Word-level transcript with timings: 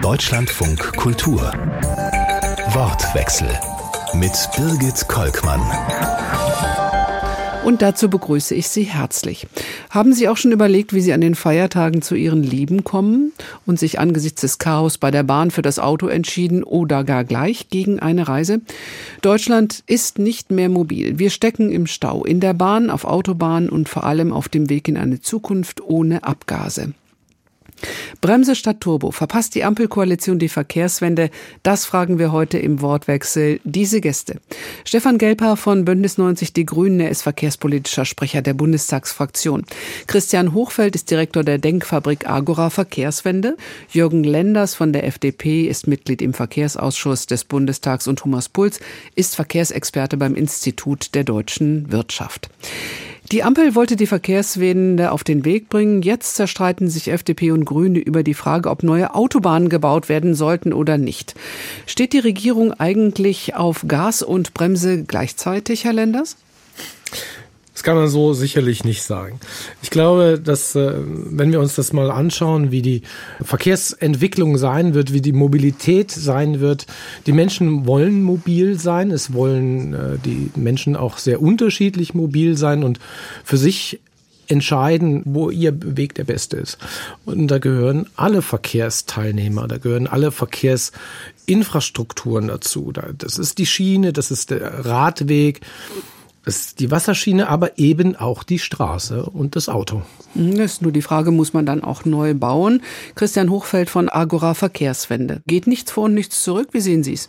Deutschlandfunk 0.00 0.96
Kultur. 0.96 1.40
Wortwechsel 2.70 3.48
mit 4.14 4.32
Birgit 4.56 5.08
Kolkmann. 5.08 5.60
Und 7.64 7.82
dazu 7.82 8.08
begrüße 8.08 8.54
ich 8.54 8.68
Sie 8.68 8.84
herzlich. 8.84 9.48
Haben 9.90 10.12
Sie 10.12 10.28
auch 10.28 10.36
schon 10.36 10.52
überlegt, 10.52 10.92
wie 10.92 11.00
Sie 11.00 11.12
an 11.12 11.20
den 11.20 11.34
Feiertagen 11.34 12.00
zu 12.00 12.14
Ihren 12.14 12.44
Lieben 12.44 12.84
kommen 12.84 13.32
und 13.66 13.80
sich 13.80 13.98
angesichts 13.98 14.42
des 14.42 14.58
Chaos 14.58 14.98
bei 14.98 15.10
der 15.10 15.24
Bahn 15.24 15.50
für 15.50 15.62
das 15.62 15.80
Auto 15.80 16.06
entschieden 16.06 16.62
oder 16.62 17.02
gar 17.02 17.24
gleich 17.24 17.68
gegen 17.68 17.98
eine 17.98 18.28
Reise? 18.28 18.60
Deutschland 19.20 19.82
ist 19.88 20.20
nicht 20.20 20.52
mehr 20.52 20.68
mobil. 20.68 21.18
Wir 21.18 21.30
stecken 21.30 21.72
im 21.72 21.88
Stau, 21.88 22.24
in 22.24 22.38
der 22.38 22.54
Bahn, 22.54 22.88
auf 22.88 23.04
Autobahnen 23.04 23.68
und 23.68 23.88
vor 23.88 24.04
allem 24.04 24.32
auf 24.32 24.48
dem 24.48 24.70
Weg 24.70 24.86
in 24.86 24.96
eine 24.96 25.20
Zukunft 25.20 25.80
ohne 25.80 26.22
Abgase. 26.22 26.94
Bremse 28.20 28.54
statt 28.54 28.80
Turbo. 28.80 29.10
Verpasst 29.10 29.54
die 29.54 29.64
Ampelkoalition 29.64 30.38
die 30.38 30.48
Verkehrswende? 30.48 31.30
Das 31.62 31.84
fragen 31.84 32.18
wir 32.18 32.32
heute 32.32 32.58
im 32.58 32.80
Wortwechsel 32.80 33.60
diese 33.64 34.00
Gäste. 34.00 34.40
Stefan 34.84 35.18
Gelper 35.18 35.56
von 35.56 35.84
Bündnis 35.84 36.18
90 36.18 36.52
Die 36.52 36.66
Grünen, 36.66 37.00
er 37.00 37.10
ist 37.10 37.22
verkehrspolitischer 37.22 38.04
Sprecher 38.04 38.42
der 38.42 38.54
Bundestagsfraktion. 38.54 39.64
Christian 40.06 40.52
Hochfeld 40.54 40.94
ist 40.94 41.10
Direktor 41.10 41.44
der 41.44 41.58
Denkfabrik 41.58 42.28
Agora 42.28 42.70
Verkehrswende. 42.70 43.56
Jürgen 43.90 44.24
Lenders 44.24 44.74
von 44.74 44.92
der 44.92 45.06
FDP 45.06 45.66
ist 45.66 45.86
Mitglied 45.86 46.22
im 46.22 46.34
Verkehrsausschuss 46.34 47.26
des 47.26 47.44
Bundestags 47.44 48.06
und 48.06 48.18
Thomas 48.18 48.48
Puls 48.48 48.80
ist 49.14 49.36
Verkehrsexperte 49.36 50.16
beim 50.16 50.34
Institut 50.34 51.14
der 51.14 51.24
deutschen 51.24 51.90
Wirtschaft. 51.90 52.48
Die 53.32 53.42
Ampel 53.42 53.74
wollte 53.74 53.96
die 53.96 54.06
Verkehrswende 54.06 55.10
auf 55.10 55.24
den 55.24 55.46
Weg 55.46 55.70
bringen. 55.70 56.02
Jetzt 56.02 56.34
zerstreiten 56.34 56.90
sich 56.90 57.08
FDP 57.08 57.50
und 57.50 57.64
Grüne 57.64 57.98
über 57.98 58.22
die 58.22 58.34
Frage, 58.34 58.68
ob 58.68 58.82
neue 58.82 59.14
Autobahnen 59.14 59.70
gebaut 59.70 60.10
werden 60.10 60.34
sollten 60.34 60.74
oder 60.74 60.98
nicht. 60.98 61.34
Steht 61.86 62.12
die 62.12 62.18
Regierung 62.18 62.74
eigentlich 62.74 63.54
auf 63.54 63.86
Gas 63.88 64.20
und 64.20 64.52
Bremse 64.52 65.04
gleichzeitig, 65.04 65.84
Herr 65.84 65.94
Lenders? 65.94 66.36
Das 67.72 67.82
kann 67.82 67.96
man 67.96 68.08
so 68.08 68.34
sicherlich 68.34 68.84
nicht 68.84 69.02
sagen. 69.02 69.40
Ich 69.82 69.88
glaube, 69.88 70.38
dass 70.38 70.74
äh, 70.74 70.92
wenn 70.94 71.52
wir 71.52 71.60
uns 71.60 71.74
das 71.74 71.94
mal 71.94 72.10
anschauen, 72.10 72.70
wie 72.70 72.82
die 72.82 73.00
Verkehrsentwicklung 73.42 74.58
sein 74.58 74.92
wird, 74.92 75.14
wie 75.14 75.22
die 75.22 75.32
Mobilität 75.32 76.10
sein 76.10 76.60
wird, 76.60 76.84
die 77.26 77.32
Menschen 77.32 77.86
wollen 77.86 78.22
mobil 78.22 78.78
sein, 78.78 79.10
es 79.10 79.32
wollen 79.32 79.94
äh, 79.94 80.18
die 80.22 80.50
Menschen 80.54 80.96
auch 80.96 81.16
sehr 81.16 81.40
unterschiedlich 81.40 82.12
mobil 82.12 82.58
sein 82.58 82.84
und 82.84 83.00
für 83.42 83.56
sich 83.56 84.00
entscheiden, 84.48 85.22
wo 85.24 85.48
ihr 85.50 85.72
Weg 85.96 86.14
der 86.14 86.24
beste 86.24 86.58
ist. 86.58 86.76
Und 87.24 87.48
da 87.48 87.58
gehören 87.58 88.06
alle 88.16 88.42
Verkehrsteilnehmer, 88.42 89.66
da 89.66 89.78
gehören 89.78 90.06
alle 90.06 90.30
Verkehrsinfrastrukturen 90.30 92.48
dazu. 92.48 92.92
Das 92.92 93.38
ist 93.38 93.56
die 93.58 93.66
Schiene, 93.66 94.12
das 94.12 94.30
ist 94.30 94.50
der 94.50 94.84
Radweg, 94.84 95.62
das 96.44 96.56
ist 96.56 96.80
die 96.80 96.90
Wasserschiene, 96.90 97.48
aber 97.48 97.78
eben 97.78 98.16
auch 98.16 98.42
die 98.42 98.58
Straße 98.58 99.24
und 99.24 99.54
das 99.54 99.68
Auto. 99.68 100.02
Mhm, 100.34 100.58
das 100.58 100.74
ist 100.74 100.82
nur 100.82 100.92
die 100.92 101.02
Frage, 101.02 101.30
muss 101.30 101.52
man 101.52 101.66
dann 101.66 101.84
auch 101.84 102.04
neu 102.04 102.34
bauen? 102.34 102.82
Christian 103.14 103.50
Hochfeld 103.50 103.90
von 103.90 104.08
Agora 104.08 104.54
Verkehrswende. 104.54 105.42
Geht 105.46 105.66
nichts 105.66 105.92
vor 105.92 106.04
und 106.04 106.14
nichts 106.14 106.42
zurück? 106.42 106.68
Wie 106.72 106.80
sehen 106.80 107.04
Sie 107.04 107.14
es? 107.14 107.28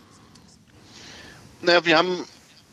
Naja, 1.61 1.85
wir 1.85 1.97
haben 1.97 2.23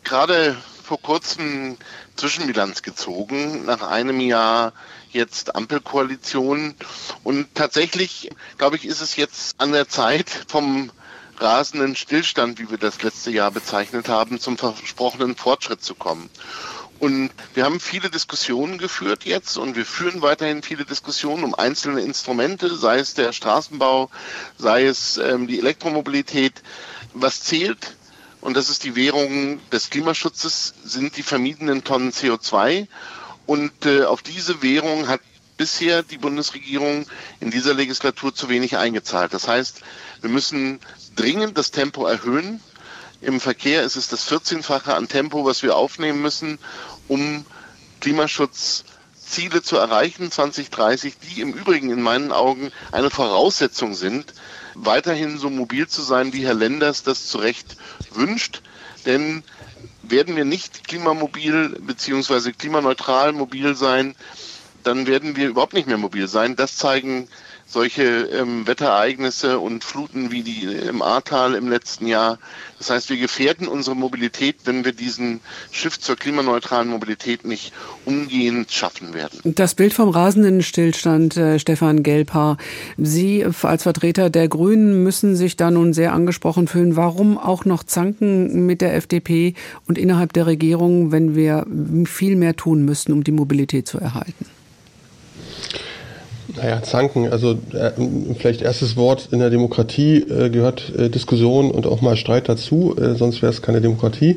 gerade 0.02 0.56
vor 0.82 1.00
kurzem 1.00 1.76
Zwischenbilanz 2.16 2.82
gezogen, 2.82 3.64
nach 3.64 3.82
einem 3.82 4.18
Jahr 4.18 4.72
jetzt 5.10 5.54
Ampelkoalition. 5.54 6.74
Und 7.22 7.54
tatsächlich, 7.54 8.30
glaube 8.58 8.76
ich, 8.76 8.86
ist 8.86 9.00
es 9.00 9.16
jetzt 9.16 9.54
an 9.60 9.72
der 9.72 9.88
Zeit, 9.88 10.28
vom 10.48 10.90
rasenden 11.40 11.96
Stillstand, 11.96 12.58
wie 12.58 12.70
wir 12.70 12.78
das 12.78 13.02
letzte 13.02 13.30
Jahr 13.30 13.50
bezeichnet 13.50 14.08
haben, 14.08 14.38
zum 14.40 14.58
versprochenen 14.58 15.36
Fortschritt 15.36 15.82
zu 15.82 15.94
kommen. 15.94 16.30
Und 16.98 17.30
wir 17.54 17.64
haben 17.64 17.80
viele 17.80 18.10
Diskussionen 18.10 18.76
geführt 18.76 19.24
jetzt 19.24 19.56
und 19.56 19.74
wir 19.74 19.86
führen 19.86 20.20
weiterhin 20.20 20.62
viele 20.62 20.84
Diskussionen 20.84 21.44
um 21.44 21.54
einzelne 21.54 22.02
Instrumente, 22.02 22.76
sei 22.76 22.98
es 22.98 23.14
der 23.14 23.32
Straßenbau, 23.32 24.10
sei 24.58 24.84
es 24.84 25.16
ähm, 25.16 25.46
die 25.46 25.58
Elektromobilität. 25.58 26.62
Was 27.14 27.42
zählt, 27.42 27.96
und 28.42 28.54
das 28.54 28.68
ist 28.68 28.84
die 28.84 28.96
Währung 28.96 29.60
des 29.70 29.88
Klimaschutzes, 29.88 30.74
sind 30.84 31.16
die 31.16 31.22
vermiedenen 31.22 31.84
Tonnen 31.84 32.12
CO2. 32.12 32.86
Und 33.46 33.86
äh, 33.86 34.04
auf 34.04 34.20
diese 34.20 34.62
Währung 34.62 35.08
hat 35.08 35.22
bisher 35.56 36.02
die 36.02 36.18
Bundesregierung 36.18 37.06
in 37.40 37.50
dieser 37.50 37.74
Legislatur 37.74 38.34
zu 38.34 38.48
wenig 38.48 38.76
eingezahlt. 38.76 39.32
Das 39.34 39.48
heißt, 39.48 39.80
wir 40.20 40.30
müssen 40.30 40.80
dringend 41.20 41.58
das 41.58 41.70
Tempo 41.70 42.06
erhöhen. 42.06 42.60
Im 43.20 43.40
Verkehr 43.40 43.82
ist 43.82 43.96
es 43.96 44.08
das 44.08 44.26
14-fache 44.30 44.94
an 44.94 45.06
Tempo, 45.06 45.44
was 45.44 45.62
wir 45.62 45.76
aufnehmen 45.76 46.22
müssen, 46.22 46.58
um 47.08 47.44
Klimaschutzziele 48.00 49.62
zu 49.62 49.76
erreichen 49.76 50.30
2030, 50.30 51.14
die 51.18 51.42
im 51.42 51.52
Übrigen 51.52 51.90
in 51.90 52.00
meinen 52.00 52.32
Augen 52.32 52.72
eine 52.90 53.10
Voraussetzung 53.10 53.94
sind, 53.94 54.32
weiterhin 54.74 55.36
so 55.36 55.50
mobil 55.50 55.86
zu 55.86 56.00
sein, 56.00 56.32
wie 56.32 56.46
Herr 56.46 56.54
Lenders 56.54 57.02
das 57.02 57.26
zu 57.26 57.36
Recht 57.36 57.76
wünscht. 58.12 58.62
Denn 59.04 59.42
werden 60.02 60.36
wir 60.36 60.46
nicht 60.46 60.88
klimamobil 60.88 61.76
bzw. 61.80 62.52
klimaneutral 62.52 63.32
mobil 63.32 63.74
sein, 63.76 64.14
dann 64.84 65.06
werden 65.06 65.36
wir 65.36 65.48
überhaupt 65.48 65.74
nicht 65.74 65.86
mehr 65.86 65.98
mobil 65.98 66.28
sein. 66.28 66.56
Das 66.56 66.76
zeigen 66.76 67.28
solche 67.70 68.02
ähm, 68.02 68.66
Wetterereignisse 68.66 69.60
und 69.60 69.84
Fluten 69.84 70.32
wie 70.32 70.42
die 70.42 70.64
im 70.64 71.02
Ahrtal 71.02 71.54
im 71.54 71.68
letzten 71.68 72.06
Jahr. 72.06 72.38
Das 72.78 72.90
heißt, 72.90 73.10
wir 73.10 73.16
gefährden 73.16 73.68
unsere 73.68 73.94
Mobilität, 73.94 74.56
wenn 74.64 74.84
wir 74.84 74.92
diesen 74.92 75.40
Shift 75.70 76.02
zur 76.02 76.16
klimaneutralen 76.16 76.88
Mobilität 76.88 77.46
nicht 77.46 77.72
umgehend 78.04 78.72
schaffen 78.72 79.14
werden. 79.14 79.38
Das 79.44 79.74
Bild 79.74 79.94
vom 79.94 80.08
rasenden 80.08 80.62
Stillstand, 80.62 81.36
äh, 81.36 81.58
Stefan 81.60 82.02
Gelbhaar. 82.02 82.56
Sie 82.96 83.46
als 83.62 83.84
Vertreter 83.84 84.30
der 84.30 84.48
Grünen 84.48 85.04
müssen 85.04 85.36
sich 85.36 85.56
da 85.56 85.70
nun 85.70 85.92
sehr 85.92 86.12
angesprochen 86.12 86.66
fühlen. 86.66 86.96
Warum 86.96 87.38
auch 87.38 87.64
noch 87.64 87.84
zanken 87.84 88.66
mit 88.66 88.80
der 88.80 88.96
FDP 88.96 89.54
und 89.86 89.96
innerhalb 89.96 90.32
der 90.32 90.46
Regierung, 90.46 91.12
wenn 91.12 91.36
wir 91.36 91.66
viel 92.06 92.34
mehr 92.34 92.56
tun 92.56 92.84
müssen, 92.84 93.12
um 93.12 93.22
die 93.22 93.32
Mobilität 93.32 93.86
zu 93.86 93.98
erhalten? 93.98 94.46
Naja, 96.56 96.82
zanken, 96.82 97.30
also 97.30 97.52
äh, 97.72 97.92
vielleicht 98.38 98.62
erstes 98.62 98.96
Wort 98.96 99.28
in 99.30 99.38
der 99.38 99.50
Demokratie 99.50 100.18
äh, 100.18 100.50
gehört 100.50 100.92
äh, 100.96 101.08
Diskussion 101.08 101.70
und 101.70 101.86
auch 101.86 102.00
mal 102.00 102.16
Streit 102.16 102.48
dazu, 102.48 102.96
äh, 102.96 103.14
sonst 103.14 103.42
wäre 103.42 103.52
es 103.52 103.62
keine 103.62 103.80
Demokratie. 103.80 104.36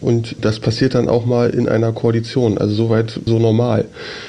Und 0.00 0.36
das 0.40 0.60
passiert 0.60 0.94
dann 0.94 1.08
auch 1.08 1.26
mal 1.26 1.50
in 1.50 1.68
einer 1.68 1.92
Koalition, 1.92 2.58
also 2.58 2.74
soweit 2.74 3.20
so 3.24 3.38
normal. 3.38 3.84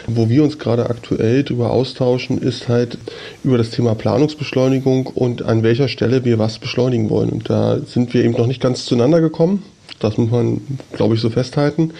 Wo 0.07 0.29
wir 0.29 0.44
uns 0.44 0.59
gerade 0.59 0.89
aktuell 0.89 1.44
darüber 1.44 1.71
austauschen, 1.71 2.38
ist 2.39 2.67
halt 2.67 2.97
über 3.44 3.57
das 3.57 3.71
Thema 3.71 3.95
Planungsbeschleunigung 3.95 5.07
und 5.07 5.44
an 5.44 5.63
welcher 5.63 5.88
Stelle 5.88 6.25
wir 6.25 6.39
was 6.39 6.59
beschleunigen 6.59 7.09
wollen. 7.09 7.29
Und 7.29 7.50
da 7.50 7.79
sind 7.79 8.13
wir 8.13 8.23
eben 8.23 8.33
noch 8.33 8.47
nicht 8.47 8.61
ganz 8.61 8.85
zueinander 8.85 9.21
gekommen. 9.21 9.63
Das 10.03 10.17
muss 10.17 10.29
man, 10.29 10.61
glaube 10.91 11.15
ich, 11.15 11.21
so 11.21 11.29
festhalten, 11.29 11.91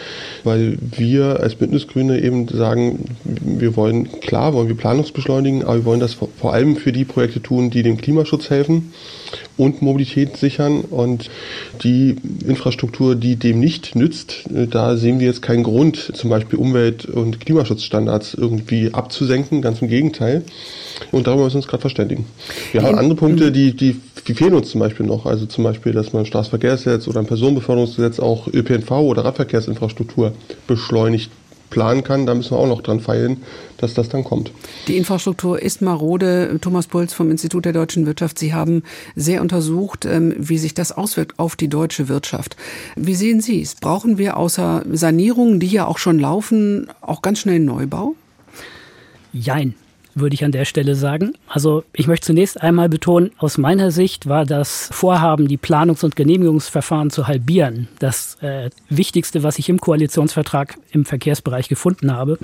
weil 0.43 0.77
wir 0.81 1.39
als 1.39 1.55
Bündnisgrüne 1.55 2.21
eben 2.21 2.47
sagen, 2.47 3.05
wir 3.23 3.75
wollen, 3.75 4.19
klar, 4.19 4.53
wollen 4.53 4.67
wir 4.67 4.75
Planungsbeschleunigen, 4.75 5.63
aber 5.63 5.77
wir 5.77 5.85
wollen 5.85 5.99
das 5.99 6.13
vor 6.13 6.53
allem 6.53 6.75
für 6.75 6.91
die 6.91 7.05
Projekte 7.05 7.41
tun, 7.41 7.69
die 7.69 7.83
dem 7.83 7.97
Klimaschutz 7.97 8.49
helfen 8.49 8.93
und 9.57 9.81
Mobilität 9.81 10.37
sichern. 10.37 10.81
Und 10.81 11.29
die 11.83 12.15
Infrastruktur, 12.47 13.15
die 13.15 13.35
dem 13.35 13.59
nicht 13.59 13.95
nützt, 13.95 14.43
da 14.49 14.97
sehen 14.97 15.19
wir 15.19 15.27
jetzt 15.27 15.41
keinen 15.41 15.63
Grund, 15.63 16.11
zum 16.15 16.29
Beispiel 16.29 16.59
Umwelt- 16.59 17.05
und 17.05 17.39
Klimaschutzstandards 17.39 18.33
irgendwie 18.33 18.93
abzusenken, 18.93 19.61
ganz 19.61 19.81
im 19.81 19.87
Gegenteil. 19.87 20.43
Und 21.11 21.27
darüber 21.27 21.43
müssen 21.43 21.55
wir 21.55 21.59
uns 21.59 21.67
gerade 21.67 21.81
verständigen. 21.81 22.25
Wir 22.71 22.83
haben 22.83 22.97
andere 22.97 23.15
Punkte, 23.15 23.51
die, 23.51 23.75
die, 23.75 23.99
die 24.27 24.33
fehlen 24.33 24.53
uns 24.53 24.69
zum 24.69 24.79
Beispiel 24.79 25.05
noch. 25.05 25.25
Also 25.25 25.45
zum 25.45 25.63
Beispiel, 25.63 25.91
dass 25.91 26.13
man 26.13 26.23
ein 26.23 26.25
Straßenverkehrsgesetz 26.25 27.07
oder 27.07 27.19
ein 27.19 27.25
Personenbeförderungsgesetz 27.25 28.19
auch 28.19 28.47
ÖPNV 28.47 28.91
oder 28.91 29.25
Radverkehrsinfrastruktur 29.25 30.33
beschleunigt 30.67 31.31
planen 31.73 32.03
kann. 32.03 32.25
Da 32.25 32.35
müssen 32.35 32.51
wir 32.51 32.59
auch 32.59 32.67
noch 32.67 32.81
dran 32.81 32.99
feilen, 32.99 33.43
dass 33.77 33.95
das 33.95 34.07
dann 34.07 34.23
kommt. 34.23 34.51
Die 34.87 34.95
Infrastruktur 34.95 35.61
ist 35.61 35.81
marode. 35.81 36.59
Thomas 36.61 36.87
Puls 36.87 37.13
vom 37.13 37.31
Institut 37.31 37.65
der 37.65 37.73
deutschen 37.73 38.05
Wirtschaft. 38.05 38.37
Sie 38.37 38.53
haben 38.53 38.83
sehr 39.15 39.41
untersucht, 39.41 40.05
ähm, 40.05 40.35
wie 40.37 40.59
sich 40.59 40.73
das 40.73 40.91
auswirkt 40.91 41.39
auf 41.39 41.55
die 41.55 41.67
deutsche 41.67 42.07
Wirtschaft. 42.07 42.55
Wie 42.95 43.15
sehen 43.15 43.41
Sie 43.41 43.61
es? 43.61 43.75
Brauchen 43.75 44.17
wir 44.17 44.37
außer 44.37 44.83
Sanierungen, 44.91 45.59
die 45.59 45.67
ja 45.67 45.87
auch 45.87 45.97
schon 45.97 46.19
laufen, 46.19 46.87
auch 47.01 47.21
ganz 47.21 47.39
schnell 47.39 47.59
Neubau? 47.59 48.15
Jein 49.33 49.73
würde 50.15 50.33
ich 50.33 50.44
an 50.44 50.51
der 50.51 50.65
Stelle 50.65 50.95
sagen. 50.95 51.33
Also 51.48 51.83
ich 51.94 52.07
möchte 52.07 52.27
zunächst 52.27 52.62
einmal 52.62 52.89
betonen, 52.89 53.31
aus 53.38 53.57
meiner 53.57 53.92
Sicht 53.92 54.27
war 54.27 54.45
das 54.45 54.89
Vorhaben, 54.92 55.48
die 55.48 55.57
Planungs- 55.57 56.04
und 56.04 56.15
Genehmigungsverfahren 56.15 57.10
zu 57.10 57.27
halbieren, 57.27 57.88
das 58.00 58.38
äh, 58.42 58.69
Wichtigste, 58.89 59.44
was 59.44 59.60
ich 59.60 59.69
im 59.69 59.80
Koalitionsvertrag 59.80 60.77
im 60.92 61.06
Verkehrsbereich 61.06 61.69
gefunden 61.69 62.12
habe. 62.12 62.38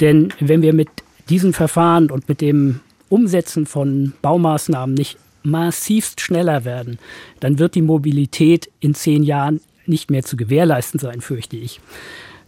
Denn 0.00 0.32
wenn 0.40 0.62
wir 0.62 0.72
mit 0.72 0.88
diesen 1.28 1.52
Verfahren 1.52 2.10
und 2.10 2.28
mit 2.28 2.40
dem 2.40 2.80
Umsetzen 3.08 3.66
von 3.66 4.12
Baumaßnahmen 4.22 4.94
nicht 4.94 5.18
massivst 5.42 6.20
schneller 6.20 6.64
werden, 6.64 6.98
dann 7.40 7.58
wird 7.58 7.74
die 7.74 7.82
Mobilität 7.82 8.70
in 8.80 8.94
zehn 8.94 9.22
Jahren 9.22 9.60
nicht 9.86 10.10
mehr 10.10 10.22
zu 10.22 10.36
gewährleisten 10.36 11.00
sein, 11.00 11.20
fürchte 11.20 11.56
ich. 11.56 11.80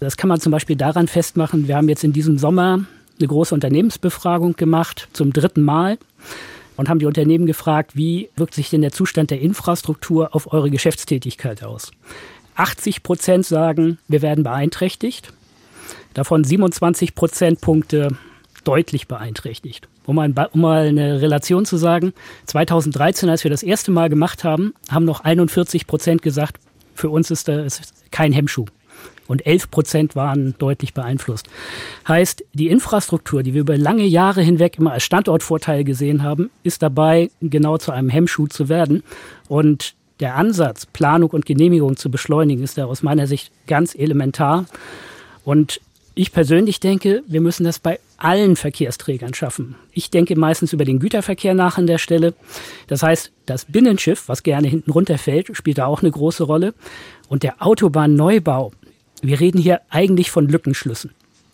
Das 0.00 0.16
kann 0.16 0.28
man 0.28 0.40
zum 0.40 0.52
Beispiel 0.52 0.76
daran 0.76 1.08
festmachen, 1.08 1.68
wir 1.68 1.76
haben 1.76 1.88
jetzt 1.88 2.04
in 2.04 2.12
diesem 2.12 2.38
Sommer 2.38 2.84
eine 3.20 3.28
große 3.28 3.54
Unternehmensbefragung 3.54 4.56
gemacht, 4.56 5.08
zum 5.12 5.32
dritten 5.32 5.62
Mal, 5.62 5.98
und 6.76 6.88
haben 6.88 6.98
die 6.98 7.06
Unternehmen 7.06 7.46
gefragt, 7.46 7.94
wie 7.94 8.30
wirkt 8.36 8.54
sich 8.54 8.70
denn 8.70 8.80
der 8.80 8.92
Zustand 8.92 9.30
der 9.30 9.40
Infrastruktur 9.40 10.34
auf 10.34 10.52
eure 10.52 10.70
Geschäftstätigkeit 10.70 11.62
aus? 11.62 11.90
80 12.54 13.02
Prozent 13.02 13.46
sagen, 13.46 13.98
wir 14.08 14.22
werden 14.22 14.44
beeinträchtigt. 14.44 15.32
Davon 16.14 16.42
27 16.42 17.14
Prozentpunkte 17.14 18.08
deutlich 18.64 19.08
beeinträchtigt. 19.08 19.88
Um 20.06 20.16
mal, 20.16 20.32
um 20.52 20.60
mal 20.60 20.86
eine 20.86 21.20
Relation 21.20 21.64
zu 21.64 21.76
sagen, 21.76 22.12
2013, 22.46 23.28
als 23.28 23.44
wir 23.44 23.50
das 23.50 23.62
erste 23.62 23.90
Mal 23.90 24.08
gemacht 24.08 24.44
haben, 24.44 24.74
haben 24.90 25.04
noch 25.04 25.20
41 25.20 25.86
Prozent 25.86 26.22
gesagt, 26.22 26.58
für 26.94 27.10
uns 27.10 27.30
ist 27.30 27.48
das 27.48 27.80
kein 28.10 28.32
Hemmschuh. 28.32 28.66
Und 29.30 29.46
11 29.46 29.70
Prozent 29.70 30.16
waren 30.16 30.56
deutlich 30.58 30.92
beeinflusst. 30.92 31.46
Heißt, 32.08 32.42
die 32.52 32.66
Infrastruktur, 32.66 33.44
die 33.44 33.54
wir 33.54 33.60
über 33.60 33.78
lange 33.78 34.02
Jahre 34.02 34.42
hinweg 34.42 34.76
immer 34.76 34.90
als 34.90 35.04
Standortvorteil 35.04 35.84
gesehen 35.84 36.24
haben, 36.24 36.50
ist 36.64 36.82
dabei, 36.82 37.30
genau 37.40 37.78
zu 37.78 37.92
einem 37.92 38.08
Hemmschuh 38.08 38.48
zu 38.48 38.68
werden. 38.68 39.04
Und 39.46 39.94
der 40.18 40.34
Ansatz, 40.34 40.84
Planung 40.84 41.30
und 41.30 41.46
Genehmigung 41.46 41.96
zu 41.96 42.10
beschleunigen, 42.10 42.64
ist 42.64 42.76
da 42.76 42.86
aus 42.86 43.04
meiner 43.04 43.28
Sicht 43.28 43.52
ganz 43.68 43.94
elementar. 43.94 44.66
Und 45.44 45.80
ich 46.16 46.32
persönlich 46.32 46.80
denke, 46.80 47.22
wir 47.28 47.40
müssen 47.40 47.62
das 47.62 47.78
bei 47.78 48.00
allen 48.16 48.56
Verkehrsträgern 48.56 49.32
schaffen. 49.32 49.76
Ich 49.92 50.10
denke 50.10 50.36
meistens 50.36 50.72
über 50.72 50.84
den 50.84 50.98
Güterverkehr 50.98 51.54
nach 51.54 51.78
an 51.78 51.86
der 51.86 51.98
Stelle. 51.98 52.34
Das 52.88 53.04
heißt, 53.04 53.30
das 53.46 53.64
Binnenschiff, 53.64 54.28
was 54.28 54.42
gerne 54.42 54.66
hinten 54.66 54.90
runterfällt, 54.90 55.56
spielt 55.56 55.78
da 55.78 55.86
auch 55.86 56.02
eine 56.02 56.10
große 56.10 56.42
Rolle. 56.42 56.74
Und 57.28 57.44
der 57.44 57.62
Autobahnneubau, 57.62 58.72
wir 59.22 59.40
reden 59.40 59.58
hier 59.58 59.80
eigentlich 59.90 60.30
von 60.30 60.48
Lückenschlüssen. 60.48 61.10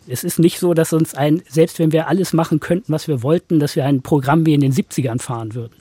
Es 0.09 0.23
ist 0.25 0.39
nicht 0.39 0.59
so, 0.59 0.73
dass 0.73 0.93
uns 0.93 1.15
ein, 1.15 1.43
selbst 1.49 1.79
wenn 1.79 1.93
wir 1.93 2.07
alles 2.09 2.33
machen 2.33 2.61
könnten, 2.61 2.93
was 2.93 3.09
wir 3.09 3.23
wollten, 3.23 3.59
dass 3.59 3.75
wir 3.75 3.85
ein 3.85 4.03
Programm 4.03 4.47
wie 4.47 4.55
in 4.55 4.61
den 4.61 4.73
70ern 4.73 5.21
fahren 5.21 5.55
würden. 5.55 5.75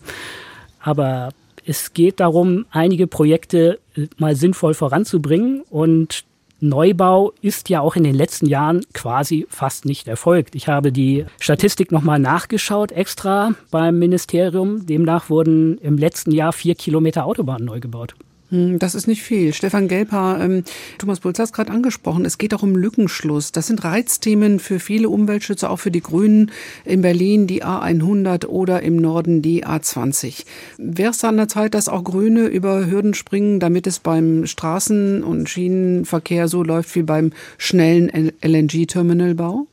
Aber 0.79 1.29
es 1.65 1.93
geht 1.93 2.19
darum, 2.19 2.65
einige 2.71 3.07
Projekte 3.07 3.79
mal 4.17 4.35
sinnvoll 4.35 4.73
voranzubringen 4.73 5.61
und 5.69 6.25
Neubau 6.61 7.33
ist 7.41 7.69
ja 7.69 7.81
auch 7.81 7.95
in 7.95 8.03
den 8.03 8.15
letzten 8.15 8.47
Jahren 8.47 8.81
quasi 8.93 9.45
fast 9.49 9.85
nicht 9.85 10.07
erfolgt. 10.07 10.55
Ich 10.55 10.67
habe 10.67 10.91
die 10.91 11.25
Statistik 11.39 11.91
nochmal 11.91 12.17
nachgeschaut, 12.17 12.91
extra 12.91 13.53
beim 13.71 13.99
Ministerium. 13.99 14.85
Demnach 14.85 15.29
wurden 15.29 15.77
im 15.79 15.97
letzten 15.97 16.31
Jahr 16.31 16.53
vier 16.53 16.75
Kilometer 16.75 17.25
Autobahnen 17.25 17.65
neu 17.65 17.79
gebaut. 17.79 18.15
Hm, 18.55 18.79
das 18.79 18.95
ist 18.95 19.07
nicht 19.07 19.21
viel. 19.21 19.53
Stefan 19.53 19.87
Gelper, 19.87 20.39
ähm, 20.41 20.63
Thomas 20.97 21.19
Bulz 21.19 21.39
hat 21.39 21.47
es 21.47 21.53
gerade 21.53 21.71
angesprochen. 21.71 22.25
Es 22.25 22.37
geht 22.37 22.53
auch 22.53 22.63
um 22.63 22.75
Lückenschluss. 22.75 23.51
Das 23.51 23.67
sind 23.67 23.83
Reizthemen 23.83 24.59
für 24.59 24.79
viele 24.79 25.09
Umweltschützer, 25.09 25.69
auch 25.69 25.79
für 25.79 25.91
die 25.91 26.01
Grünen 26.01 26.51
in 26.85 27.01
Berlin, 27.01 27.47
die 27.47 27.63
A100 27.63 28.45
oder 28.45 28.81
im 28.81 28.95
Norden 28.95 29.41
die 29.41 29.65
A20. 29.65 30.45
Wäre 30.77 31.11
es 31.11 31.23
an 31.23 31.37
der 31.37 31.49
Zeit, 31.49 31.73
dass 31.73 31.89
auch 31.89 32.03
Grüne 32.03 32.47
über 32.47 32.89
Hürden 32.89 33.13
springen, 33.13 33.59
damit 33.59 33.87
es 33.87 33.99
beim 33.99 34.45
Straßen- 34.45 35.21
und 35.21 35.49
Schienenverkehr 35.49 36.47
so 36.47 36.63
läuft 36.63 36.95
wie 36.95 37.03
beim 37.03 37.31
schnellen 37.57 38.31
LNG-Terminalbau? 38.41 39.67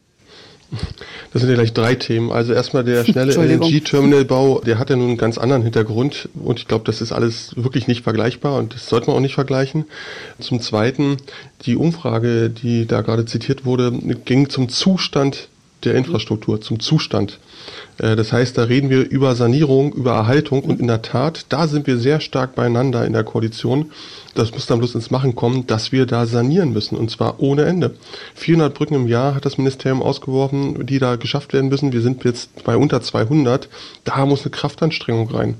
Das 1.33 1.43
sind 1.43 1.51
ja 1.51 1.57
gleich 1.57 1.73
drei 1.73 1.95
Themen. 1.95 2.31
Also 2.31 2.53
erstmal 2.53 2.85
der 2.85 3.05
schnelle 3.07 3.33
LNG-Terminalbau, 3.35 4.63
der 4.65 4.79
hat 4.79 4.91
ja 4.91 4.97
nun 4.97 5.09
einen 5.09 5.19
ganz 5.19 5.39
anderen 5.39 5.63
Hintergrund 5.63 6.29
und 6.35 6.59
ich 6.59 6.69
glaube, 6.69 6.85
das 6.85 7.01
ist 7.01 7.13
alles 7.13 7.53
wirklich 7.57 7.89
nicht 7.89 8.03
vergleichbar 8.03 8.59
und 8.59 8.75
das 8.75 8.89
sollte 8.89 9.09
man 9.09 9.17
auch 9.17 9.21
nicht 9.21 9.35
vergleichen. 9.35 9.85
Zum 10.41 10.61
Zweiten, 10.61 11.19
die 11.63 11.77
Umfrage, 11.77 12.51
die 12.51 12.87
da 12.87 13.03
gerade 13.03 13.25
zitiert 13.25 13.65
wurde, 13.65 13.93
ging 14.25 14.49
zum 14.49 14.69
Zustand 14.69 15.49
der 15.85 15.95
Infrastruktur, 15.95 16.61
zum 16.61 16.81
Zustand. 16.81 17.39
Äh, 17.99 18.17
das 18.17 18.33
heißt, 18.33 18.57
da 18.57 18.65
reden 18.65 18.91
wir 18.91 19.09
über 19.09 19.35
Sanierung, 19.35 19.93
über 19.93 20.13
Erhaltung 20.13 20.63
und 20.63 20.81
in 20.81 20.87
der 20.87 21.03
Tat, 21.03 21.47
da 21.49 21.67
sind 21.67 21.87
wir 21.87 21.99
sehr 21.99 22.21
stark 22.21 22.55
beieinander 22.55 23.05
in 23.05 23.13
der 23.13 23.25
Koalition. 23.25 23.91
Das 24.35 24.53
muss 24.53 24.67
dann 24.67 24.79
bloß 24.79 24.95
ins 24.95 25.11
Machen 25.11 25.35
kommen, 25.35 25.67
dass 25.67 25.93
wir 25.93 26.07
da 26.07 26.25
sanieren 26.27 26.73
müssen 26.73 26.97
und 26.97 27.11
zwar 27.11 27.41
ohne 27.41 27.65
Ende. 27.65 27.95
400 28.35 28.73
Brücken 28.73 28.95
im 28.95 29.07
Jahr 29.07 29.35
hat 29.35 29.45
das 29.45 29.59
Ministerium 29.59 30.03
ausgeworfen, 30.03 30.87
die 30.87 30.99
da 30.99 31.17
geschafft 31.17 31.53
werden 31.53 31.69
müssen. 31.69 31.93
Wir 31.93 32.01
sind 32.01 32.25
jetzt 32.25 32.65
bei 32.65 32.77
unter 32.77 33.03
200. 33.03 33.69
Da 34.05 34.25
muss 34.25 34.43
eine 34.43 34.51
Kraftanstrengung 34.51 35.31
rein. 35.31 35.57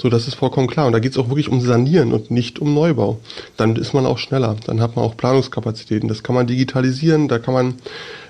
So, 0.00 0.08
das 0.08 0.26
ist 0.26 0.34
vollkommen 0.34 0.66
klar. 0.66 0.86
Und 0.86 0.92
da 0.92 0.98
geht 0.98 1.12
es 1.12 1.18
auch 1.18 1.28
wirklich 1.28 1.48
um 1.48 1.60
Sanieren 1.60 2.12
und 2.12 2.30
nicht 2.30 2.58
um 2.58 2.74
Neubau. 2.74 3.20
Dann 3.56 3.76
ist 3.76 3.94
man 3.94 4.06
auch 4.06 4.18
schneller. 4.18 4.56
Dann 4.66 4.80
hat 4.80 4.96
man 4.96 5.04
auch 5.04 5.16
Planungskapazitäten. 5.16 6.08
Das 6.08 6.24
kann 6.24 6.34
man 6.34 6.48
digitalisieren. 6.48 7.28
Da 7.28 7.38
kann 7.38 7.54
man 7.54 7.74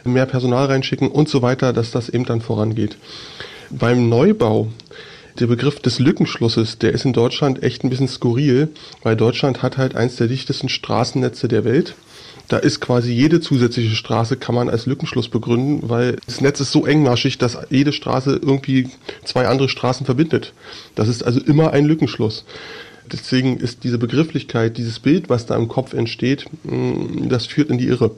mehr 0.04 0.26
Personal 0.26 0.66
reinschicken 0.66 1.08
und 1.08 1.28
so 1.28 1.40
weiter, 1.40 1.72
dass 1.72 1.90
das 1.90 2.08
eben 2.10 2.26
dann 2.26 2.42
vorangeht. 2.42 2.96
Beim 3.70 4.08
Neubau 4.08 4.69
der 5.41 5.47
Begriff 5.47 5.81
des 5.81 5.99
Lückenschlusses, 5.99 6.79
der 6.79 6.93
ist 6.93 7.05
in 7.05 7.12
Deutschland 7.12 7.62
echt 7.62 7.85
ein 7.85 7.91
bisschen 7.91 8.09
skurril, 8.09 8.69
weil 9.03 9.17
Deutschland 9.17 9.62
hat 9.62 9.77
halt 9.77 9.94
eins 9.94 10.17
der 10.17 10.29
dichtesten 10.29 10.69
Straßennetze 10.69 11.49
der 11.49 11.65
Welt. 11.65 11.94
Da 12.49 12.59
ist 12.59 12.81
quasi 12.81 13.12
jede 13.12 13.41
zusätzliche 13.41 13.97
Straße 13.97 14.37
kann 14.37 14.55
man 14.55 14.71
als 14.71 14.87
Lückenschluss 14.87 15.29
begründen, 15.29 15.88
weil 15.88 16.17
das 16.27 16.41
Netz 16.41 16.61
ist 16.61 16.71
so 16.71 16.87
engmaschig, 16.87 17.38
dass 17.38 17.59
jede 17.71 17.93
Straße 17.93 18.41
irgendwie 18.41 18.88
zwei 19.25 19.49
andere 19.49 19.69
Straßen 19.69 20.06
verbindet. 20.06 20.53
Das 20.94 21.09
ist 21.09 21.25
also 21.25 21.41
immer 21.41 21.73
ein 21.73 21.87
Lückenschluss. 21.87 22.44
Deswegen 23.11 23.59
ist 23.59 23.85
diese 23.85 23.99
Begrifflichkeit, 23.99 24.79
dieses 24.79 24.99
Bild, 24.99 25.29
was 25.29 25.47
da 25.47 25.56
im 25.56 25.69
Kopf 25.69 25.93
entsteht, 25.93 26.47
mm, 26.65 27.29
das 27.29 27.47
führt 27.47 27.71
in 27.71 27.79
die 27.79 27.87
Irre. 27.87 28.12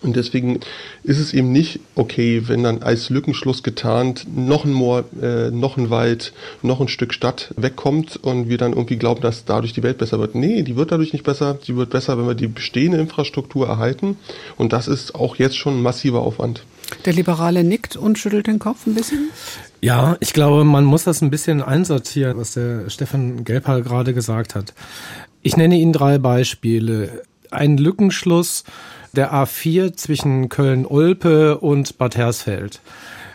Und 0.00 0.16
deswegen 0.16 0.60
ist 1.04 1.18
es 1.18 1.32
eben 1.34 1.52
nicht 1.52 1.80
okay, 1.94 2.42
wenn 2.48 2.62
dann 2.62 2.82
als 2.82 3.10
Lückenschluss 3.10 3.62
getarnt 3.62 4.26
noch 4.34 4.64
ein 4.64 4.72
Moor, 4.72 5.04
äh, 5.20 5.50
noch 5.50 5.76
ein 5.76 5.90
Wald, 5.90 6.32
noch 6.62 6.80
ein 6.80 6.88
Stück 6.88 7.12
Stadt 7.12 7.52
wegkommt 7.56 8.16
und 8.16 8.48
wir 8.48 8.58
dann 8.58 8.72
irgendwie 8.72 8.96
glauben, 8.96 9.20
dass 9.20 9.44
dadurch 9.44 9.72
die 9.72 9.82
Welt 9.82 9.98
besser 9.98 10.18
wird. 10.18 10.34
Nee, 10.34 10.62
die 10.62 10.76
wird 10.76 10.90
dadurch 10.92 11.12
nicht 11.12 11.24
besser. 11.24 11.58
Sie 11.62 11.76
wird 11.76 11.90
besser, 11.90 12.18
wenn 12.18 12.26
wir 12.26 12.34
die 12.34 12.48
bestehende 12.48 12.98
Infrastruktur 12.98 13.68
erhalten. 13.68 14.16
Und 14.56 14.72
das 14.72 14.88
ist 14.88 15.14
auch 15.14 15.36
jetzt 15.36 15.56
schon 15.56 15.78
ein 15.78 15.82
massiver 15.82 16.22
Aufwand. 16.22 16.64
Der 17.04 17.12
Liberale 17.12 17.64
nickt 17.64 17.96
und 17.96 18.18
schüttelt 18.18 18.46
den 18.46 18.58
Kopf 18.58 18.86
ein 18.86 18.94
bisschen. 18.94 19.30
Ja, 19.80 20.16
ich 20.20 20.32
glaube, 20.32 20.64
man 20.64 20.84
muss 20.84 21.04
das 21.04 21.22
ein 21.22 21.30
bisschen 21.30 21.62
einsortieren, 21.62 22.38
was 22.38 22.54
der 22.54 22.90
Stefan 22.90 23.44
Gelper 23.44 23.82
gerade 23.82 24.14
gesagt 24.14 24.54
hat. 24.54 24.74
Ich 25.42 25.56
nenne 25.56 25.76
Ihnen 25.76 25.92
drei 25.92 26.18
Beispiele. 26.18 27.22
Ein 27.50 27.76
Lückenschluss 27.76 28.64
der 29.12 29.32
A4 29.32 29.94
zwischen 29.94 30.48
Köln-Olpe 30.48 31.58
und 31.58 31.98
Bad 31.98 32.16
Hersfeld. 32.16 32.80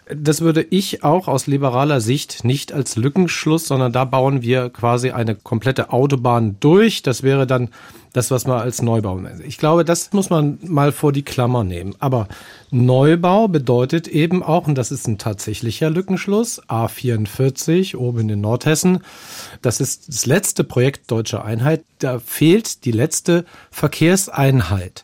Das 0.10 0.40
würde 0.40 0.66
ich 0.70 1.04
auch 1.04 1.28
aus 1.28 1.48
liberaler 1.48 2.00
Sicht 2.00 2.46
nicht 2.46 2.72
als 2.72 2.96
Lückenschluss, 2.96 3.68
sondern 3.68 3.92
da 3.92 4.06
bauen 4.06 4.42
wir 4.42 4.70
quasi 4.70 5.12
eine 5.12 5.36
komplette 5.36 5.92
Autobahn 5.92 6.56
durch. 6.62 7.04
Das 7.04 7.24
wäre 7.24 7.46
dann 7.46 7.70
das, 8.14 8.32
was 8.32 8.48
man 8.48 8.60
als 8.60 8.82
Neubau 8.82 9.20
nennt. 9.20 9.44
Ich 9.46 9.58
glaube, 9.58 9.84
das 9.84 10.14
muss 10.14 10.30
man 10.30 10.60
mal 10.64 10.94
vor 10.94 11.12
die 11.12 11.24
Klammer 11.24 11.66
nehmen. 11.66 11.94
Aber 12.00 12.30
Neubau 12.72 13.50
bedeutet 13.50 14.08
eben 14.08 14.44
auch, 14.44 14.68
und 14.68 14.76
das 14.76 14.92
ist 14.92 15.08
ein 15.08 15.18
tatsächlicher 15.18 15.90
Lückenschluss, 15.90 16.62
A44 16.70 17.98
oben 17.98 18.30
in 18.30 18.40
Nordhessen. 18.40 19.00
Das 19.62 19.82
ist 19.82 20.08
das 20.08 20.26
letzte 20.26 20.64
Projekt 20.64 21.12
Deutsche 21.12 21.44
Einheit. 21.44 21.84
Da 22.00 22.20
fehlt 22.20 22.86
die 22.86 22.92
letzte 22.92 23.44
Verkehrseinheit. 23.72 25.04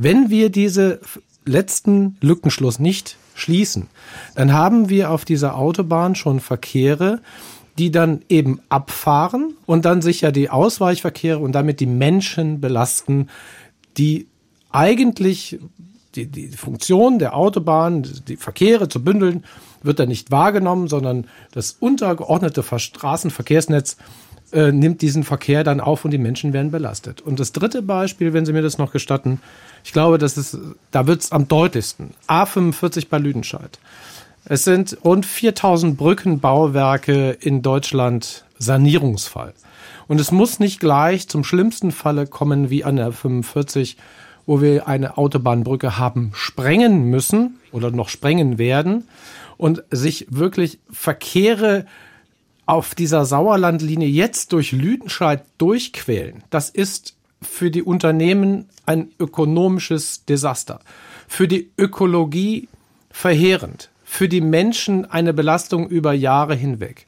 Wenn 0.00 0.30
wir 0.30 0.48
diese 0.48 1.00
letzten 1.44 2.16
Lückenschluss 2.20 2.78
nicht 2.78 3.16
schließen, 3.34 3.88
dann 4.36 4.52
haben 4.52 4.88
wir 4.88 5.10
auf 5.10 5.24
dieser 5.24 5.56
Autobahn 5.56 6.14
schon 6.14 6.38
Verkehre, 6.38 7.20
die 7.78 7.90
dann 7.90 8.22
eben 8.28 8.60
abfahren 8.68 9.54
und 9.66 9.84
dann 9.84 10.00
sich 10.00 10.20
ja 10.20 10.30
die 10.30 10.50
Ausweichverkehre 10.50 11.40
und 11.40 11.50
damit 11.50 11.80
die 11.80 11.86
Menschen 11.86 12.60
belasten, 12.60 13.28
die 13.96 14.28
eigentlich 14.70 15.58
die, 16.14 16.26
die 16.26 16.48
Funktion 16.48 17.18
der 17.18 17.34
Autobahn, 17.34 18.06
die 18.28 18.36
Verkehre 18.36 18.88
zu 18.88 19.02
bündeln, 19.02 19.44
wird 19.82 19.98
dann 19.98 20.08
nicht 20.08 20.30
wahrgenommen, 20.30 20.86
sondern 20.86 21.26
das 21.50 21.72
untergeordnete 21.72 22.62
Straßenverkehrsnetz 22.62 23.96
äh, 24.52 24.72
nimmt 24.72 25.02
diesen 25.02 25.24
Verkehr 25.24 25.64
dann 25.64 25.80
auf 25.80 26.04
und 26.04 26.10
die 26.10 26.18
Menschen 26.18 26.52
werden 26.52 26.70
belastet. 26.70 27.20
Und 27.20 27.40
das 27.40 27.52
dritte 27.52 27.82
Beispiel, 27.82 28.32
wenn 28.32 28.46
Sie 28.46 28.52
mir 28.52 28.62
das 28.62 28.78
noch 28.78 28.92
gestatten, 28.92 29.40
ich 29.84 29.92
glaube, 29.92 30.18
das 30.18 30.36
ist, 30.36 30.58
da 30.90 31.06
wird 31.06 31.22
es 31.22 31.32
am 31.32 31.48
deutlichsten. 31.48 32.10
A45 32.28 33.08
bei 33.08 33.18
Lüdenscheid. 33.18 33.78
Es 34.44 34.64
sind 34.64 34.96
rund 35.04 35.26
4000 35.26 35.96
Brückenbauwerke 35.96 37.32
in 37.32 37.62
Deutschland 37.62 38.44
Sanierungsfall. 38.58 39.52
Und 40.06 40.20
es 40.20 40.32
muss 40.32 40.58
nicht 40.58 40.80
gleich 40.80 41.28
zum 41.28 41.44
schlimmsten 41.44 41.92
Falle 41.92 42.26
kommen 42.26 42.70
wie 42.70 42.82
an 42.84 42.96
der 42.96 43.12
45, 43.12 43.98
wo 44.46 44.62
wir 44.62 44.88
eine 44.88 45.18
Autobahnbrücke 45.18 45.98
haben 45.98 46.30
sprengen 46.32 47.04
müssen 47.10 47.58
oder 47.72 47.90
noch 47.90 48.08
sprengen 48.08 48.56
werden 48.56 49.04
und 49.58 49.84
sich 49.90 50.26
wirklich 50.30 50.78
Verkehre 50.90 51.84
auf 52.68 52.94
dieser 52.94 53.24
Sauerlandlinie 53.24 54.06
jetzt 54.06 54.52
durch 54.52 54.72
Lüdenscheid 54.72 55.42
durchquälen, 55.56 56.44
das 56.50 56.68
ist 56.68 57.14
für 57.40 57.70
die 57.70 57.82
Unternehmen 57.82 58.68
ein 58.84 59.10
ökonomisches 59.18 60.26
Desaster, 60.26 60.80
für 61.26 61.48
die 61.48 61.70
Ökologie 61.78 62.68
verheerend, 63.10 63.88
für 64.04 64.28
die 64.28 64.42
Menschen 64.42 65.10
eine 65.10 65.32
Belastung 65.32 65.88
über 65.88 66.12
Jahre 66.12 66.54
hinweg. 66.54 67.06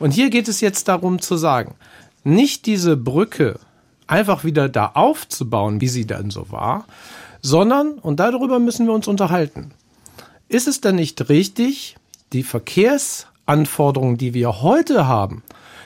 Und 0.00 0.10
hier 0.10 0.28
geht 0.28 0.48
es 0.48 0.60
jetzt 0.60 0.88
darum 0.88 1.22
zu 1.22 1.36
sagen, 1.36 1.76
nicht 2.24 2.66
diese 2.66 2.96
Brücke 2.96 3.60
einfach 4.08 4.42
wieder 4.42 4.68
da 4.68 4.90
aufzubauen, 4.94 5.80
wie 5.80 5.88
sie 5.88 6.08
dann 6.08 6.30
so 6.30 6.50
war, 6.50 6.84
sondern, 7.42 7.92
und 8.00 8.18
darüber 8.18 8.58
müssen 8.58 8.86
wir 8.86 8.92
uns 8.92 9.06
unterhalten, 9.06 9.70
ist 10.48 10.66
es 10.66 10.80
denn 10.80 10.96
nicht 10.96 11.28
richtig, 11.28 11.94
die 12.32 12.42
Verkehrsanforderungen, 13.46 14.16
die 14.16 14.34
wir 14.34 14.60
heute 14.62 15.06
haben, 15.06 15.42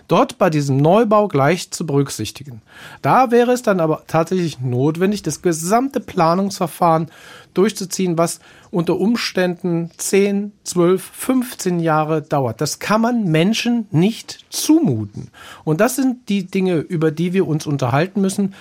dort 0.09 0.39
bei 0.39 0.51
diesem 0.51 0.79
Neubau 0.79 1.29
gleich 1.29 1.71
zu 1.71 1.87
berücksichtigen. 1.87 2.63
Da 3.03 3.31
wäre 3.31 3.53
es 3.53 3.63
dann 3.63 3.81
aber 3.81 4.03
tatsächlich 4.07 4.61
notwendig, 4.61 5.23
das 5.23 5.43
gesamte 5.43 6.01
Planungsverfahren 6.01 7.11
durchzuziehen, 7.55 8.19
was 8.19 8.41
unter 8.71 8.99
Umständen 8.99 9.91
10, 9.97 10.53
12, 10.65 11.03
15 11.03 11.81
Jahre 11.81 12.23
dauert. 12.23 12.61
Das 12.61 12.79
kann 12.79 13.03
man 13.03 13.25
Menschen 13.25 13.87
nicht 13.91 14.45
zumuten. 14.49 15.29
Und 15.65 15.81
das 15.81 15.97
sind 15.97 16.29
die 16.29 16.47
Dinge, 16.47 16.77
über 16.79 17.11
die 17.11 17.33
wir 17.33 17.47
uns 17.47 17.67
unterhalten 17.67 18.21
müssen. 18.21 18.55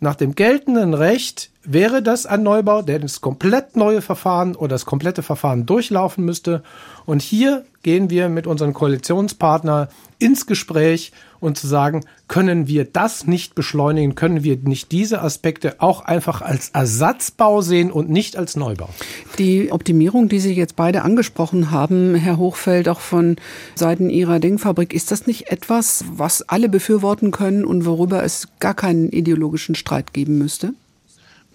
Nach 0.00 0.14
dem 0.14 0.36
geltenden 0.36 0.94
Recht 0.94 1.50
wäre 1.64 2.02
das 2.02 2.24
ein 2.24 2.44
Neubau, 2.44 2.82
der 2.82 3.00
das 3.00 3.20
komplett 3.20 3.74
neue 3.76 4.00
Verfahren 4.00 4.54
oder 4.54 4.70
das 4.70 4.86
komplette 4.86 5.24
Verfahren 5.24 5.66
durchlaufen 5.66 6.24
müsste. 6.24 6.62
Und 7.04 7.20
hier 7.20 7.64
gehen 7.88 8.10
wir 8.10 8.28
mit 8.28 8.46
unseren 8.46 8.74
Koalitionspartnern 8.74 9.88
ins 10.18 10.44
Gespräch 10.44 11.10
und 11.40 11.56
zu 11.56 11.66
sagen, 11.66 12.04
können 12.26 12.66
wir 12.66 12.84
das 12.84 13.26
nicht 13.26 13.54
beschleunigen, 13.54 14.14
können 14.14 14.44
wir 14.44 14.58
nicht 14.58 14.92
diese 14.92 15.22
Aspekte 15.22 15.76
auch 15.78 16.02
einfach 16.02 16.42
als 16.42 16.68
Ersatzbau 16.68 17.62
sehen 17.62 17.90
und 17.90 18.10
nicht 18.10 18.36
als 18.36 18.56
Neubau. 18.56 18.90
Die 19.38 19.72
Optimierung, 19.72 20.28
die 20.28 20.38
Sie 20.38 20.52
jetzt 20.52 20.76
beide 20.76 21.00
angesprochen 21.00 21.70
haben, 21.70 22.14
Herr 22.14 22.36
Hochfeld, 22.36 22.90
auch 22.90 23.00
von 23.00 23.36
Seiten 23.74 24.10
Ihrer 24.10 24.38
Denkfabrik, 24.38 24.92
ist 24.92 25.10
das 25.10 25.26
nicht 25.26 25.50
etwas, 25.50 26.04
was 26.12 26.42
alle 26.42 26.68
befürworten 26.68 27.30
können 27.30 27.64
und 27.64 27.86
worüber 27.86 28.22
es 28.22 28.48
gar 28.60 28.74
keinen 28.74 29.08
ideologischen 29.08 29.74
Streit 29.74 30.12
geben 30.12 30.36
müsste? 30.36 30.74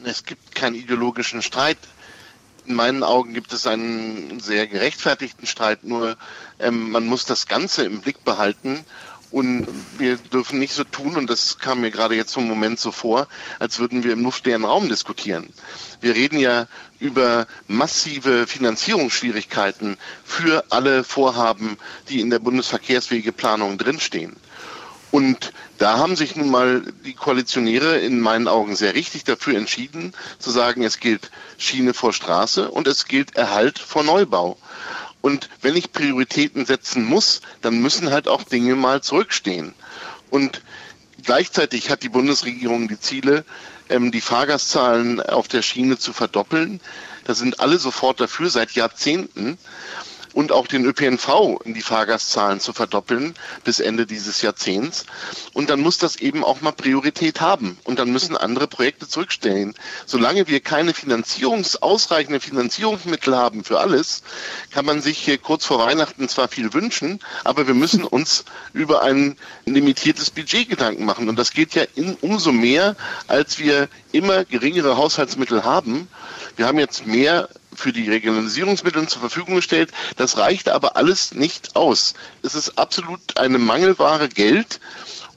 Es 0.04 0.26
gibt 0.26 0.56
keinen 0.56 0.74
ideologischen 0.74 1.44
Streit 1.44 1.78
in 2.66 2.76
meinen 2.76 3.04
Augen 3.04 3.34
gibt 3.34 3.54
es 3.54 3.68
einen 3.68 4.40
sehr 4.40 4.68
gerechtfertigten 4.68 5.48
Streit, 5.48 5.84
nur 5.84 6.18
ähm, 6.60 6.92
man 6.92 7.06
muss 7.06 7.26
das 7.26 7.48
Ganze 7.48 7.84
im 7.86 8.02
Blick 8.02 8.24
behalten 8.24 8.86
und 9.32 9.68
wir 9.98 10.18
dürfen 10.18 10.60
nicht 10.60 10.74
so 10.74 10.84
tun, 10.84 11.16
und 11.18 11.28
das 11.28 11.58
kam 11.58 11.82
mir 11.82 11.90
gerade 11.90 12.16
jetzt 12.16 12.34
vom 12.36 12.48
Moment 12.48 12.80
so 12.80 12.92
vor, 12.92 13.28
als 13.58 13.80
würden 13.80 14.04
wir 14.04 14.14
im 14.14 14.22
luftleeren 14.22 14.64
Raum 14.64 14.90
diskutieren. 14.90 15.52
Wir 16.02 16.14
reden 16.14 16.38
ja 16.38 16.68
über 17.00 17.48
massive 17.68 18.46
Finanzierungsschwierigkeiten 18.46 19.98
für 20.24 20.64
alle 20.70 21.04
Vorhaben, 21.04 21.78
die 22.10 22.22
in 22.22 22.30
der 22.30 22.38
Bundesverkehrswegeplanung 22.40 23.80
drinstehen. 23.80 24.36
Und 25.14 25.54
da 25.78 26.00
haben 26.00 26.16
sich 26.16 26.36
nun 26.36 26.50
mal 26.50 26.82
die 27.06 27.14
Koalitionäre 27.14 28.00
in 28.00 28.20
meinen 28.20 28.48
Augen 28.48 28.76
sehr 28.76 28.96
richtig 28.96 29.24
dafür 29.24 29.56
entschieden, 29.56 30.16
zu 30.40 30.50
sagen, 30.50 30.82
es 30.82 31.00
gilt 31.00 31.30
Schiene 31.60 31.94
vor 31.94 32.14
Straße 32.14 32.72
und 32.72 32.88
es 32.88 33.06
gilt 33.06 33.36
Erhalt 33.36 33.78
vor 33.78 34.04
Neubau. 34.04 34.58
Und 35.22 35.50
wenn 35.62 35.76
ich 35.76 35.92
Prioritäten 35.92 36.66
setzen 36.66 37.06
muss, 37.06 37.42
dann 37.62 37.80
müssen 37.80 38.10
halt 38.10 38.28
auch 38.28 38.42
Dinge 38.42 38.74
mal 38.74 39.04
zurückstehen. 39.04 39.76
Und 40.32 40.64
gleichzeitig 41.22 41.92
hat 41.92 42.02
die 42.02 42.10
Bundesregierung 42.10 42.88
die 42.88 43.00
Ziele, 43.00 43.46
ähm, 43.90 44.12
die 44.12 44.20
Fahrgastzahlen 44.20 45.22
auf 45.22 45.48
der 45.48 45.62
Schiene 45.62 46.00
zu 46.00 46.12
verdoppeln. 46.12 46.82
Da 47.26 47.36
sind 47.36 47.60
alle 47.60 47.78
sofort 47.78 48.20
dafür, 48.20 48.50
seit 48.50 48.72
Jahrzehnten 48.72 49.60
und 50.34 50.52
auch 50.52 50.68
den 50.68 50.86
ÖPNV 50.86 51.60
in 51.64 51.74
die 51.74 51.82
Fahrgastzahlen 51.82 52.60
zu 52.60 52.74
verdoppeln 52.74 53.36
bis 53.64 53.80
Ende 53.80 54.06
dieses 54.06 54.42
Jahrzehnts. 54.42 55.06
Und 55.54 55.70
dann 55.70 55.80
muss 55.80 55.98
das 55.98 56.16
eben 56.16 56.44
auch 56.44 56.62
mal 56.62 56.72
Priorität 56.72 57.42
haben. 57.42 57.78
Und 57.84 58.00
dann 58.00 58.12
müssen 58.12 58.36
andere 58.36 58.68
Projekte 58.68 59.08
zurückstellen. 59.08 59.74
Solange 60.06 60.48
wir 60.48 60.60
keine 60.60 60.94
Finanzierungs, 60.94 61.78
ausreichende 61.78 62.40
Finanzierungsmittel 62.40 63.36
haben 63.36 63.64
für 63.64 63.80
alles, 63.80 64.24
kann 64.72 64.86
man 64.86 65.02
sich 65.02 65.18
hier 65.20 65.38
kurz 65.38 65.66
vor 65.66 65.80
Weihnachten 65.80 66.28
zwar 66.28 66.48
viel 66.48 66.74
wünschen, 66.74 67.20
aber 67.44 67.68
wir 67.68 67.76
müssen 67.76 68.04
uns 68.04 68.46
über 68.74 69.04
ein 69.04 69.38
limitiertes 69.66 70.32
Budget 70.32 70.70
Gedanken 70.70 71.06
machen. 71.06 71.30
Und 71.30 71.38
das 71.38 71.52
geht 71.52 71.76
ja 71.76 71.84
in, 71.96 72.16
umso 72.16 72.52
mehr, 72.52 72.96
als 73.28 73.60
wir 73.60 73.88
immer 74.12 74.46
geringere 74.46 74.98
Haushaltsmittel 74.98 75.64
haben. 75.64 76.08
Wir 76.56 76.68
haben 76.68 76.80
jetzt 76.80 77.08
mehr 77.08 77.50
für 77.76 77.92
die 77.92 78.10
Regionalisierungsmittel 78.10 79.08
zur 79.08 79.22
Verfügung 79.22 79.56
gestellt. 79.56 79.92
Das 80.18 80.38
reicht 80.38 80.70
aber 80.70 80.96
alles 80.96 81.34
nicht 81.34 81.76
aus. 81.76 82.14
Es 82.44 82.56
ist 82.56 82.78
absolut 82.78 83.38
eine 83.38 83.58
Mangelware 83.58 84.30
Geld. 84.30 84.80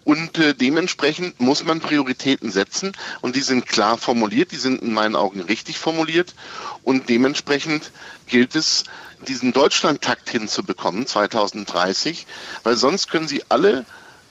Und 0.05 0.39
äh, 0.39 0.55
dementsprechend 0.55 1.41
muss 1.41 1.65
man 1.65 1.81
Prioritäten 1.81 2.53
setzen 2.53 2.93
und 3.23 3.35
die 3.35 3.41
sind 3.41 3.67
klar 3.67 3.99
formuliert, 3.99 4.53
die 4.53 4.57
sind 4.57 4.81
in 4.81 4.93
meinen 4.93 5.17
Augen 5.17 5.41
richtig 5.41 5.79
formuliert 5.79 6.37
und 6.85 7.09
dementsprechend 7.09 7.91
gilt 8.29 8.55
es, 8.55 8.85
diesen 9.27 9.53
Deutschlandtakt 9.53 10.31
hinzubekommen 10.31 11.09
2030, 11.09 12.29
weil 12.63 12.77
sonst 12.77 13.11
können 13.11 13.27
sie 13.27 13.43
alle 13.49 13.85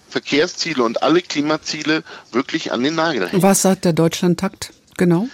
Verkehrsziele 0.07 0.81
und 0.81 1.03
alle 1.03 1.21
Klimaziele 1.21 2.03
wirklich 2.31 2.71
an 2.71 2.81
den 2.81 2.95
Nagel 2.95 3.29
hängen. 3.29 3.43
Was 3.43 3.63
sagt 3.63 3.83
der 3.83 3.91
Deutschlandtakt 3.91 4.71
genau? 4.95 5.27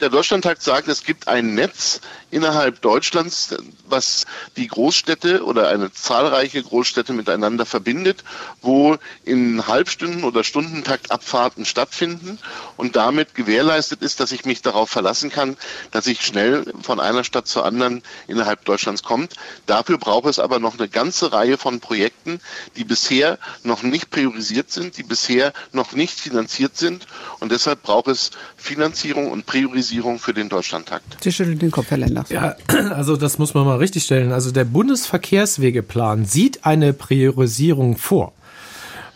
Der 0.00 0.08
Deutschlandtag 0.08 0.62
sagt, 0.62 0.88
es 0.88 1.04
gibt 1.04 1.28
ein 1.28 1.54
Netz 1.54 2.00
innerhalb 2.30 2.80
Deutschlands, 2.80 3.56
was 3.88 4.26
die 4.56 4.66
Großstädte 4.66 5.44
oder 5.44 5.68
eine 5.68 5.92
zahlreiche 5.92 6.62
Großstädte 6.62 7.12
miteinander 7.12 7.66
verbindet, 7.66 8.24
wo 8.62 8.96
in 9.24 9.66
Halbstunden 9.66 10.24
oder 10.24 10.44
Stundentakt 10.44 11.10
Abfahrten 11.10 11.64
stattfinden 11.64 12.38
und 12.76 12.96
damit 12.96 13.34
gewährleistet 13.34 14.02
ist, 14.02 14.20
dass 14.20 14.32
ich 14.32 14.44
mich 14.44 14.62
darauf 14.62 14.90
verlassen 14.90 15.30
kann, 15.30 15.56
dass 15.90 16.06
ich 16.06 16.24
schnell 16.24 16.72
von 16.82 17.00
einer 17.00 17.24
Stadt 17.24 17.46
zur 17.46 17.64
anderen 17.64 18.02
innerhalb 18.28 18.64
Deutschlands 18.64 19.02
kommt. 19.02 19.34
Dafür 19.66 19.98
braucht 19.98 20.26
es 20.26 20.38
aber 20.38 20.58
noch 20.58 20.78
eine 20.78 20.88
ganze 20.88 21.32
Reihe 21.32 21.58
von 21.58 21.80
Projekten, 21.80 22.40
die 22.76 22.84
bisher 22.84 23.38
noch 23.62 23.82
nicht 23.82 24.10
priorisiert 24.10 24.70
sind, 24.70 24.96
die 24.96 25.02
bisher 25.02 25.52
noch 25.72 25.92
nicht 25.92 26.18
finanziert 26.18 26.76
sind 26.76 27.06
und 27.40 27.52
deshalb 27.52 27.82
braucht 27.82 28.08
es 28.08 28.30
Finanzierung 28.56 29.30
und 29.30 29.46
Priorisierung 29.46 30.18
für 30.18 30.34
den 30.34 30.48
Deutschlandtakt. 30.48 31.22
Sie 31.22 31.32
schütteln 31.32 31.58
den 31.58 31.70
Kopf, 31.70 31.90
Herr 31.90 31.98
Länder. 31.98 32.19
Ja, 32.28 32.56
also 32.94 33.16
das 33.16 33.38
muss 33.38 33.54
man 33.54 33.64
mal 33.64 33.78
richtig 33.78 34.04
stellen. 34.04 34.32
Also 34.32 34.50
der 34.50 34.64
Bundesverkehrswegeplan 34.64 36.24
sieht 36.24 36.66
eine 36.66 36.92
Priorisierung 36.92 37.96
vor. 37.96 38.32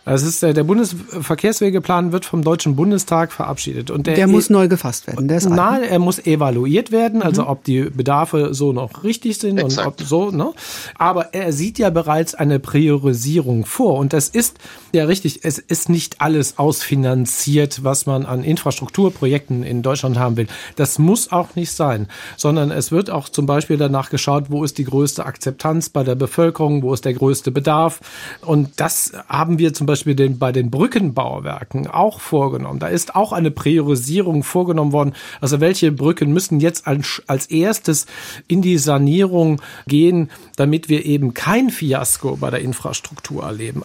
Das 0.05 0.23
ist, 0.23 0.43
äh, 0.43 0.53
der 0.53 0.65
Bundesverkehrswegeplan 0.65 2.13
wird 2.13 2.27
vom 2.27 2.43
Deutschen 2.45 2.77
Bundestag 2.77 3.33
verabschiedet. 3.33 3.91
Und 3.91 4.07
der, 4.07 4.15
der 4.15 4.27
muss 4.27 4.51
e 4.51 4.53
neu 4.53 4.69
gefasst 4.69 5.07
werden. 5.07 5.29
Der 5.29 5.39
ist 5.39 5.49
nein, 5.49 5.83
er 5.83 5.99
muss 5.99 6.19
evaluiert 6.27 6.93
werden, 6.93 7.23
also 7.23 7.43
mhm. 7.43 7.49
ob 7.49 7.65
die 7.65 7.83
Bedarfe 7.85 8.53
so 8.53 8.73
noch 8.73 9.03
richtig 9.03 9.39
sind 9.39 9.59
Exakt. 9.59 9.87
und 9.87 9.87
ob 9.87 10.07
so, 10.07 10.31
ne? 10.31 10.53
Aber 10.99 11.33
er 11.33 11.53
sieht 11.53 11.79
ja 11.79 11.89
bereits 11.89 12.35
eine 12.35 12.59
Priorisierung 12.59 13.65
vor. 13.65 13.99
Und 13.99 14.13
das 14.13 14.29
ist 14.29 14.59
ja 14.93 15.07
richtig, 15.07 15.41
es 15.45 15.59
ist 15.59 15.89
nicht 15.89 16.21
alles 16.21 16.59
ausfinanziert, 16.59 17.83
was 17.83 18.05
man 18.05 18.27
an 18.27 18.45
Infrastrukturprojekten 18.45 19.63
in 19.63 19.83
Deutschland 19.83 20.19
haben 20.19 20.37
will. 20.37 20.49
Das 20.77 20.99
muss 20.99 21.33
auch 21.33 21.57
nicht 21.57 21.73
sein, 21.73 22.09
sondern 22.37 22.71
es 22.71 22.93
wird 22.93 23.09
auch 23.09 23.31
zum 23.31 23.47
Beispiel 23.47 23.79
danach 23.79 24.11
geschaut, 24.11 24.45
wo 24.49 24.65
ist 24.65 24.77
die 24.77 24.85
größte 24.85 25.25
Akzeptanz 25.25 25.89
bei 25.89 26.05
der 26.05 26.15
Bevölkerung, 26.15 26.83
wo 26.83 26.93
ist 26.93 27.07
der 27.07 27.15
größte 27.15 27.51
Bedarf. 27.51 28.01
Und 28.43 28.69
das 28.77 29.13
haben 29.29 29.59
wir 29.59 29.73
zum 29.73 29.87
Beispiel 29.87 29.94
Beispiel 29.95 30.15
den, 30.15 30.39
bei 30.39 30.53
den 30.53 30.71
Brückenbauwerken 30.71 31.87
auch 31.87 32.21
vorgenommen. 32.21 32.81
Da 32.81 32.89
ist 32.89 33.15
auch 33.15 33.33
eine 33.33 33.51
Priorisierung 33.51 34.43
vorgenommen 34.43 34.93
worden. 34.93 35.15
Also 35.41 35.61
welche 35.61 35.93
Brücken 35.93 36.33
müssen 36.33 36.61
jetzt 36.61 36.87
als, 36.87 37.23
als 37.27 37.47
erstes 37.47 38.07
in 38.49 38.61
die 38.61 38.79
Sanierung 38.79 39.61
gehen, 39.87 40.31
damit 40.57 40.89
wir 40.89 41.05
eben 41.05 41.33
kein 41.33 41.71
Fiasko 41.71 42.37
bei 42.37 42.51
der 42.51 42.61
Infrastruktur 42.61 43.45
erleben. 43.45 43.83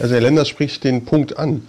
Also 0.00 0.14
Herr 0.14 0.20
Lenders 0.20 0.48
spricht 0.48 0.84
den 0.84 1.04
Punkt 1.04 1.36
an. 1.36 1.62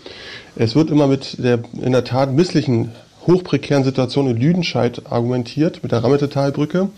Es 0.55 0.75
wird 0.75 0.91
immer 0.91 1.07
mit 1.07 1.43
der 1.43 1.59
in 1.81 1.93
der 1.93 2.03
Tat 2.03 2.33
misslichen 2.33 2.91
hochprekären 3.27 3.83
Situation 3.83 4.27
in 4.29 4.37
Lüdenscheid 4.37 5.03
argumentiert 5.09 5.83
mit 5.83 5.91
der 5.91 6.03
Rammetetalbrücke, 6.03 6.89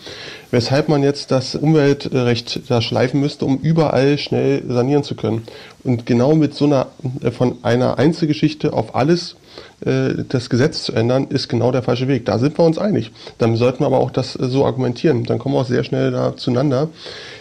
weshalb 0.52 0.90
man 0.90 1.04
jetzt 1.04 1.32
das 1.32 1.56
Umweltrecht 1.56 2.62
da 2.70 2.82
schleifen 2.82 3.20
müsste, 3.20 3.46
um 3.46 3.58
überall 3.58 4.18
schnell 4.18 4.64
sanieren 4.68 5.04
zu 5.04 5.16
können. 5.16 5.44
Und 5.84 6.06
genau 6.06 6.36
mit 6.36 6.54
so 6.54 6.66
einer, 6.66 6.88
äh, 7.22 7.32
von 7.32 7.58
einer 7.64 7.98
Einzelgeschichte 8.00 8.74
auf 8.74 8.96
alles 8.96 9.36
das 10.30 10.50
Gesetz 10.50 10.84
zu 10.84 10.94
ändern, 10.94 11.28
ist 11.30 11.50
genau 11.50 11.72
der 11.72 11.84
falsche 11.84 12.08
Weg. 12.08 12.26
Da 12.26 12.40
sind 12.40 12.58
wir 12.58 12.64
uns 12.64 12.78
einig. 12.78 13.12
Dann 13.38 13.58
sollten 13.58 13.82
wir 13.82 13.88
aber 13.88 14.00
auch 14.00 14.12
das 14.12 14.36
äh, 14.36 14.48
so 14.48 14.66
argumentieren. 14.66 15.26
Dann 15.26 15.40
kommen 15.40 15.56
wir 15.56 15.60
auch 15.60 15.66
sehr 15.66 15.84
schnell 15.84 16.12
da 16.12 16.38
zueinander. 16.38 16.90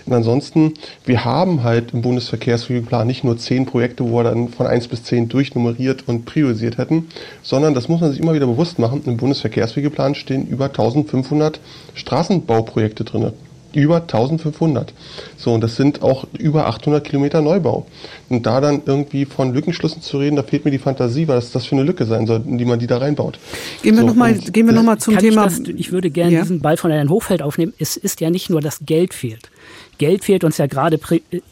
Und 0.06 0.12
ansonsten, 0.12 0.74
wir 1.04 1.24
haben 1.24 1.62
halt 1.62 1.92
im 1.92 2.02
Bundesverkehrswegeplan 2.02 3.06
nicht 3.06 3.22
nur 3.22 3.38
zehn 3.38 3.66
Projekte, 3.66 4.04
wo 4.04 4.16
wir 4.16 4.24
dann 4.24 4.48
von 4.48 4.66
eins 4.66 4.88
bis 4.88 5.04
zehn 5.04 5.28
durchnummeriert 5.28 6.08
und 6.08 6.24
priorisiert 6.24 6.78
hätten, 6.78 7.08
sondern 7.42 7.74
das 7.74 7.88
muss 7.88 8.00
man 8.00 8.10
sich 8.10 8.20
immer 8.20 8.34
wieder 8.34 8.46
bewusst 8.46 8.80
machen. 8.80 9.02
Im 9.06 9.16
Bundesverkehrswegeplan 9.18 10.16
stehen 10.16 10.48
über 10.48 10.66
1500 10.66 11.60
Straßenbauprojekte 11.94 13.04
drinne 13.04 13.34
über 13.74 14.02
1500. 14.02 14.92
So, 15.36 15.52
und 15.52 15.60
das 15.60 15.76
sind 15.76 16.02
auch 16.02 16.26
über 16.38 16.66
800 16.66 17.04
Kilometer 17.04 17.40
Neubau. 17.40 17.86
Und 18.28 18.46
da 18.46 18.60
dann 18.60 18.82
irgendwie 18.86 19.24
von 19.24 19.52
Lückenschlüssen 19.52 20.02
zu 20.02 20.18
reden, 20.18 20.36
da 20.36 20.42
fehlt 20.42 20.64
mir 20.64 20.70
die 20.70 20.78
Fantasie, 20.78 21.28
was 21.28 21.52
das 21.52 21.66
für 21.66 21.76
eine 21.76 21.84
Lücke 21.84 22.04
sein 22.04 22.26
soll, 22.26 22.42
in 22.46 22.58
die 22.58 22.64
man 22.64 22.78
die 22.78 22.86
da 22.86 22.98
reinbaut. 22.98 23.38
Gehen 23.82 23.96
wir 23.96 24.02
so, 24.02 24.06
nochmal 24.06 24.34
noch 24.34 24.98
zum 24.98 25.18
Thema. 25.18 25.46
Ich, 25.46 25.58
das, 25.58 25.68
ich 25.68 25.92
würde 25.92 26.10
gerne 26.10 26.32
ja. 26.32 26.40
diesen 26.42 26.60
Ball 26.60 26.76
von 26.76 26.90
Herrn 26.90 27.08
Hochfeld 27.08 27.42
aufnehmen. 27.42 27.72
Es 27.78 27.96
ist 27.96 28.20
ja 28.20 28.30
nicht 28.30 28.50
nur, 28.50 28.60
dass 28.60 28.80
Geld 28.84 29.14
fehlt. 29.14 29.50
Geld 29.98 30.24
fehlt 30.24 30.44
uns 30.44 30.58
ja 30.58 30.66
gerade 30.66 30.98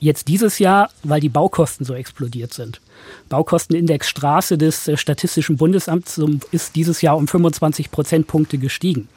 jetzt 0.00 0.28
dieses 0.28 0.58
Jahr, 0.58 0.90
weil 1.02 1.20
die 1.20 1.28
Baukosten 1.28 1.84
so 1.86 1.94
explodiert 1.94 2.52
sind. 2.52 2.80
Baukostenindex 3.28 4.08
Straße 4.08 4.58
des 4.58 4.88
äh, 4.88 4.96
Statistischen 4.96 5.56
Bundesamts 5.56 6.20
ist 6.50 6.76
dieses 6.76 7.02
Jahr 7.02 7.16
um 7.16 7.28
25 7.28 7.90
Prozentpunkte 7.90 8.58
gestiegen. 8.58 9.08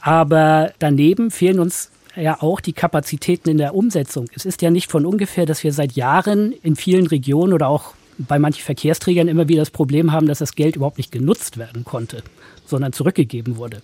Aber 0.00 0.72
daneben 0.78 1.30
fehlen 1.30 1.60
uns 1.60 1.90
ja 2.16 2.42
auch 2.42 2.60
die 2.60 2.72
Kapazitäten 2.72 3.48
in 3.48 3.58
der 3.58 3.74
Umsetzung. 3.74 4.26
Es 4.34 4.44
ist 4.44 4.62
ja 4.62 4.70
nicht 4.70 4.90
von 4.90 5.06
ungefähr, 5.06 5.46
dass 5.46 5.64
wir 5.64 5.72
seit 5.72 5.92
Jahren 5.92 6.52
in 6.62 6.76
vielen 6.76 7.06
Regionen 7.06 7.52
oder 7.52 7.68
auch 7.68 7.94
bei 8.18 8.38
manchen 8.38 8.62
Verkehrsträgern 8.62 9.28
immer 9.28 9.48
wieder 9.48 9.62
das 9.62 9.70
Problem 9.70 10.12
haben, 10.12 10.26
dass 10.26 10.38
das 10.38 10.54
Geld 10.54 10.76
überhaupt 10.76 10.98
nicht 10.98 11.12
genutzt 11.12 11.58
werden 11.58 11.84
konnte, 11.84 12.22
sondern 12.66 12.92
zurückgegeben 12.92 13.56
wurde. 13.56 13.82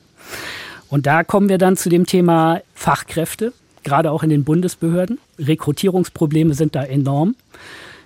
Und 0.88 1.06
da 1.06 1.24
kommen 1.24 1.48
wir 1.48 1.58
dann 1.58 1.76
zu 1.76 1.88
dem 1.88 2.06
Thema 2.06 2.60
Fachkräfte, 2.74 3.52
gerade 3.82 4.10
auch 4.10 4.22
in 4.22 4.30
den 4.30 4.44
Bundesbehörden. 4.44 5.18
Rekrutierungsprobleme 5.38 6.54
sind 6.54 6.74
da 6.74 6.84
enorm. 6.84 7.34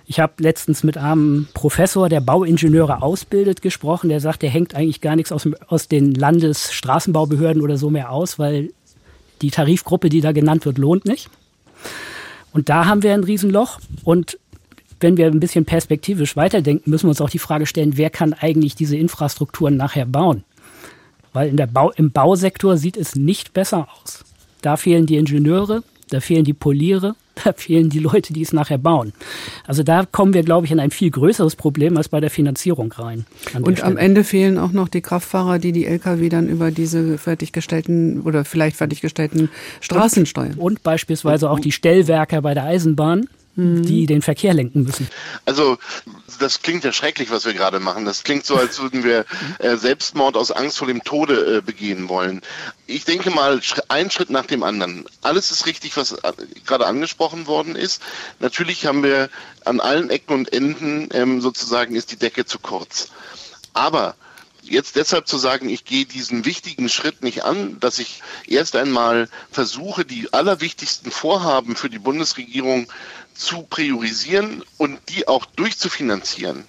Ich 0.05 0.19
habe 0.19 0.33
letztens 0.39 0.83
mit 0.83 0.97
einem 0.97 1.47
Professor, 1.53 2.09
der 2.09 2.19
Bauingenieure 2.19 3.01
ausbildet, 3.01 3.61
gesprochen. 3.61 4.09
Der 4.09 4.19
sagt, 4.19 4.41
der 4.41 4.49
hängt 4.49 4.75
eigentlich 4.75 4.99
gar 4.99 5.15
nichts 5.15 5.31
aus, 5.31 5.47
aus 5.67 5.87
den 5.87 6.13
Landesstraßenbaubehörden 6.13 7.61
oder 7.61 7.77
so 7.77 7.89
mehr 7.89 8.11
aus, 8.11 8.37
weil 8.37 8.71
die 9.43 9.51
Tarifgruppe, 9.51 10.09
die 10.09 10.21
da 10.21 10.31
genannt 10.31 10.65
wird, 10.65 10.77
lohnt 10.77 11.05
nicht. 11.05 11.29
Und 12.53 12.69
da 12.69 12.85
haben 12.85 13.03
wir 13.03 13.13
ein 13.13 13.23
Riesenloch. 13.23 13.79
Und 14.03 14.39
wenn 14.99 15.17
wir 15.17 15.27
ein 15.27 15.39
bisschen 15.39 15.65
perspektivisch 15.65 16.35
weiterdenken, 16.35 16.89
müssen 16.89 17.05
wir 17.05 17.09
uns 17.09 17.21
auch 17.21 17.29
die 17.29 17.39
Frage 17.39 17.65
stellen, 17.65 17.97
wer 17.97 18.09
kann 18.09 18.33
eigentlich 18.33 18.75
diese 18.75 18.95
Infrastrukturen 18.95 19.75
nachher 19.75 20.05
bauen? 20.05 20.43
Weil 21.33 21.49
in 21.49 21.57
der 21.57 21.67
Bau, 21.67 21.91
im 21.91 22.11
Bausektor 22.11 22.77
sieht 22.77 22.95
es 22.95 23.15
nicht 23.15 23.53
besser 23.53 23.87
aus. 24.01 24.23
Da 24.61 24.77
fehlen 24.77 25.05
die 25.05 25.17
Ingenieure, 25.17 25.83
da 26.09 26.21
fehlen 26.21 26.45
die 26.45 26.53
Poliere, 26.53 27.15
da 27.43 27.53
fehlen 27.53 27.89
die 27.89 27.99
Leute, 27.99 28.33
die 28.33 28.41
es 28.41 28.53
nachher 28.53 28.77
bauen. 28.77 29.13
Also 29.65 29.83
da 29.83 30.05
kommen 30.05 30.33
wir, 30.33 30.43
glaube 30.43 30.65
ich, 30.65 30.71
in 30.71 30.79
ein 30.79 30.91
viel 30.91 31.11
größeres 31.11 31.55
Problem 31.55 31.97
als 31.97 32.09
bei 32.09 32.19
der 32.19 32.29
Finanzierung 32.29 32.91
rein. 32.91 33.25
Und 33.61 33.83
am 33.83 33.97
Ende 33.97 34.23
fehlen 34.23 34.57
auch 34.57 34.71
noch 34.71 34.87
die 34.87 35.01
Kraftfahrer, 35.01 35.59
die 35.59 35.71
die 35.71 35.85
Lkw 35.85 36.29
dann 36.29 36.47
über 36.47 36.71
diese 36.71 37.17
fertiggestellten 37.17 38.21
oder 38.21 38.45
vielleicht 38.45 38.77
fertiggestellten 38.77 39.49
Straßen 39.81 40.21
und, 40.21 40.27
steuern. 40.27 40.53
Und 40.57 40.83
beispielsweise 40.83 41.49
auch 41.49 41.59
die 41.59 41.71
Stellwerker 41.71 42.41
bei 42.41 42.53
der 42.53 42.65
Eisenbahn 42.65 43.27
Die 43.55 44.07
den 44.07 44.23
Verkehr 44.23 44.53
lenken 44.53 44.83
müssen. 44.83 45.07
Also 45.45 45.77
das 46.39 46.61
klingt 46.63 46.83
ja 46.83 46.91
schrecklich, 46.91 47.29
was 47.29 47.45
wir 47.45 47.53
gerade 47.53 47.79
machen. 47.79 48.05
Das 48.05 48.23
klingt 48.23 48.45
so, 48.45 48.55
als 48.55 48.81
würden 48.81 49.03
wir 49.03 49.25
äh, 49.59 49.77
Selbstmord 49.77 50.35
aus 50.37 50.51
Angst 50.51 50.79
vor 50.79 50.87
dem 50.87 51.03
Tode 51.03 51.57
äh, 51.57 51.61
begehen 51.61 52.09
wollen. 52.09 52.41
Ich 52.87 53.05
denke 53.05 53.29
mal, 53.29 53.61
ein 53.89 54.09
Schritt 54.09 54.31
nach 54.31 54.47
dem 54.47 54.63
anderen. 54.63 55.05
Alles 55.21 55.51
ist 55.51 55.67
richtig, 55.67 55.95
was 55.97 56.13
äh, 56.13 56.33
gerade 56.65 56.87
angesprochen 56.87 57.45
worden 57.45 57.75
ist. 57.75 58.01
Natürlich 58.39 58.87
haben 58.87 59.03
wir 59.03 59.29
an 59.65 59.79
allen 59.79 60.09
Ecken 60.09 60.33
und 60.33 60.51
Enden 60.51 61.09
ähm, 61.13 61.39
sozusagen 61.39 61.95
ist 61.95 62.11
die 62.11 62.17
Decke 62.17 62.45
zu 62.45 62.57
kurz. 62.57 63.09
Aber 63.73 64.15
jetzt 64.63 64.95
deshalb 64.95 65.27
zu 65.27 65.37
sagen, 65.37 65.69
ich 65.69 65.85
gehe 65.85 66.05
diesen 66.05 66.45
wichtigen 66.45 66.89
Schritt 66.89 67.21
nicht 67.21 67.43
an, 67.43 67.79
dass 67.79 67.99
ich 67.99 68.23
erst 68.47 68.75
einmal 68.75 69.29
versuche, 69.51 70.05
die 70.05 70.31
allerwichtigsten 70.33 71.11
Vorhaben 71.11 71.75
für 71.75 71.89
die 71.89 71.99
Bundesregierung 71.99 72.87
zu 73.33 73.63
priorisieren 73.63 74.63
und 74.77 74.99
die 75.09 75.27
auch 75.27 75.45
durchzufinanzieren. 75.45 76.65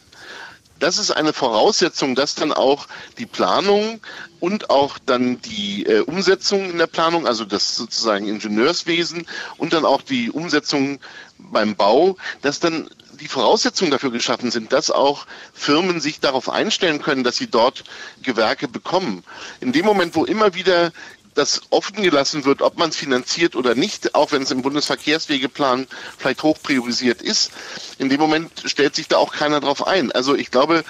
Das 0.80 0.98
ist 0.98 1.12
eine 1.12 1.32
Voraussetzung, 1.32 2.14
dass 2.14 2.34
dann 2.34 2.52
auch 2.52 2.88
die 3.18 3.26
Planung 3.26 4.00
und 4.40 4.70
auch 4.70 4.98
dann 4.98 5.40
die 5.40 5.86
äh, 5.86 6.00
Umsetzung 6.00 6.68
in 6.68 6.78
der 6.78 6.88
Planung, 6.88 7.26
also 7.26 7.44
das 7.44 7.76
sozusagen 7.76 8.26
Ingenieurswesen 8.26 9.26
und 9.56 9.72
dann 9.72 9.84
auch 9.84 10.02
die 10.02 10.30
Umsetzung 10.30 10.98
beim 11.38 11.76
Bau, 11.76 12.16
dass 12.42 12.60
dann 12.60 12.90
die 13.20 13.28
Voraussetzungen 13.28 13.92
dafür 13.92 14.10
geschaffen 14.10 14.50
sind, 14.50 14.72
dass 14.72 14.90
auch 14.90 15.26
Firmen 15.52 16.00
sich 16.00 16.20
darauf 16.20 16.50
einstellen 16.50 17.00
können, 17.00 17.24
dass 17.24 17.36
sie 17.36 17.46
dort 17.46 17.84
Gewerke 18.22 18.68
bekommen. 18.68 19.22
In 19.60 19.72
dem 19.72 19.86
Moment, 19.86 20.14
wo 20.16 20.24
immer 20.24 20.54
wieder 20.54 20.92
das 21.34 21.62
offen 21.70 22.02
gelassen 22.02 22.44
wird, 22.44 22.62
ob 22.62 22.78
man 22.78 22.90
es 22.90 22.96
finanziert 22.96 23.56
oder 23.56 23.74
nicht, 23.74 24.14
auch 24.14 24.32
wenn 24.32 24.42
es 24.42 24.50
im 24.50 24.62
Bundesverkehrswegeplan 24.62 25.86
vielleicht 26.16 26.42
hoch 26.42 26.58
priorisiert 26.62 27.22
ist, 27.22 27.50
in 27.98 28.08
dem 28.08 28.20
Moment 28.20 28.50
stellt 28.64 28.94
sich 28.94 29.08
da 29.08 29.16
auch 29.18 29.32
keiner 29.32 29.60
drauf 29.60 29.86
ein. 29.86 30.12
Also 30.12 30.34
ich 30.34 30.50
glaube, 30.50 30.84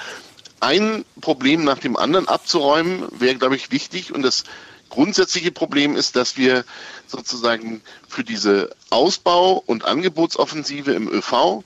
ein 0.61 1.05
Problem 1.21 1.65
nach 1.65 1.79
dem 1.79 1.97
anderen 1.97 2.29
abzuräumen, 2.29 3.07
wäre, 3.11 3.37
glaube 3.37 3.57
ich, 3.57 3.71
wichtig. 3.71 4.15
Und 4.15 4.23
das 4.23 4.45
grundsätzliche 4.89 5.53
Problem 5.53 5.97
ist, 5.97 6.17
dass 6.17 6.37
wir 6.37 6.65
sozusagen 7.07 7.83
für 8.09 8.25
diese 8.25 8.71
Ausbau- 8.91 9.63
und 9.67 9.85
Angebotsoffensive 9.85 10.93
im 10.93 11.09
ÖV 11.09 11.65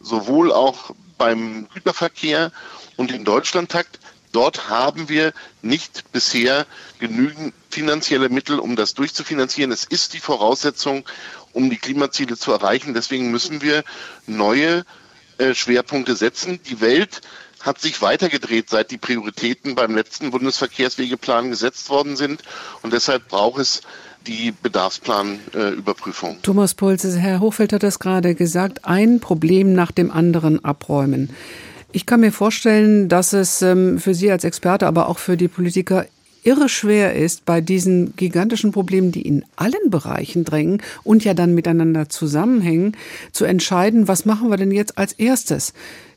sowohl 0.00 0.52
auch 0.52 0.92
beim 1.18 1.68
Güterverkehr 1.74 2.52
und 2.96 3.10
im 3.10 3.24
Deutschlandtakt. 3.24 3.98
Dort 4.38 4.68
haben 4.68 5.08
wir 5.08 5.32
nicht 5.62 6.12
bisher 6.12 6.64
genügend 7.00 7.52
finanzielle 7.70 8.28
Mittel, 8.28 8.60
um 8.60 8.76
das 8.76 8.94
durchzufinanzieren. 8.94 9.72
Es 9.72 9.82
ist 9.82 10.14
die 10.14 10.20
Voraussetzung, 10.20 11.04
um 11.52 11.70
die 11.70 11.76
Klimaziele 11.76 12.36
zu 12.36 12.52
erreichen. 12.52 12.94
Deswegen 12.94 13.32
müssen 13.32 13.62
wir 13.62 13.82
neue 14.28 14.84
äh, 15.38 15.54
Schwerpunkte 15.54 16.14
setzen. 16.14 16.60
Die 16.70 16.80
Welt 16.80 17.20
hat 17.58 17.80
sich 17.80 18.00
weitergedreht, 18.00 18.70
seit 18.70 18.92
die 18.92 18.98
Prioritäten 18.98 19.74
beim 19.74 19.96
letzten 19.96 20.30
Bundesverkehrswegeplan 20.30 21.50
gesetzt 21.50 21.90
worden 21.90 22.14
sind. 22.14 22.42
Und 22.82 22.92
deshalb 22.92 23.26
braucht 23.26 23.60
es 23.60 23.80
die 24.28 24.52
Bedarfsplanüberprüfung. 24.62 26.36
Äh, 26.36 26.42
Thomas 26.42 26.74
Puls, 26.74 27.02
Herr 27.02 27.40
Hochfeld 27.40 27.72
hat 27.72 27.82
das 27.82 27.98
gerade 27.98 28.36
gesagt, 28.36 28.84
ein 28.84 29.18
Problem 29.18 29.72
nach 29.72 29.90
dem 29.90 30.12
anderen 30.12 30.64
abräumen. 30.64 31.34
Ich 31.90 32.04
kann 32.04 32.20
mir 32.20 32.32
vorstellen, 32.32 33.08
dass 33.08 33.32
es 33.32 33.62
ähm, 33.62 33.98
für 33.98 34.14
Sie 34.14 34.30
als 34.30 34.44
Experte, 34.44 34.86
aber 34.86 35.08
auch 35.08 35.18
für 35.18 35.36
die 35.36 35.48
Politiker 35.48 36.04
irre 36.44 36.68
schwer 36.68 37.14
ist, 37.14 37.44
bei 37.44 37.60
diesen 37.60 38.14
gigantischen 38.16 38.72
Problemen, 38.72 39.10
die 39.10 39.22
in 39.22 39.44
allen 39.56 39.90
Bereichen 39.90 40.44
drängen 40.44 40.82
und 41.02 41.24
ja 41.24 41.34
dann 41.34 41.54
miteinander 41.54 42.08
zusammenhängen, 42.08 42.96
zu 43.32 43.44
entscheiden, 43.44 44.08
was 44.08 44.24
machen 44.24 44.50
wir 44.50 44.56
denn 44.56 44.70
jetzt 44.70 44.98
als 44.98 45.12
erstes? 45.14 45.72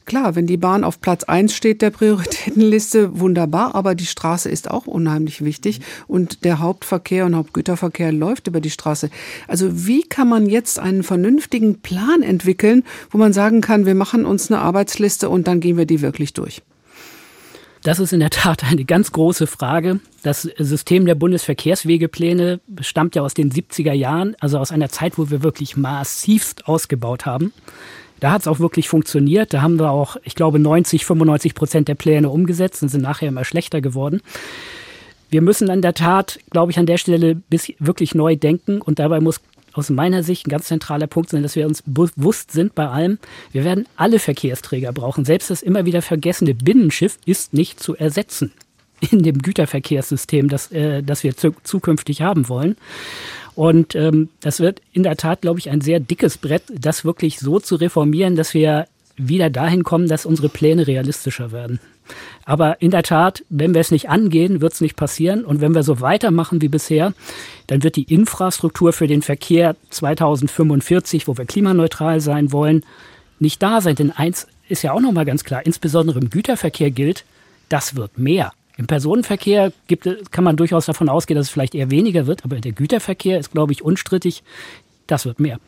Klar, 0.05 0.35
wenn 0.35 0.47
die 0.47 0.57
Bahn 0.57 0.83
auf 0.83 0.99
Platz 0.99 1.23
eins 1.23 1.55
steht 1.55 1.81
der 1.81 1.91
Prioritätenliste, 1.91 3.19
wunderbar, 3.19 3.75
aber 3.75 3.95
die 3.95 4.05
Straße 4.05 4.49
ist 4.49 4.69
auch 4.69 4.87
unheimlich 4.87 5.43
wichtig 5.43 5.79
und 6.07 6.43
der 6.43 6.59
Hauptverkehr 6.59 7.25
und 7.25 7.35
Hauptgüterverkehr 7.35 8.11
läuft 8.11 8.47
über 8.47 8.61
die 8.61 8.71
Straße. 8.71 9.09
Also 9.47 9.85
wie 9.87 10.03
kann 10.03 10.27
man 10.27 10.47
jetzt 10.47 10.79
einen 10.79 11.03
vernünftigen 11.03 11.81
Plan 11.81 12.23
entwickeln, 12.23 12.83
wo 13.11 13.17
man 13.17 13.31
sagen 13.31 13.61
kann, 13.61 13.85
wir 13.85 13.95
machen 13.95 14.25
uns 14.25 14.51
eine 14.51 14.59
Arbeitsliste 14.59 15.29
und 15.29 15.47
dann 15.47 15.59
gehen 15.59 15.77
wir 15.77 15.85
die 15.85 16.01
wirklich 16.01 16.33
durch? 16.33 16.61
Das 17.83 17.97
ist 17.97 18.13
in 18.13 18.19
der 18.19 18.29
Tat 18.29 18.63
eine 18.63 18.85
ganz 18.85 19.11
große 19.11 19.47
Frage. 19.47 20.01
Das 20.21 20.43
System 20.57 21.07
der 21.07 21.15
Bundesverkehrswegepläne 21.15 22.59
stammt 22.81 23.15
ja 23.15 23.23
aus 23.23 23.33
den 23.33 23.51
70er 23.51 23.93
Jahren, 23.93 24.35
also 24.39 24.59
aus 24.59 24.71
einer 24.71 24.89
Zeit, 24.89 25.17
wo 25.17 25.31
wir 25.31 25.41
wirklich 25.41 25.77
massivst 25.77 26.67
ausgebaut 26.67 27.25
haben. 27.25 27.53
Da 28.21 28.31
hat 28.31 28.41
es 28.41 28.47
auch 28.47 28.59
wirklich 28.59 28.87
funktioniert. 28.87 29.53
Da 29.53 29.61
haben 29.61 29.77
wir 29.79 29.91
auch, 29.91 30.15
ich 30.23 30.35
glaube, 30.35 30.59
90, 30.59 31.05
95 31.05 31.55
Prozent 31.55 31.87
der 31.89 31.95
Pläne 31.95 32.29
umgesetzt 32.29 32.81
und 32.81 32.89
sind 32.89 33.01
nachher 33.01 33.27
immer 33.27 33.43
schlechter 33.43 33.81
geworden. 33.81 34.21
Wir 35.29 35.41
müssen 35.41 35.69
in 35.69 35.81
der 35.81 35.95
Tat, 35.95 36.39
glaube 36.51 36.71
ich, 36.71 36.79
an 36.79 36.85
der 36.85 36.97
Stelle 36.97 37.41
wirklich 37.79 38.15
neu 38.15 38.35
denken 38.35 38.79
und 38.79 38.99
dabei 38.99 39.19
muss 39.19 39.41
aus 39.73 39.89
meiner 39.89 40.21
Sicht 40.21 40.45
ein 40.45 40.49
ganz 40.49 40.65
zentraler 40.65 41.07
Punkt 41.07 41.29
sein, 41.29 41.43
dass 41.43 41.55
wir 41.55 41.65
uns 41.65 41.81
bewusst 41.85 42.51
sind 42.51 42.75
bei 42.75 42.87
allem, 42.87 43.17
wir 43.53 43.63
werden 43.63 43.87
alle 43.95 44.19
Verkehrsträger 44.19 44.91
brauchen. 44.91 45.25
Selbst 45.25 45.49
das 45.49 45.61
immer 45.61 45.85
wieder 45.85 46.01
vergessene 46.01 46.53
Binnenschiff 46.53 47.17
ist 47.25 47.53
nicht 47.53 47.79
zu 47.79 47.95
ersetzen 47.95 48.51
in 49.09 49.23
dem 49.23 49.39
Güterverkehrssystem, 49.39 50.47
das, 50.47 50.71
äh, 50.71 51.01
das 51.01 51.23
wir 51.23 51.33
zukünftig 51.35 52.21
haben 52.21 52.49
wollen. 52.49 52.75
Und 53.55 53.95
ähm, 53.95 54.29
das 54.39 54.59
wird 54.59 54.81
in 54.93 55.03
der 55.03 55.17
Tat, 55.17 55.41
glaube 55.41 55.59
ich, 55.59 55.69
ein 55.69 55.81
sehr 55.81 55.99
dickes 55.99 56.37
Brett, 56.37 56.63
das 56.73 57.03
wirklich 57.03 57.39
so 57.39 57.59
zu 57.59 57.75
reformieren, 57.75 58.35
dass 58.35 58.53
wir 58.53 58.87
wieder 59.17 59.49
dahin 59.49 59.83
kommen, 59.83 60.07
dass 60.07 60.25
unsere 60.25 60.49
Pläne 60.49 60.87
realistischer 60.87 61.51
werden. 61.51 61.79
Aber 62.45 62.81
in 62.81 62.91
der 62.91 63.03
Tat, 63.03 63.43
wenn 63.49 63.73
wir 63.73 63.81
es 63.81 63.91
nicht 63.91 64.09
angehen, 64.09 64.61
wird 64.61 64.73
es 64.73 64.81
nicht 64.81 64.95
passieren. 64.95 65.45
Und 65.45 65.61
wenn 65.61 65.75
wir 65.75 65.83
so 65.83 66.01
weitermachen 66.01 66.61
wie 66.61 66.67
bisher, 66.67 67.13
dann 67.67 67.83
wird 67.83 67.95
die 67.95 68.11
Infrastruktur 68.11 68.93
für 68.93 69.07
den 69.07 69.21
Verkehr 69.21 69.75
2045, 69.89 71.27
wo 71.27 71.37
wir 71.37 71.45
klimaneutral 71.45 72.19
sein 72.19 72.51
wollen, 72.51 72.83
nicht 73.39 73.61
da 73.61 73.81
sein. 73.81 73.95
Denn 73.95 74.11
eins 74.11 74.47
ist 74.67 74.83
ja 74.83 74.93
auch 74.93 75.01
nochmal 75.01 75.25
ganz 75.25 75.43
klar, 75.43 75.65
insbesondere 75.65 76.19
im 76.19 76.29
Güterverkehr 76.29 76.91
gilt, 76.91 77.25
das 77.69 77.95
wird 77.95 78.17
mehr. 78.17 78.53
Im 78.81 78.87
Personenverkehr 78.87 79.71
gibt, 79.85 80.09
kann 80.31 80.43
man 80.43 80.57
durchaus 80.57 80.87
davon 80.87 81.07
ausgehen, 81.07 81.35
dass 81.35 81.45
es 81.45 81.51
vielleicht 81.51 81.75
eher 81.75 81.91
weniger 81.91 82.25
wird, 82.25 82.43
aber 82.43 82.59
der 82.59 82.71
Güterverkehr 82.71 83.37
ist, 83.37 83.51
glaube 83.51 83.73
ich, 83.73 83.83
unstrittig. 83.83 84.41
Das 85.05 85.23
wird 85.27 85.39
mehr. 85.39 85.59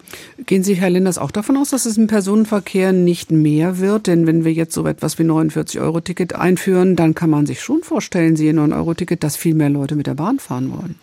Gehen 0.47 0.63
Sie, 0.63 0.73
Herr 0.73 0.89
Linders, 0.89 1.19
auch 1.19 1.29
davon 1.29 1.55
aus, 1.57 1.69
dass 1.69 1.85
es 1.85 1.95
im 1.95 2.07
Personenverkehr 2.07 2.91
nicht 2.91 3.29
mehr 3.29 3.77
wird? 3.77 4.07
Denn 4.07 4.25
wenn 4.25 4.45
wir 4.45 4.51
jetzt 4.51 4.73
so 4.73 4.87
etwas 4.87 5.19
wie 5.19 5.23
49-Euro-Ticket 5.23 6.33
einführen, 6.33 6.95
dann 6.95 7.13
kann 7.13 7.29
man 7.29 7.45
sich 7.45 7.61
schon 7.61 7.83
vorstellen, 7.83 8.35
Sie 8.35 8.49
9-Euro-Ticket, 8.49 9.23
dass 9.23 9.35
viel 9.35 9.53
mehr 9.53 9.69
Leute 9.69 9.95
mit 9.95 10.07
der 10.07 10.15
Bahn 10.15 10.39
fahren 10.39 10.71
wollen 10.71 10.95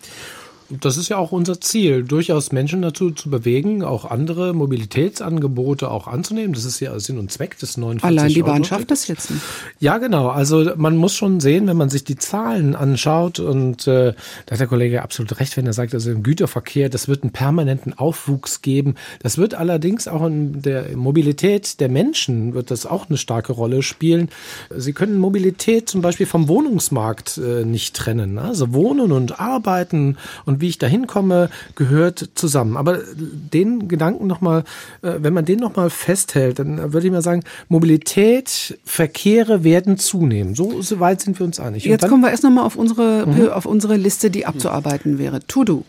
das 0.79 0.97
ist 0.97 1.09
ja 1.09 1.17
auch 1.17 1.31
unser 1.31 1.59
Ziel, 1.59 2.03
durchaus 2.03 2.51
Menschen 2.51 2.81
dazu 2.81 3.11
zu 3.11 3.29
bewegen, 3.29 3.83
auch 3.83 4.05
andere 4.05 4.53
Mobilitätsangebote 4.53 5.89
auch 5.89 6.07
anzunehmen. 6.07 6.53
Das 6.53 6.65
ist 6.65 6.79
ja 6.79 6.97
Sinn 6.99 7.19
und 7.19 7.31
Zweck 7.31 7.57
des 7.59 7.77
49 7.77 8.03
Allein 8.03 8.33
die 8.33 8.43
Bahn 8.43 8.63
schafft 8.63 8.91
das 8.91 9.07
jetzt 9.07 9.31
nicht. 9.31 9.43
Ja, 9.79 9.97
genau. 9.97 10.29
Also 10.29 10.71
man 10.75 10.95
muss 10.95 11.15
schon 11.15 11.39
sehen, 11.39 11.67
wenn 11.67 11.77
man 11.77 11.89
sich 11.89 12.03
die 12.03 12.15
Zahlen 12.15 12.75
anschaut 12.75 13.39
und 13.39 13.87
äh, 13.87 14.13
da 14.45 14.51
hat 14.51 14.59
der 14.59 14.67
Kollege 14.67 15.01
absolut 15.01 15.39
recht, 15.39 15.57
wenn 15.57 15.65
er 15.65 15.73
sagt, 15.73 15.93
also 15.93 16.11
im 16.11 16.23
Güterverkehr, 16.23 16.89
das 16.89 17.07
wird 17.07 17.23
einen 17.23 17.31
permanenten 17.31 17.97
Aufwuchs 17.97 18.61
geben. 18.61 18.95
Das 19.21 19.37
wird 19.37 19.53
allerdings 19.55 20.07
auch 20.07 20.25
in 20.25 20.61
der 20.61 20.95
Mobilität 20.95 21.79
der 21.79 21.89
Menschen 21.89 22.53
wird 22.53 22.71
das 22.71 22.85
auch 22.85 23.09
eine 23.09 23.17
starke 23.17 23.53
Rolle 23.53 23.83
spielen. 23.83 24.29
Sie 24.75 24.93
können 24.93 25.17
Mobilität 25.17 25.89
zum 25.89 26.01
Beispiel 26.01 26.25
vom 26.25 26.47
Wohnungsmarkt 26.47 27.37
äh, 27.37 27.65
nicht 27.65 27.95
trennen. 27.95 28.37
Also 28.37 28.73
Wohnen 28.73 29.11
und 29.11 29.39
Arbeiten 29.39 30.17
und 30.45 30.60
wie 30.61 30.69
ich 30.69 30.77
da 30.77 30.87
hinkomme, 30.87 31.49
gehört 31.75 32.29
zusammen. 32.35 32.77
Aber 32.77 32.99
den 33.15 33.87
Gedanken 33.87 34.27
nochmal, 34.27 34.63
äh, 35.01 35.13
wenn 35.17 35.33
man 35.33 35.45
den 35.45 35.59
nochmal 35.59 35.89
festhält, 35.89 36.59
dann 36.59 36.93
würde 36.93 37.07
ich 37.07 37.13
mal 37.13 37.21
sagen, 37.21 37.43
Mobilität, 37.69 38.77
Verkehre 38.85 39.63
werden 39.63 39.97
zunehmen. 39.97 40.55
So, 40.55 40.81
so 40.81 40.99
weit 40.99 41.21
sind 41.21 41.39
wir 41.39 41.45
uns 41.45 41.59
einig. 41.59 41.85
Jetzt 41.85 42.07
kommen 42.07 42.21
wir 42.21 42.31
erst 42.31 42.43
nochmal 42.43 42.65
auf 42.65 42.75
unsere, 42.75 43.25
mhm. 43.25 43.49
auf 43.49 43.65
unsere 43.65 43.97
Liste, 43.97 44.31
die 44.31 44.45
abzuarbeiten 44.45 45.17
wäre. 45.17 45.45
To-Do. 45.45 45.83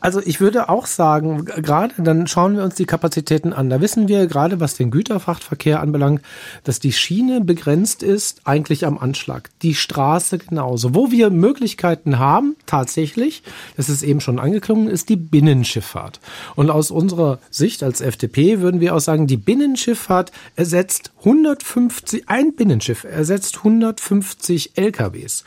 Also 0.00 0.20
ich 0.20 0.40
würde 0.40 0.68
auch 0.68 0.86
sagen, 0.86 1.44
gerade 1.44 1.94
dann 1.98 2.26
schauen 2.26 2.56
wir 2.56 2.64
uns 2.64 2.74
die 2.74 2.84
Kapazitäten 2.84 3.52
an. 3.52 3.70
Da 3.70 3.80
wissen 3.80 4.08
wir 4.08 4.26
gerade, 4.26 4.60
was 4.60 4.74
den 4.76 4.90
Güterfrachtverkehr 4.90 5.80
anbelangt, 5.80 6.20
dass 6.64 6.78
die 6.78 6.92
Schiene 6.92 7.40
begrenzt 7.40 8.02
ist, 8.02 8.42
eigentlich 8.44 8.84
am 8.84 8.98
Anschlag. 8.98 9.48
Die 9.62 9.74
Straße 9.74 10.38
genauso. 10.38 10.94
Wo 10.94 11.10
wir 11.10 11.30
Möglichkeiten 11.30 12.18
haben, 12.18 12.56
tatsächlich, 12.66 13.42
das 13.76 13.88
ist 13.88 14.02
eben 14.02 14.20
schon 14.20 14.38
angeklungen, 14.38 14.88
ist 14.88 15.08
die 15.08 15.16
Binnenschifffahrt. 15.16 16.20
Und 16.54 16.70
aus 16.70 16.90
unserer 16.90 17.38
Sicht 17.50 17.82
als 17.82 18.00
FDP 18.00 18.60
würden 18.60 18.80
wir 18.80 18.94
auch 18.94 19.00
sagen, 19.00 19.26
die 19.26 19.38
Binnenschifffahrt 19.38 20.32
ersetzt 20.54 21.12
150, 21.20 22.28
ein 22.28 22.54
Binnenschiff 22.54 23.04
ersetzt 23.04 23.58
150 23.58 24.72
LKWs 24.76 25.44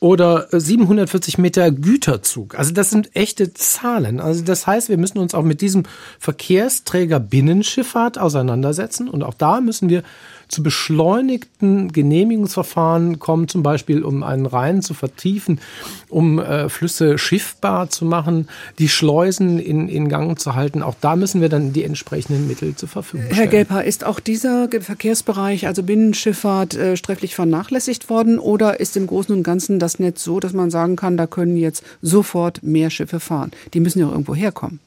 oder 0.00 0.48
740 0.50 1.36
Meter 1.38 1.70
Güterzug. 1.70 2.58
Also 2.58 2.72
das 2.72 2.90
sind 2.90 3.14
echte 3.14 3.52
Zahlen. 3.52 4.18
Also 4.18 4.42
das 4.42 4.66
heißt, 4.66 4.88
wir 4.88 4.96
müssen 4.96 5.18
uns 5.18 5.34
auch 5.34 5.42
mit 5.44 5.60
diesem 5.60 5.84
Verkehrsträger 6.18 7.20
Binnenschifffahrt 7.20 8.18
auseinandersetzen 8.18 9.08
und 9.08 9.22
auch 9.22 9.34
da 9.34 9.60
müssen 9.60 9.90
wir 9.90 10.02
zu 10.50 10.62
beschleunigten 10.62 11.92
Genehmigungsverfahren 11.92 13.18
kommen, 13.18 13.48
zum 13.48 13.62
Beispiel 13.62 14.02
um 14.02 14.22
einen 14.22 14.46
Rhein 14.46 14.82
zu 14.82 14.94
vertiefen, 14.94 15.60
um 16.08 16.38
äh, 16.38 16.68
Flüsse 16.68 17.18
schiffbar 17.18 17.88
zu 17.88 18.04
machen, 18.04 18.48
die 18.78 18.88
Schleusen 18.88 19.58
in, 19.58 19.88
in 19.88 20.08
Gang 20.08 20.38
zu 20.38 20.54
halten. 20.54 20.82
Auch 20.82 20.96
da 21.00 21.16
müssen 21.16 21.40
wir 21.40 21.48
dann 21.48 21.72
die 21.72 21.84
entsprechenden 21.84 22.48
Mittel 22.48 22.74
zur 22.74 22.88
Verfügung 22.88 23.26
stellen. 23.26 23.38
Herr 23.38 23.46
Gelper, 23.46 23.84
ist 23.84 24.04
auch 24.04 24.20
dieser 24.20 24.68
Verkehrsbereich, 24.68 25.66
also 25.66 25.82
Binnenschifffahrt, 25.82 26.74
äh, 26.74 26.96
sträflich 26.96 27.34
vernachlässigt 27.34 28.10
worden 28.10 28.38
oder 28.38 28.80
ist 28.80 28.96
im 28.96 29.06
Großen 29.06 29.34
und 29.34 29.42
Ganzen 29.42 29.78
das 29.78 29.98
Netz 29.98 30.24
so, 30.24 30.40
dass 30.40 30.52
man 30.52 30.70
sagen 30.70 30.96
kann, 30.96 31.16
da 31.16 31.26
können 31.26 31.56
jetzt 31.56 31.84
sofort 32.02 32.62
mehr 32.62 32.90
Schiffe 32.90 33.20
fahren? 33.20 33.52
Die 33.72 33.80
müssen 33.80 34.00
ja 34.00 34.06
auch 34.06 34.12
irgendwo 34.12 34.34
herkommen. 34.34 34.80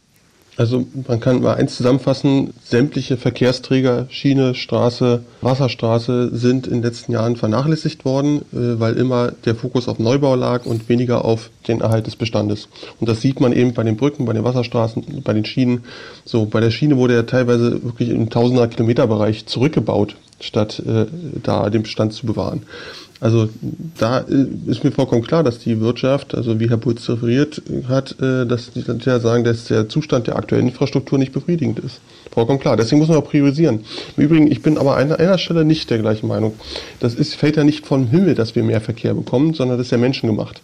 Also 0.55 0.85
man 1.07 1.19
kann 1.19 1.41
mal 1.41 1.55
eins 1.55 1.75
zusammenfassen, 1.75 2.53
sämtliche 2.63 3.17
Verkehrsträger, 3.17 4.05
Schiene, 4.09 4.53
Straße, 4.53 5.23
Wasserstraße 5.41 6.29
sind 6.35 6.67
in 6.67 6.73
den 6.73 6.83
letzten 6.83 7.11
Jahren 7.11 7.35
vernachlässigt 7.35 8.05
worden, 8.05 8.43
äh, 8.53 8.79
weil 8.79 8.93
immer 8.95 9.31
der 9.31 9.55
Fokus 9.55 9.87
auf 9.87 9.97
Neubau 9.97 10.35
lag 10.35 10.65
und 10.65 10.89
weniger 10.89 11.25
auf 11.25 11.49
den 11.67 11.81
Erhalt 11.81 12.05
des 12.05 12.15
Bestandes. 12.15 12.67
Und 12.99 13.09
das 13.09 13.21
sieht 13.21 13.39
man 13.39 13.51
eben 13.51 13.73
bei 13.73 13.83
den 13.83 13.97
Brücken, 13.97 14.25
bei 14.25 14.33
den 14.33 14.43
Wasserstraßen, 14.43 15.23
bei 15.23 15.33
den 15.33 15.45
Schienen. 15.45 15.85
So, 16.23 16.45
bei 16.45 16.59
der 16.59 16.69
Schiene 16.69 16.97
wurde 16.97 17.15
ja 17.15 17.23
teilweise 17.23 17.83
wirklich 17.83 18.09
im 18.09 18.29
Tausender 18.29 18.67
Kilometer 18.67 19.09
zurückgebaut, 19.45 20.15
statt 20.39 20.83
äh, 20.85 21.05
da 21.41 21.69
den 21.71 21.83
Bestand 21.83 22.13
zu 22.13 22.27
bewahren. 22.27 22.63
Also 23.23 23.47
da 23.97 24.19
äh, 24.19 24.47
ist 24.69 24.83
mir 24.83 24.91
vollkommen 24.91 25.21
klar, 25.21 25.43
dass 25.43 25.57
die 25.57 25.79
Wirtschaft, 25.79 26.35
also 26.35 26.59
wie 26.59 26.69
Herr 26.69 26.75
Pulz 26.75 27.07
referiert 27.07 27.61
hat, 27.87 28.17
äh, 28.21 28.45
dass 28.45 28.71
die 28.71 28.83
ja 29.05 29.21
sagen, 29.21 29.45
dass 29.45 29.63
der 29.63 29.87
Zustand 29.87 30.27
der 30.27 30.35
aktuellen 30.35 30.67
Infrastruktur 30.67 31.17
nicht 31.17 31.31
befriedigend 31.31 31.79
ist. 31.79 32.01
Vollkommen 32.33 32.59
klar. 32.59 32.75
Deswegen 32.75 32.99
muss 32.99 33.07
man 33.07 33.17
auch 33.17 33.29
priorisieren. 33.29 33.85
Im 34.17 34.23
Übrigen, 34.23 34.51
ich 34.51 34.61
bin 34.61 34.77
aber 34.77 34.97
an 34.97 35.13
einer 35.13 35.37
Stelle 35.37 35.63
nicht 35.63 35.89
der 35.89 35.99
gleichen 35.99 36.27
Meinung. 36.27 36.55
Das 36.99 37.15
ist, 37.15 37.35
fällt 37.35 37.55
ja 37.55 37.63
nicht 37.63 37.85
vom 37.85 38.07
Himmel, 38.07 38.35
dass 38.35 38.55
wir 38.55 38.63
mehr 38.63 38.81
Verkehr 38.81 39.13
bekommen, 39.13 39.53
sondern 39.53 39.77
das 39.77 39.87
ist 39.87 39.91
ja 39.91 39.97
menschengemacht. 39.97 40.61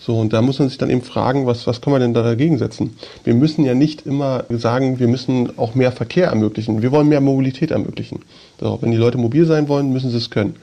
So, 0.00 0.18
und 0.18 0.32
da 0.32 0.42
muss 0.42 0.58
man 0.58 0.68
sich 0.68 0.78
dann 0.78 0.90
eben 0.90 1.02
fragen, 1.02 1.46
was, 1.46 1.68
was 1.68 1.80
kann 1.80 1.92
man 1.92 2.00
denn 2.00 2.14
da 2.14 2.22
dagegen 2.22 2.58
setzen? 2.58 2.96
Wir 3.22 3.34
müssen 3.34 3.64
ja 3.64 3.74
nicht 3.74 4.06
immer 4.06 4.46
sagen, 4.48 4.98
wir 4.98 5.06
müssen 5.06 5.56
auch 5.58 5.76
mehr 5.76 5.92
Verkehr 5.92 6.28
ermöglichen. 6.28 6.82
Wir 6.82 6.90
wollen 6.90 7.08
mehr 7.08 7.20
Mobilität 7.20 7.70
ermöglichen. 7.70 8.20
So, 8.60 8.78
wenn 8.82 8.90
die 8.90 8.98
Leute 8.98 9.16
mobil 9.16 9.46
sein 9.46 9.68
wollen, 9.68 9.90
müssen 9.90 10.10
sie 10.10 10.18
es 10.18 10.28
können. 10.28 10.56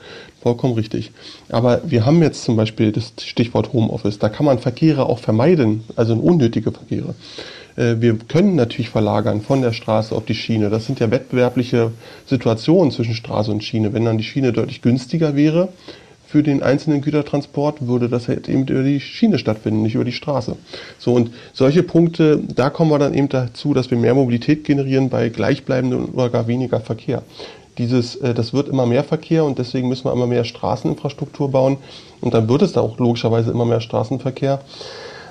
Vollkommen 0.43 0.75
richtig. 0.75 1.11
Aber 1.49 1.81
wir 1.83 2.05
haben 2.05 2.21
jetzt 2.21 2.43
zum 2.43 2.55
Beispiel 2.55 2.91
das 2.91 3.13
Stichwort 3.19 3.73
Homeoffice. 3.73 4.19
Da 4.19 4.29
kann 4.29 4.45
man 4.45 4.59
Verkehre 4.59 5.07
auch 5.07 5.17
vermeiden, 5.17 5.83
also 5.95 6.13
unnötige 6.13 6.71
Verkehre. 6.71 7.15
Äh, 7.75 7.95
wir 7.99 8.15
können 8.27 8.55
natürlich 8.55 8.89
verlagern 8.89 9.41
von 9.41 9.63
der 9.63 9.73
Straße 9.73 10.13
auf 10.13 10.25
die 10.25 10.35
Schiene. 10.35 10.69
Das 10.69 10.85
sind 10.85 10.99
ja 10.99 11.09
wettbewerbliche 11.09 11.91
Situationen 12.27 12.91
zwischen 12.91 13.15
Straße 13.15 13.49
und 13.49 13.63
Schiene. 13.63 13.93
Wenn 13.93 14.05
dann 14.05 14.19
die 14.19 14.23
Schiene 14.23 14.53
deutlich 14.53 14.83
günstiger 14.83 15.35
wäre, 15.35 15.69
für 16.27 16.43
den 16.43 16.61
einzelnen 16.61 17.01
Gütertransport 17.01 17.87
würde 17.87 18.09
das 18.09 18.27
halt 18.27 18.49
eben 18.49 18.67
über 18.67 18.83
die 18.83 18.99
Schiene 18.99 19.39
stattfinden, 19.39 19.81
nicht 19.81 19.95
über 19.95 20.03
die 20.03 20.11
Straße. 20.11 20.57
So 20.99 21.13
und 21.13 21.31
solche 21.53 21.83
Punkte, 21.83 22.41
da 22.53 22.69
kommen 22.69 22.91
wir 22.91 22.99
dann 22.99 23.13
eben 23.13 23.29
dazu, 23.29 23.73
dass 23.73 23.89
wir 23.89 23.97
mehr 23.97 24.13
Mobilität 24.13 24.65
generieren 24.65 25.09
bei 25.09 25.29
gleichbleibendem 25.29 26.09
oder 26.13 26.29
gar 26.29 26.47
weniger 26.47 26.81
Verkehr. 26.81 27.23
Dieses, 27.77 28.15
äh, 28.15 28.33
das 28.33 28.53
wird 28.53 28.67
immer 28.67 28.85
mehr 28.85 29.03
Verkehr 29.03 29.45
und 29.45 29.59
deswegen 29.59 29.87
müssen 29.87 30.05
wir 30.05 30.13
immer 30.13 30.27
mehr 30.27 30.43
Straßeninfrastruktur 30.43 31.51
bauen 31.51 31.77
und 32.21 32.33
dann 32.33 32.49
wird 32.49 32.61
es 32.61 32.73
da 32.73 32.81
auch 32.81 32.97
logischerweise 32.97 33.51
immer 33.51 33.65
mehr 33.65 33.81
Straßenverkehr. 33.81 34.59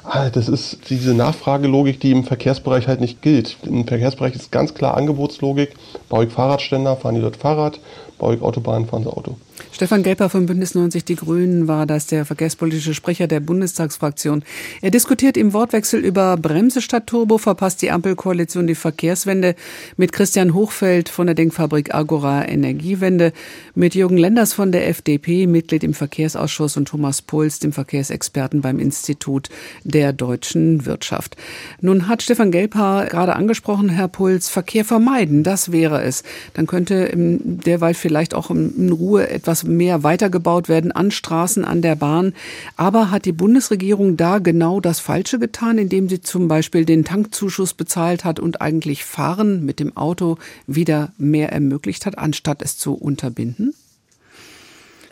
Ah, 0.08 0.30
das 0.30 0.48
ist 0.48 0.88
diese 0.88 1.14
Nachfragelogik, 1.14 1.98
die 1.98 2.12
im 2.12 2.22
Verkehrsbereich 2.22 2.86
halt 2.86 3.00
nicht 3.00 3.22
gilt. 3.22 3.56
Im 3.64 3.88
Verkehrsbereich 3.88 4.36
ist 4.36 4.52
ganz 4.52 4.72
klar 4.72 4.96
Angebotslogik. 4.96 5.74
Baue 6.08 6.26
ich 6.26 6.32
Fahrradständer, 6.32 6.94
fahren 6.94 7.16
die 7.16 7.20
dort 7.20 7.36
Fahrrad. 7.36 7.80
Baue 8.18 8.36
ich 8.36 8.42
Autobahnen, 8.42 8.88
fahren 8.88 9.02
sie 9.02 9.10
Auto. 9.10 9.36
Stefan 9.72 10.02
Gelper 10.02 10.30
von 10.30 10.46
Bündnis 10.46 10.74
90 10.74 11.04
Die 11.04 11.16
Grünen 11.16 11.68
war 11.68 11.86
das, 11.86 12.06
der 12.06 12.24
verkehrspolitische 12.24 12.94
Sprecher 12.94 13.26
der 13.26 13.40
Bundestagsfraktion. 13.40 14.42
Er 14.80 14.90
diskutiert 14.90 15.36
im 15.36 15.52
Wortwechsel 15.52 16.00
über 16.00 16.36
Bremse 16.36 16.80
statt 16.80 17.06
Turbo, 17.06 17.36
verpasst 17.36 17.82
die 17.82 17.90
Ampelkoalition 17.90 18.66
die 18.66 18.74
Verkehrswende 18.74 19.54
mit 19.96 20.12
Christian 20.12 20.54
Hochfeld 20.54 21.08
von 21.08 21.26
der 21.26 21.34
Denkfabrik 21.34 21.94
Agora 21.94 22.48
Energiewende, 22.48 23.32
mit 23.74 23.94
Jürgen 23.94 24.16
Lenders 24.16 24.54
von 24.54 24.72
der 24.72 24.88
FDP, 24.88 25.46
Mitglied 25.46 25.84
im 25.84 25.92
Verkehrsausschuss 25.92 26.76
und 26.78 26.88
Thomas 26.88 27.20
Puls, 27.20 27.58
dem 27.58 27.72
Verkehrsexperten 27.72 28.62
beim 28.62 28.78
Institut 28.78 29.50
der 29.84 30.12
deutschen 30.14 30.86
Wirtschaft. 30.86 31.36
Nun 31.82 32.08
hat 32.08 32.22
Stefan 32.22 32.50
Gelper 32.50 33.06
gerade 33.10 33.36
angesprochen, 33.36 33.90
Herr 33.90 34.08
Puls, 34.08 34.48
Verkehr 34.48 34.84
vermeiden, 34.84 35.42
das 35.42 35.72
wäre 35.72 36.02
es. 36.02 36.22
Dann 36.54 36.66
könnte 36.66 37.10
derweil 37.14 37.94
vielleicht 38.06 38.34
auch 38.34 38.50
in 38.50 38.92
Ruhe 38.92 39.28
etwas 39.28 39.64
mehr 39.64 40.04
weitergebaut 40.04 40.68
werden 40.68 40.92
an 40.92 41.10
Straßen, 41.10 41.64
an 41.64 41.82
der 41.82 41.96
Bahn. 41.96 42.34
Aber 42.76 43.10
hat 43.10 43.24
die 43.24 43.32
Bundesregierung 43.32 44.16
da 44.16 44.38
genau 44.38 44.78
das 44.78 45.00
Falsche 45.00 45.40
getan, 45.40 45.76
indem 45.76 46.08
sie 46.08 46.20
zum 46.20 46.46
Beispiel 46.46 46.84
den 46.84 47.04
Tankzuschuss 47.04 47.74
bezahlt 47.74 48.24
hat 48.24 48.38
und 48.38 48.60
eigentlich 48.60 49.04
Fahren 49.04 49.64
mit 49.64 49.80
dem 49.80 49.96
Auto 49.96 50.38
wieder 50.68 51.12
mehr 51.18 51.50
ermöglicht 51.50 52.06
hat, 52.06 52.16
anstatt 52.16 52.62
es 52.62 52.78
zu 52.78 52.94
unterbinden? 52.94 53.74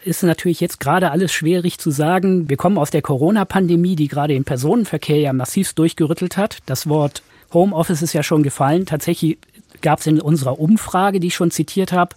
ist 0.05 0.23
natürlich 0.23 0.61
jetzt 0.61 0.81
gerade 0.81 1.11
alles 1.11 1.33
schwierig 1.33 1.79
zu 1.79 1.91
sagen. 1.91 2.51
Wir 2.51 2.59
kommen 2.59 2.77
aus 2.77 2.91
der 2.91 3.01
Corona-Pandemie, 3.01 3.97
die 3.97 4.09
gerade 4.09 4.35
den 4.35 4.45
Personenverkehr 4.45 5.19
ja 5.19 5.33
massiv 5.33 5.73
durchgerüttelt 5.73 6.37
hat. 6.37 6.59
Das 6.67 6.87
Wort 6.91 7.23
Homeoffice 7.55 8.03
ist 8.03 8.13
ja 8.13 8.23
schon 8.23 8.43
gefallen. 8.43 8.85
Tatsächlich 8.85 9.39
gab 9.81 10.01
es 10.01 10.07
in 10.07 10.21
unserer 10.21 10.59
Umfrage, 10.59 11.21
die 11.21 11.29
ich 11.29 11.35
schon 11.35 11.51
zitiert 11.51 11.93
habe, 11.93 12.17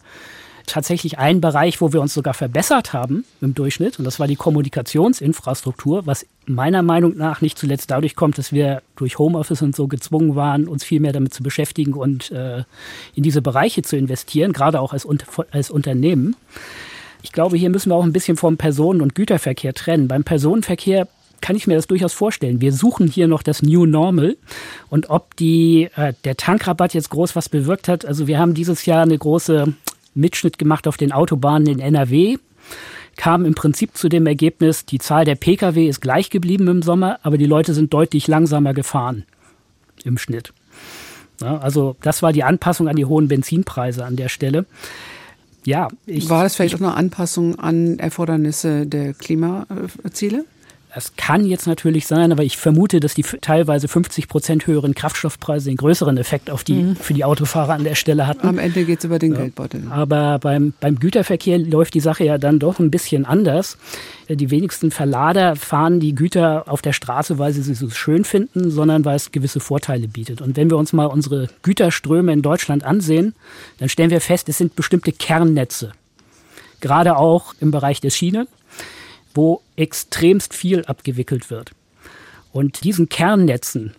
tatsächlich 0.67 1.17
einen 1.17 1.41
Bereich, 1.41 1.81
wo 1.81 1.93
wir 1.93 2.01
uns 2.01 2.13
sogar 2.13 2.35
verbessert 2.35 2.93
haben 2.93 3.25
im 3.41 3.55
Durchschnitt. 3.55 3.97
Und 3.97 4.05
das 4.05 4.19
war 4.19 4.27
die 4.27 4.35
Kommunikationsinfrastruktur, 4.35 6.05
was 6.05 6.27
meiner 6.45 6.83
Meinung 6.83 7.17
nach 7.17 7.41
nicht 7.41 7.57
zuletzt 7.57 7.89
dadurch 7.89 8.15
kommt, 8.15 8.37
dass 8.37 8.51
wir 8.51 8.83
durch 8.95 9.17
Homeoffice 9.17 9.61
und 9.61 9.75
so 9.75 9.87
gezwungen 9.87 10.35
waren, 10.35 10.67
uns 10.67 10.83
viel 10.83 10.99
mehr 10.99 11.13
damit 11.13 11.33
zu 11.33 11.41
beschäftigen 11.41 11.93
und 11.93 12.31
äh, 12.31 12.63
in 13.15 13.23
diese 13.23 13.41
Bereiche 13.41 13.81
zu 13.81 13.97
investieren, 13.97 14.53
gerade 14.53 14.79
auch 14.79 14.93
als, 14.93 15.07
als 15.51 15.71
Unternehmen. 15.71 16.35
Ich 17.23 17.31
glaube, 17.31 17.57
hier 17.57 17.69
müssen 17.69 17.89
wir 17.89 17.95
auch 17.95 18.03
ein 18.03 18.13
bisschen 18.13 18.37
vom 18.37 18.57
Personen- 18.57 19.01
und 19.01 19.15
Güterverkehr 19.15 19.73
trennen. 19.73 20.07
Beim 20.07 20.23
Personenverkehr 20.23 21.07
kann 21.41 21.55
ich 21.55 21.67
mir 21.67 21.75
das 21.75 21.87
durchaus 21.87 22.13
vorstellen. 22.13 22.61
Wir 22.61 22.73
suchen 22.73 23.07
hier 23.07 23.27
noch 23.27 23.43
das 23.43 23.61
New 23.61 23.85
Normal 23.85 24.37
und 24.89 25.09
ob 25.09 25.35
die, 25.37 25.89
äh, 25.95 26.13
der 26.25 26.35
Tankrabatt 26.35 26.93
jetzt 26.93 27.09
groß 27.09 27.35
was 27.35 27.47
bewirkt 27.47 27.87
hat. 27.87 28.05
Also 28.05 28.27
wir 28.27 28.39
haben 28.39 28.53
dieses 28.53 28.85
Jahr 28.85 29.03
eine 29.03 29.17
große 29.17 29.73
Mitschnitt 30.17 30.57
gemacht 30.57 30.87
auf 30.87 30.97
den 30.97 31.11
Autobahnen 31.11 31.67
in 31.67 31.79
NRW 31.79 32.37
kam 33.15 33.45
im 33.45 33.55
Prinzip 33.55 33.97
zu 33.97 34.09
dem 34.09 34.27
Ergebnis, 34.27 34.85
die 34.85 34.99
Zahl 34.99 35.25
der 35.25 35.35
Pkw 35.35 35.87
ist 35.87 36.01
gleich 36.01 36.29
geblieben 36.29 36.67
im 36.67 36.81
Sommer, 36.81 37.19
aber 37.23 37.37
die 37.37 37.45
Leute 37.45 37.73
sind 37.73 37.93
deutlich 37.93 38.27
langsamer 38.27 38.73
gefahren 38.73 39.25
im 40.03 40.17
Schnitt. 40.17 40.53
Ja, 41.41 41.57
also 41.57 41.95
das 42.01 42.21
war 42.21 42.31
die 42.31 42.43
Anpassung 42.43 42.87
an 42.87 42.95
die 42.95 43.05
hohen 43.05 43.27
Benzinpreise 43.27 44.05
an 44.05 44.15
der 44.15 44.29
Stelle. 44.29 44.65
Ja, 45.65 45.89
ich, 46.05 46.29
war 46.29 46.43
das 46.43 46.55
vielleicht 46.55 46.75
ich, 46.75 46.81
auch 46.81 46.87
eine 46.87 46.95
Anpassung 46.95 47.59
an 47.59 47.99
Erfordernisse 47.99 48.85
der 48.85 49.13
Klimaziele? 49.13 50.45
Das 50.93 51.15
kann 51.15 51.45
jetzt 51.45 51.67
natürlich 51.67 52.07
sein, 52.07 52.31
aber 52.31 52.43
ich 52.43 52.57
vermute, 52.57 52.99
dass 52.99 53.13
die 53.13 53.21
teilweise 53.21 53.87
50 53.87 54.27
Prozent 54.27 54.67
höheren 54.67 54.95
Kraftstoffpreise 54.95 55.69
den 55.69 55.77
größeren 55.77 56.17
Effekt 56.17 56.49
auf 56.49 56.63
die, 56.63 56.81
mhm. 56.81 56.95
für 56.95 57.13
die 57.13 57.25
Autofahrer 57.25 57.73
an 57.73 57.83
der 57.83 57.95
Stelle 57.95 58.25
hatten. 58.25 58.47
Am 58.47 58.57
Ende 58.57 58.85
geht 58.85 58.99
es 58.99 59.05
über 59.05 59.19
den 59.19 59.33
ja. 59.33 59.41
Geldbeutel. 59.41 59.83
Aber 59.89 60.39
beim, 60.39 60.73
beim 60.79 60.97
Güterverkehr 60.97 61.59
läuft 61.59 61.93
die 61.93 61.99
Sache 61.99 62.23
ja 62.23 62.37
dann 62.37 62.59
doch 62.59 62.79
ein 62.79 62.89
bisschen 62.89 63.25
anders. 63.25 63.77
Die 64.29 64.49
wenigsten 64.49 64.89
Verlader 64.89 65.55
fahren 65.55 65.99
die 65.99 66.15
Güter 66.15 66.63
auf 66.67 66.81
der 66.81 66.93
Straße, 66.93 67.37
weil 67.37 67.53
sie 67.53 67.61
sie 67.61 67.75
so 67.75 67.89
schön 67.89 68.23
finden, 68.23 68.71
sondern 68.71 69.05
weil 69.05 69.17
es 69.17 69.31
gewisse 69.31 69.59
Vorteile 69.59 70.07
bietet. 70.07 70.41
Und 70.41 70.55
wenn 70.57 70.69
wir 70.69 70.77
uns 70.77 70.93
mal 70.93 71.05
unsere 71.05 71.47
Güterströme 71.63 72.31
in 72.31 72.41
Deutschland 72.41 72.83
ansehen, 72.83 73.35
dann 73.79 73.89
stellen 73.89 74.09
wir 74.09 74.21
fest, 74.21 74.49
es 74.49 74.57
sind 74.57 74.75
bestimmte 74.75 75.11
Kernnetze. 75.11 75.91
Gerade 76.79 77.17
auch 77.17 77.53
im 77.59 77.71
Bereich 77.71 78.01
der 78.01 78.09
Schiene 78.09 78.47
wo 79.37 79.61
extremst 79.77 80.53
viel 80.53 80.83
abgewickelt 80.85 81.49
wird. 81.49 81.71
Und 82.51 82.83
diesen 82.83 83.07
Kernnetzen, 83.07 83.93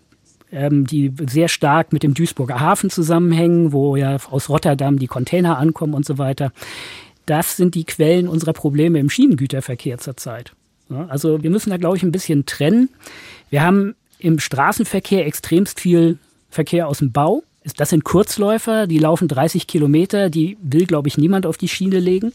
ähm, 0.51 0.87
die 0.87 1.12
sehr 1.31 1.48
stark 1.48 1.92
mit 1.92 2.03
dem 2.03 2.12
Duisburger 2.12 2.61
Hafen 2.61 2.90
zusammenhängen, 2.90 3.72
wo 3.72 3.96
ja 3.96 4.16
aus 4.31 4.48
Rotterdam 4.48 4.98
die 4.98 5.07
Container 5.07 5.59
ankommen 5.59 5.94
und 5.94 6.05
so 6.05 6.18
weiter, 6.18 6.53
das 7.24 7.57
sind 7.57 7.74
die 7.74 7.85
Quellen 7.85 8.29
unserer 8.29 8.53
Probleme 8.53 8.98
im 8.98 9.11
Schienengüterverkehr 9.11 9.98
zurzeit. 9.98 10.53
Ja, 10.90 11.07
also 11.07 11.42
wir 11.42 11.51
müssen 11.51 11.70
da, 11.70 11.77
glaube 11.77 11.96
ich, 11.96 12.03
ein 12.03 12.12
bisschen 12.12 12.46
trennen. 12.46 12.88
Wir 13.51 13.62
haben 13.62 13.94
im 14.18 14.38
Straßenverkehr 14.38 15.27
extremst 15.27 15.79
viel 15.79 16.18
Verkehr 16.51 16.88
aus 16.88 16.98
dem 16.98 17.12
Bau. 17.12 17.42
Das 17.77 17.90
sind 17.90 18.05
Kurzläufer, 18.05 18.87
die 18.87 18.98
laufen 18.98 19.29
30 19.29 19.66
Kilometer, 19.66 20.31
die 20.31 20.57
will, 20.62 20.87
glaube 20.87 21.09
ich, 21.09 21.18
niemand 21.18 21.44
auf 21.44 21.59
die 21.59 21.68
Schiene 21.68 22.01
legen. 22.01 22.33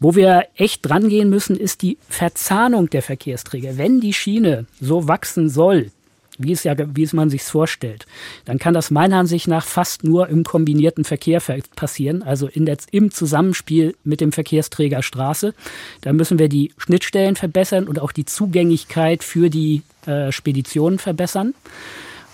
Wo 0.00 0.14
wir 0.14 0.46
echt 0.56 0.88
dran 0.88 1.10
gehen 1.10 1.28
müssen, 1.28 1.56
ist 1.56 1.82
die 1.82 1.98
Verzahnung 2.08 2.88
der 2.88 3.02
Verkehrsträger. 3.02 3.76
Wenn 3.76 4.00
die 4.00 4.14
Schiene 4.14 4.64
so 4.80 5.06
wachsen 5.06 5.50
soll, 5.50 5.90
wie 6.38 6.52
es 6.52 6.64
ja, 6.64 6.74
wie 6.78 7.02
es 7.02 7.12
man 7.12 7.28
sich 7.28 7.42
vorstellt, 7.42 8.06
dann 8.46 8.58
kann 8.58 8.72
das 8.72 8.90
meiner 8.90 9.18
Ansicht 9.18 9.46
nach 9.46 9.66
fast 9.66 10.02
nur 10.02 10.28
im 10.28 10.42
kombinierten 10.42 11.04
Verkehr 11.04 11.42
passieren, 11.76 12.22
also 12.22 12.46
in 12.46 12.64
der, 12.64 12.78
im 12.90 13.10
Zusammenspiel 13.10 13.94
mit 14.02 14.22
dem 14.22 14.32
Verkehrsträger 14.32 15.02
Straße. 15.02 15.54
Da 16.00 16.14
müssen 16.14 16.38
wir 16.38 16.48
die 16.48 16.72
Schnittstellen 16.78 17.36
verbessern 17.36 17.86
und 17.86 17.98
auch 18.00 18.12
die 18.12 18.24
Zugänglichkeit 18.24 19.22
für 19.22 19.50
die 19.50 19.82
äh, 20.06 20.32
Speditionen 20.32 20.98
verbessern. 20.98 21.52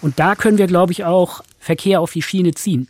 Und 0.03 0.21
da 0.21 0.37
können 0.37 0.59
wir, 0.59 0.69
glaube 0.69 0.93
ich, 0.93 1.05
auch 1.05 1.43
Verkehr 1.59 2.01
auf 2.01 2.13
die 2.13 2.23
Schiene 2.23 2.55
ziehen. 2.55 2.87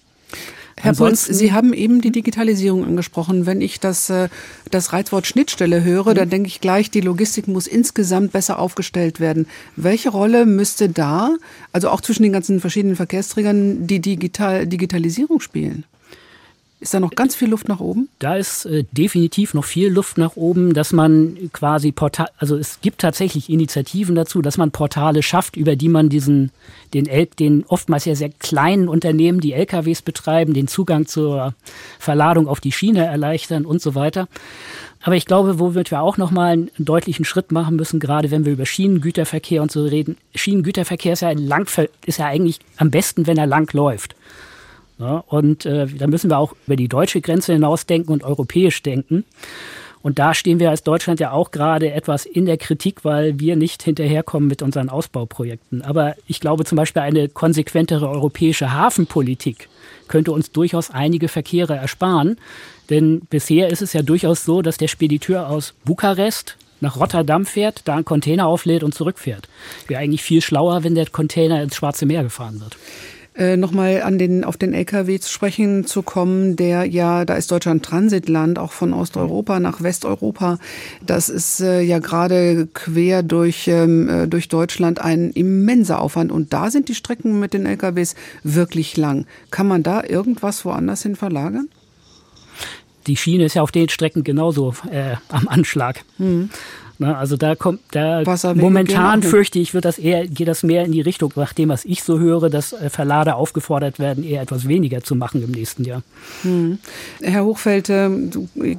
Herr 0.78 0.92
Puls, 0.92 1.24
Sie 1.24 1.52
haben 1.52 1.72
eben 1.72 2.02
die 2.02 2.12
Digitalisierung 2.12 2.84
angesprochen. 2.84 3.46
Wenn 3.46 3.60
ich 3.60 3.80
das, 3.80 4.10
äh, 4.10 4.28
das 4.70 4.92
Reizwort 4.92 5.26
Schnittstelle 5.26 5.82
höre, 5.82 6.12
dann 6.12 6.28
denke 6.28 6.48
ich 6.48 6.60
gleich, 6.60 6.90
die 6.90 7.00
Logistik 7.00 7.48
muss 7.48 7.66
insgesamt 7.66 8.32
besser 8.32 8.58
aufgestellt 8.58 9.18
werden. 9.18 9.46
Welche 9.76 10.10
Rolle 10.10 10.44
müsste 10.44 10.88
da, 10.90 11.34
also 11.72 11.88
auch 11.88 12.02
zwischen 12.02 12.24
den 12.24 12.32
ganzen 12.32 12.60
verschiedenen 12.60 12.96
Verkehrsträgern, 12.96 13.86
die 13.86 14.00
Digital 14.00 14.66
Digitalisierung 14.66 15.40
spielen? 15.40 15.84
Ist 16.78 16.92
da 16.92 17.00
noch 17.00 17.12
ganz 17.12 17.34
viel 17.34 17.48
Luft 17.48 17.68
nach 17.68 17.80
oben? 17.80 18.10
Da 18.18 18.36
ist 18.36 18.66
äh, 18.66 18.84
definitiv 18.92 19.54
noch 19.54 19.64
viel 19.64 19.88
Luft 19.88 20.18
nach 20.18 20.36
oben, 20.36 20.74
dass 20.74 20.92
man 20.92 21.50
quasi 21.54 21.90
Portal, 21.90 22.28
also 22.36 22.56
es 22.56 22.82
gibt 22.82 23.00
tatsächlich 23.00 23.48
Initiativen 23.48 24.14
dazu, 24.14 24.42
dass 24.42 24.58
man 24.58 24.72
Portale 24.72 25.22
schafft, 25.22 25.56
über 25.56 25.74
die 25.74 25.88
man 25.88 26.10
diesen, 26.10 26.50
den, 26.92 27.06
El 27.06 27.26
den 27.38 27.64
oftmals 27.66 28.04
ja 28.04 28.14
sehr 28.14 28.28
kleinen 28.28 28.88
Unternehmen, 28.88 29.40
die 29.40 29.54
LKWs 29.54 30.02
betreiben, 30.02 30.52
den 30.52 30.68
Zugang 30.68 31.06
zur 31.06 31.54
Verladung 31.98 32.46
auf 32.46 32.60
die 32.60 32.72
Schiene 32.72 33.06
erleichtern 33.06 33.64
und 33.64 33.80
so 33.80 33.94
weiter. 33.94 34.28
Aber 35.00 35.16
ich 35.16 35.24
glaube, 35.24 35.58
womit 35.58 35.90
wir 35.90 36.02
auch 36.02 36.18
nochmal 36.18 36.52
einen 36.52 36.70
deutlichen 36.78 37.24
Schritt 37.24 37.52
machen 37.52 37.76
müssen, 37.76 38.00
gerade 38.00 38.30
wenn 38.30 38.44
wir 38.44 38.52
über 38.52 38.66
Schienengüterverkehr 38.66 39.62
und 39.62 39.72
so 39.72 39.84
reden. 39.84 40.18
Schienengüterverkehr 40.34 41.14
ist 41.14 41.20
ja, 41.20 41.32
lang, 41.32 41.66
ist 42.04 42.18
ja 42.18 42.26
eigentlich 42.26 42.58
am 42.76 42.90
besten, 42.90 43.26
wenn 43.26 43.38
er 43.38 43.46
lang 43.46 43.72
läuft. 43.72 44.14
Ja, 44.98 45.24
und 45.26 45.66
äh, 45.66 45.86
da 45.86 46.06
müssen 46.06 46.30
wir 46.30 46.38
auch 46.38 46.54
über 46.66 46.76
die 46.76 46.88
deutsche 46.88 47.20
Grenze 47.20 47.52
hinausdenken 47.52 48.12
und 48.12 48.24
europäisch 48.24 48.82
denken. 48.82 49.24
Und 50.02 50.20
da 50.20 50.34
stehen 50.34 50.60
wir 50.60 50.70
als 50.70 50.84
Deutschland 50.84 51.18
ja 51.18 51.32
auch 51.32 51.50
gerade 51.50 51.90
etwas 51.92 52.26
in 52.26 52.46
der 52.46 52.58
Kritik, 52.58 53.04
weil 53.04 53.40
wir 53.40 53.56
nicht 53.56 53.82
hinterherkommen 53.82 54.48
mit 54.48 54.62
unseren 54.62 54.88
Ausbauprojekten. 54.88 55.82
Aber 55.82 56.14
ich 56.28 56.38
glaube 56.38 56.64
zum 56.64 56.76
Beispiel 56.76 57.02
eine 57.02 57.28
konsequentere 57.28 58.08
europäische 58.08 58.72
Hafenpolitik 58.72 59.68
könnte 60.06 60.30
uns 60.30 60.52
durchaus 60.52 60.90
einige 60.90 61.26
Verkehre 61.26 61.74
ersparen. 61.74 62.38
Denn 62.88 63.22
bisher 63.28 63.68
ist 63.68 63.82
es 63.82 63.92
ja 63.92 64.02
durchaus 64.02 64.44
so, 64.44 64.62
dass 64.62 64.76
der 64.76 64.86
Spediteur 64.86 65.48
aus 65.48 65.74
Bukarest 65.84 66.56
nach 66.80 67.00
Rotterdam 67.00 67.44
fährt, 67.44 67.82
da 67.86 67.96
einen 67.96 68.04
Container 68.04 68.46
auflädt 68.46 68.84
und 68.84 68.94
zurückfährt. 68.94 69.48
Wäre 69.88 70.00
eigentlich 70.00 70.22
viel 70.22 70.40
schlauer, 70.40 70.84
wenn 70.84 70.94
der 70.94 71.06
Container 71.06 71.62
ins 71.62 71.74
Schwarze 71.74 72.06
Meer 72.06 72.22
gefahren 72.22 72.60
wird 72.60 72.76
äh, 73.36 73.56
nochmal 73.56 74.02
an 74.02 74.18
den, 74.18 74.44
auf 74.44 74.56
den 74.56 74.72
LKW 74.72 75.18
zu 75.18 75.30
sprechen 75.30 75.84
zu 75.84 76.02
kommen, 76.02 76.56
der 76.56 76.84
ja, 76.84 77.24
da 77.24 77.34
ist 77.34 77.50
Deutschland 77.50 77.84
Transitland, 77.84 78.58
auch 78.58 78.72
von 78.72 78.92
Osteuropa 78.92 79.60
nach 79.60 79.82
Westeuropa. 79.82 80.58
Das 81.04 81.28
ist 81.28 81.60
äh, 81.60 81.80
ja 81.82 81.98
gerade 81.98 82.66
quer 82.72 83.22
durch, 83.22 83.68
ähm, 83.68 84.08
äh, 84.08 84.26
durch 84.26 84.48
Deutschland 84.48 85.00
ein 85.00 85.30
immenser 85.30 86.00
Aufwand. 86.00 86.32
Und 86.32 86.52
da 86.52 86.70
sind 86.70 86.88
die 86.88 86.94
Strecken 86.94 87.38
mit 87.38 87.52
den 87.52 87.66
LKWs 87.66 88.14
wirklich 88.42 88.96
lang. 88.96 89.26
Kann 89.50 89.68
man 89.68 89.82
da 89.82 90.02
irgendwas 90.02 90.64
woanders 90.64 91.02
hin 91.02 91.16
verlagern? 91.16 91.68
Die 93.06 93.16
Schiene 93.16 93.44
ist 93.44 93.54
ja 93.54 93.62
auf 93.62 93.72
den 93.72 93.88
Strecken 93.88 94.24
genauso 94.24 94.74
äh, 94.90 95.16
am 95.28 95.48
Anschlag. 95.48 96.04
Hm. 96.18 96.50
Ne, 96.98 97.14
also 97.14 97.36
da 97.36 97.54
kommt, 97.54 97.80
da 97.90 98.22
momentan 98.54 99.22
fürchte 99.22 99.58
ich, 99.58 99.74
wird 99.74 99.84
das 99.84 99.98
eher, 99.98 100.26
geht 100.26 100.48
das 100.48 100.62
mehr 100.62 100.82
in 100.84 100.92
die 100.92 101.02
Richtung, 101.02 101.30
nach 101.36 101.52
dem, 101.52 101.68
was 101.68 101.84
ich 101.84 102.02
so 102.02 102.18
höre, 102.18 102.48
dass 102.48 102.72
äh, 102.72 102.88
Verlader 102.88 103.36
aufgefordert 103.36 103.98
werden, 103.98 104.24
eher 104.24 104.40
etwas 104.40 104.66
weniger 104.66 105.02
zu 105.02 105.14
machen 105.14 105.42
im 105.42 105.50
nächsten 105.50 105.84
Jahr. 105.84 106.02
Hm. 106.40 106.78
Herr 107.20 107.44
Hochfeld, 107.44 107.90
äh, 107.90 108.08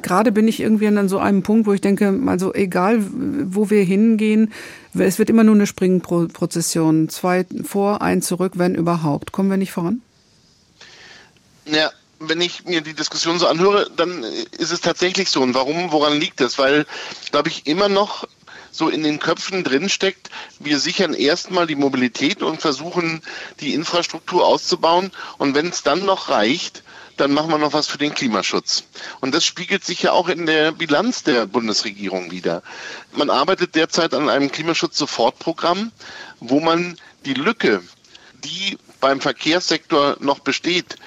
gerade 0.01 0.31
bin 0.31 0.47
ich 0.47 0.59
irgendwie 0.61 0.87
an 0.87 1.09
so 1.09 1.19
einem 1.19 1.43
Punkt, 1.43 1.67
wo 1.67 1.73
ich 1.73 1.81
denke, 1.81 2.19
also 2.25 2.55
egal, 2.55 3.03
wo 3.45 3.69
wir 3.69 3.83
hingehen, 3.83 4.51
es 4.97 5.19
wird 5.19 5.29
immer 5.29 5.43
nur 5.43 5.53
eine 5.53 5.67
Springprozession. 5.67 7.09
Zwei 7.09 7.45
vor, 7.63 8.01
ein 8.01 8.23
zurück, 8.23 8.53
wenn 8.55 8.73
überhaupt. 8.73 9.31
Kommen 9.31 9.51
wir 9.51 9.57
nicht 9.57 9.71
voran? 9.71 10.01
Ja, 11.65 11.91
wenn 12.19 12.41
ich 12.41 12.65
mir 12.65 12.81
die 12.81 12.93
Diskussion 12.93 13.39
so 13.39 13.47
anhöre, 13.47 13.89
dann 13.95 14.23
ist 14.23 14.71
es 14.71 14.81
tatsächlich 14.81 15.29
so. 15.29 15.41
Und 15.41 15.53
warum, 15.53 15.91
woran 15.91 16.19
liegt 16.19 16.41
das? 16.41 16.57
Weil, 16.57 16.85
glaube 17.31 17.49
ich, 17.49 17.67
immer 17.67 17.89
noch 17.89 18.27
so 18.71 18.89
in 18.89 19.03
den 19.03 19.19
Köpfen 19.19 19.63
drinsteckt, 19.63 20.29
wir 20.59 20.79
sichern 20.79 21.13
erstmal 21.13 21.67
die 21.67 21.75
Mobilität 21.75 22.43
und 22.43 22.61
versuchen, 22.61 23.21
die 23.59 23.73
Infrastruktur 23.73 24.45
auszubauen. 24.45 25.11
Und 25.37 25.55
wenn 25.55 25.69
es 25.69 25.83
dann 25.83 26.05
noch 26.05 26.29
reicht, 26.29 26.83
dann 27.17 27.33
machen 27.33 27.49
wir 27.49 27.57
noch 27.57 27.73
was 27.73 27.87
für 27.87 27.97
den 27.97 28.13
Klimaschutz. 28.13 28.83
Und 29.19 29.33
das 29.33 29.43
spiegelt 29.43 29.83
sich 29.83 30.03
ja 30.03 30.11
auch 30.11 30.29
in 30.29 30.45
der 30.45 30.71
Bilanz 30.71 31.23
der 31.23 31.47
Bundesregierung 31.47 32.29
wieder. 32.29 32.61
Man 33.11 33.31
arbeitet 33.31 33.73
derzeit 33.73 34.13
an 34.13 34.29
einem 34.29 34.51
Klimaschutz-Sofortprogramm, 34.51 35.91
wo 36.39 36.59
man 36.59 36.97
die 37.25 37.33
Lücke, 37.33 37.81
die 38.43 38.77
beim 38.99 39.19
Verkehrssektor 39.19 40.17
noch 40.19 40.39
besteht, 40.39 40.97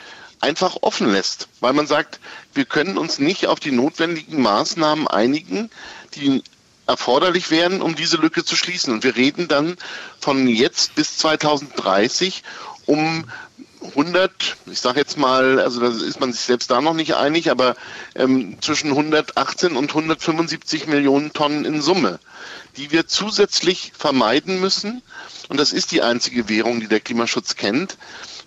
einfach 0.40 0.78
offen 0.80 1.12
lässt, 1.12 1.48
weil 1.60 1.72
man 1.72 1.86
sagt, 1.86 2.20
wir 2.54 2.64
können 2.64 2.98
uns 2.98 3.18
nicht 3.18 3.46
auf 3.46 3.60
die 3.60 3.72
notwendigen 3.72 4.40
Maßnahmen 4.42 5.06
einigen, 5.06 5.70
die 6.14 6.42
erforderlich 6.86 7.50
werden, 7.50 7.82
um 7.82 7.94
diese 7.94 8.16
Lücke 8.16 8.44
zu 8.44 8.56
schließen. 8.56 8.92
Und 8.92 9.04
wir 9.04 9.16
reden 9.16 9.48
dann 9.48 9.76
von 10.18 10.48
jetzt 10.48 10.94
bis 10.96 11.18
2030 11.18 12.42
um 12.86 13.24
100, 13.82 14.56
ich 14.66 14.80
sage 14.80 15.00
jetzt 15.00 15.16
mal, 15.16 15.58
also 15.58 15.80
da 15.80 15.88
ist 15.88 16.20
man 16.20 16.32
sich 16.32 16.42
selbst 16.42 16.70
da 16.70 16.80
noch 16.80 16.92
nicht 16.92 17.14
einig, 17.14 17.50
aber 17.50 17.76
ähm, 18.14 18.58
zwischen 18.60 18.90
118 18.90 19.76
und 19.76 19.90
175 19.90 20.86
Millionen 20.86 21.32
Tonnen 21.32 21.64
in 21.64 21.80
Summe, 21.80 22.18
die 22.76 22.90
wir 22.90 23.06
zusätzlich 23.06 23.92
vermeiden 23.96 24.60
müssen. 24.60 25.02
Und 25.48 25.58
das 25.58 25.72
ist 25.72 25.92
die 25.92 26.02
einzige 26.02 26.48
Währung, 26.48 26.80
die 26.80 26.88
der 26.88 27.00
Klimaschutz 27.00 27.56
kennt, 27.56 27.96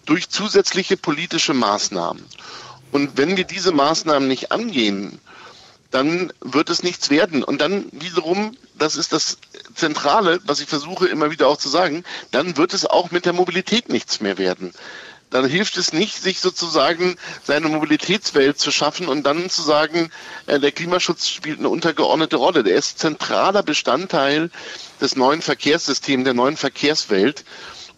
durch 0.06 0.30
zusätzliche 0.30 0.98
politische 0.98 1.54
Maßnahmen. 1.54 2.24
Und 2.92 3.18
wenn 3.18 3.38
wir 3.38 3.44
diese 3.44 3.72
Maßnahmen 3.72 4.28
nicht 4.28 4.52
angehen, 4.52 5.20
dann 5.92 6.34
wird 6.42 6.70
es 6.70 6.84
nichts 6.84 7.10
werden. 7.10 7.44
Und 7.44 7.62
dann 7.62 7.86
wiederum, 7.92 8.58
das 8.78 8.96
ist 8.96 9.14
das 9.14 9.38
Zentrale, 9.76 10.40
was 10.46 10.60
ich 10.60 10.68
versuche 10.68 11.08
immer 11.08 11.32
wieder 11.32 11.48
auch 11.48 11.58
zu 11.58 11.70
sagen, 11.70 12.04
dann 12.32 12.58
wird 12.58 12.74
es 12.74 12.86
auch 12.86 13.12
mit 13.12 13.26
der 13.26 13.34
Mobilität 13.34 13.90
nichts 13.90 14.20
mehr 14.20 14.38
werden 14.38 14.74
dann 15.34 15.46
hilft 15.46 15.78
es 15.78 15.94
nicht, 15.94 16.22
sich 16.22 16.40
sozusagen 16.40 17.18
seine 17.44 17.68
Mobilitätswelt 17.68 18.60
zu 18.60 18.72
schaffen 18.72 19.08
und 19.08 19.24
dann 19.24 19.50
zu 19.50 19.64
sagen, 19.64 20.12
äh, 20.46 20.60
der 20.60 20.72
Klimaschutz 20.72 21.28
spielt 21.28 21.58
eine 21.58 21.70
untergeordnete 21.70 22.36
Rolle. 22.36 22.64
Der 22.64 22.76
ist 22.76 23.00
zentraler 23.00 23.64
Bestandteil 23.64 24.52
des 25.02 25.16
neuen 25.16 25.42
Verkehrssystems, 25.42 26.24
der 26.24 26.36
neuen 26.36 26.56
Verkehrswelt. 26.56 27.46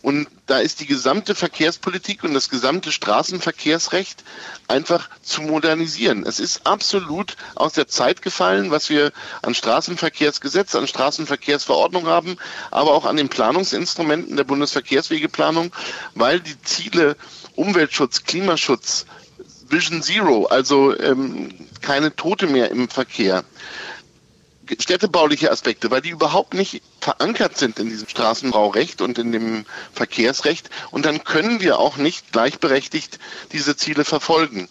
Und 0.05 0.27
da 0.45 0.59
ist 0.59 0.81
die 0.81 0.85
gesamte 0.85 1.33
Verkehrspolitik 1.33 2.23
und 2.23 2.35
das 2.35 2.49
gesamte 2.49 2.91
Straßenverkehrsrecht 2.91 4.23
einfach 4.67 5.09
zu 5.23 5.41
modernisieren. 5.41 6.27
Es 6.27 6.39
ist 6.39 6.67
absolut 6.67 7.35
aus 7.55 7.73
der 7.73 7.87
Zeit 7.87 8.21
gefallen, 8.21 8.69
was 8.69 8.91
wir 8.91 9.11
an 9.41 9.55
Straßenverkehrsgesetz, 9.55 10.75
an 10.75 10.85
Straßenverkehrsverordnung 10.85 12.05
haben, 12.05 12.37
aber 12.69 12.91
auch 12.91 13.05
an 13.05 13.17
den 13.17 13.29
Planungsinstrumenten 13.29 14.37
der 14.37 14.43
Bundesverkehrswegeplanung, 14.43 15.71
weil 16.13 16.39
die 16.39 16.61
Ziele 16.61 17.17
Umweltschutz, 17.55 18.25
Klimaschutz, 18.25 19.07
Vision 19.69 20.03
Zero, 20.03 20.45
also 20.45 20.95
ähm, 20.99 21.49
keine 21.81 22.15
Tote 22.15 22.45
mehr 22.45 22.69
im 22.69 22.89
Verkehr, 22.89 23.43
städtebauliche 24.79 25.51
Aspekte, 25.51 25.91
weil 25.91 26.01
die 26.01 26.09
überhaupt 26.09 26.53
nicht 26.53 26.81
verankert 27.01 27.57
sind 27.57 27.79
in 27.79 27.89
diesem 27.89 28.07
Straßenbaurecht 28.07 29.01
und 29.01 29.17
in 29.17 29.31
dem 29.31 29.65
Verkehrsrecht. 29.93 30.69
Und 30.91 31.05
dann 31.05 31.23
können 31.23 31.61
wir 31.61 31.79
auch 31.79 31.97
nicht 31.97 32.31
gleichberechtigt 32.31 33.19
diese 33.51 33.75
Ziele 33.75 34.05
verfolgen. 34.05 34.69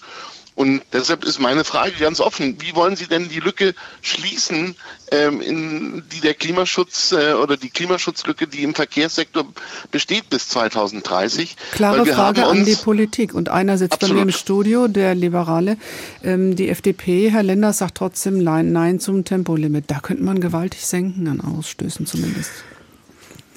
Und 0.55 0.83
deshalb 0.93 1.25
ist 1.25 1.40
meine 1.40 1.64
Frage 1.64 1.93
ganz 1.99 2.21
offen. 2.21 2.61
Wie 2.61 2.77
wollen 2.77 2.95
Sie 2.95 3.07
denn 3.07 3.29
die 3.29 3.40
Lücke 3.40 3.75
schließen, 4.03 4.77
ähm, 5.11 5.40
in 5.40 6.05
die 6.12 6.21
der 6.21 6.35
Klimaschutz 6.35 7.11
äh, 7.11 7.33
oder 7.33 7.57
die 7.57 7.71
Klimaschutzlücke, 7.71 8.47
die 8.47 8.62
im 8.62 8.75
Verkehrssektor 8.75 9.47
besteht 9.90 10.31
bis 10.31 10.49
2030? 10.49 11.57
Klare 11.73 12.07
Frage 12.07 12.47
an 12.47 12.64
die 12.64 12.77
Politik. 12.77 13.35
Und 13.35 13.49
einer 13.49 13.79
sitzt 13.79 13.95
absolut. 13.95 14.17
bei 14.17 14.25
mir 14.25 14.31
im 14.31 14.33
Studio, 14.33 14.87
der 14.87 15.17
Liberale. 15.17 15.77
Ähm, 16.23 16.55
die 16.55 16.69
FDP, 16.69 17.31
Herr 17.33 17.43
Lenders, 17.43 17.79
sagt 17.79 17.97
trotzdem 17.97 18.38
Nein, 18.38 18.71
Nein 18.71 19.01
zum 19.01 19.25
Tempolimit. 19.25 19.87
Da 19.88 19.99
könnte 19.99 20.23
man 20.23 20.40
gewaltig 20.40 20.87
senken 20.87 21.27
an 21.27 21.40
Ausstößen 21.40 22.07
zumindest. 22.07 22.53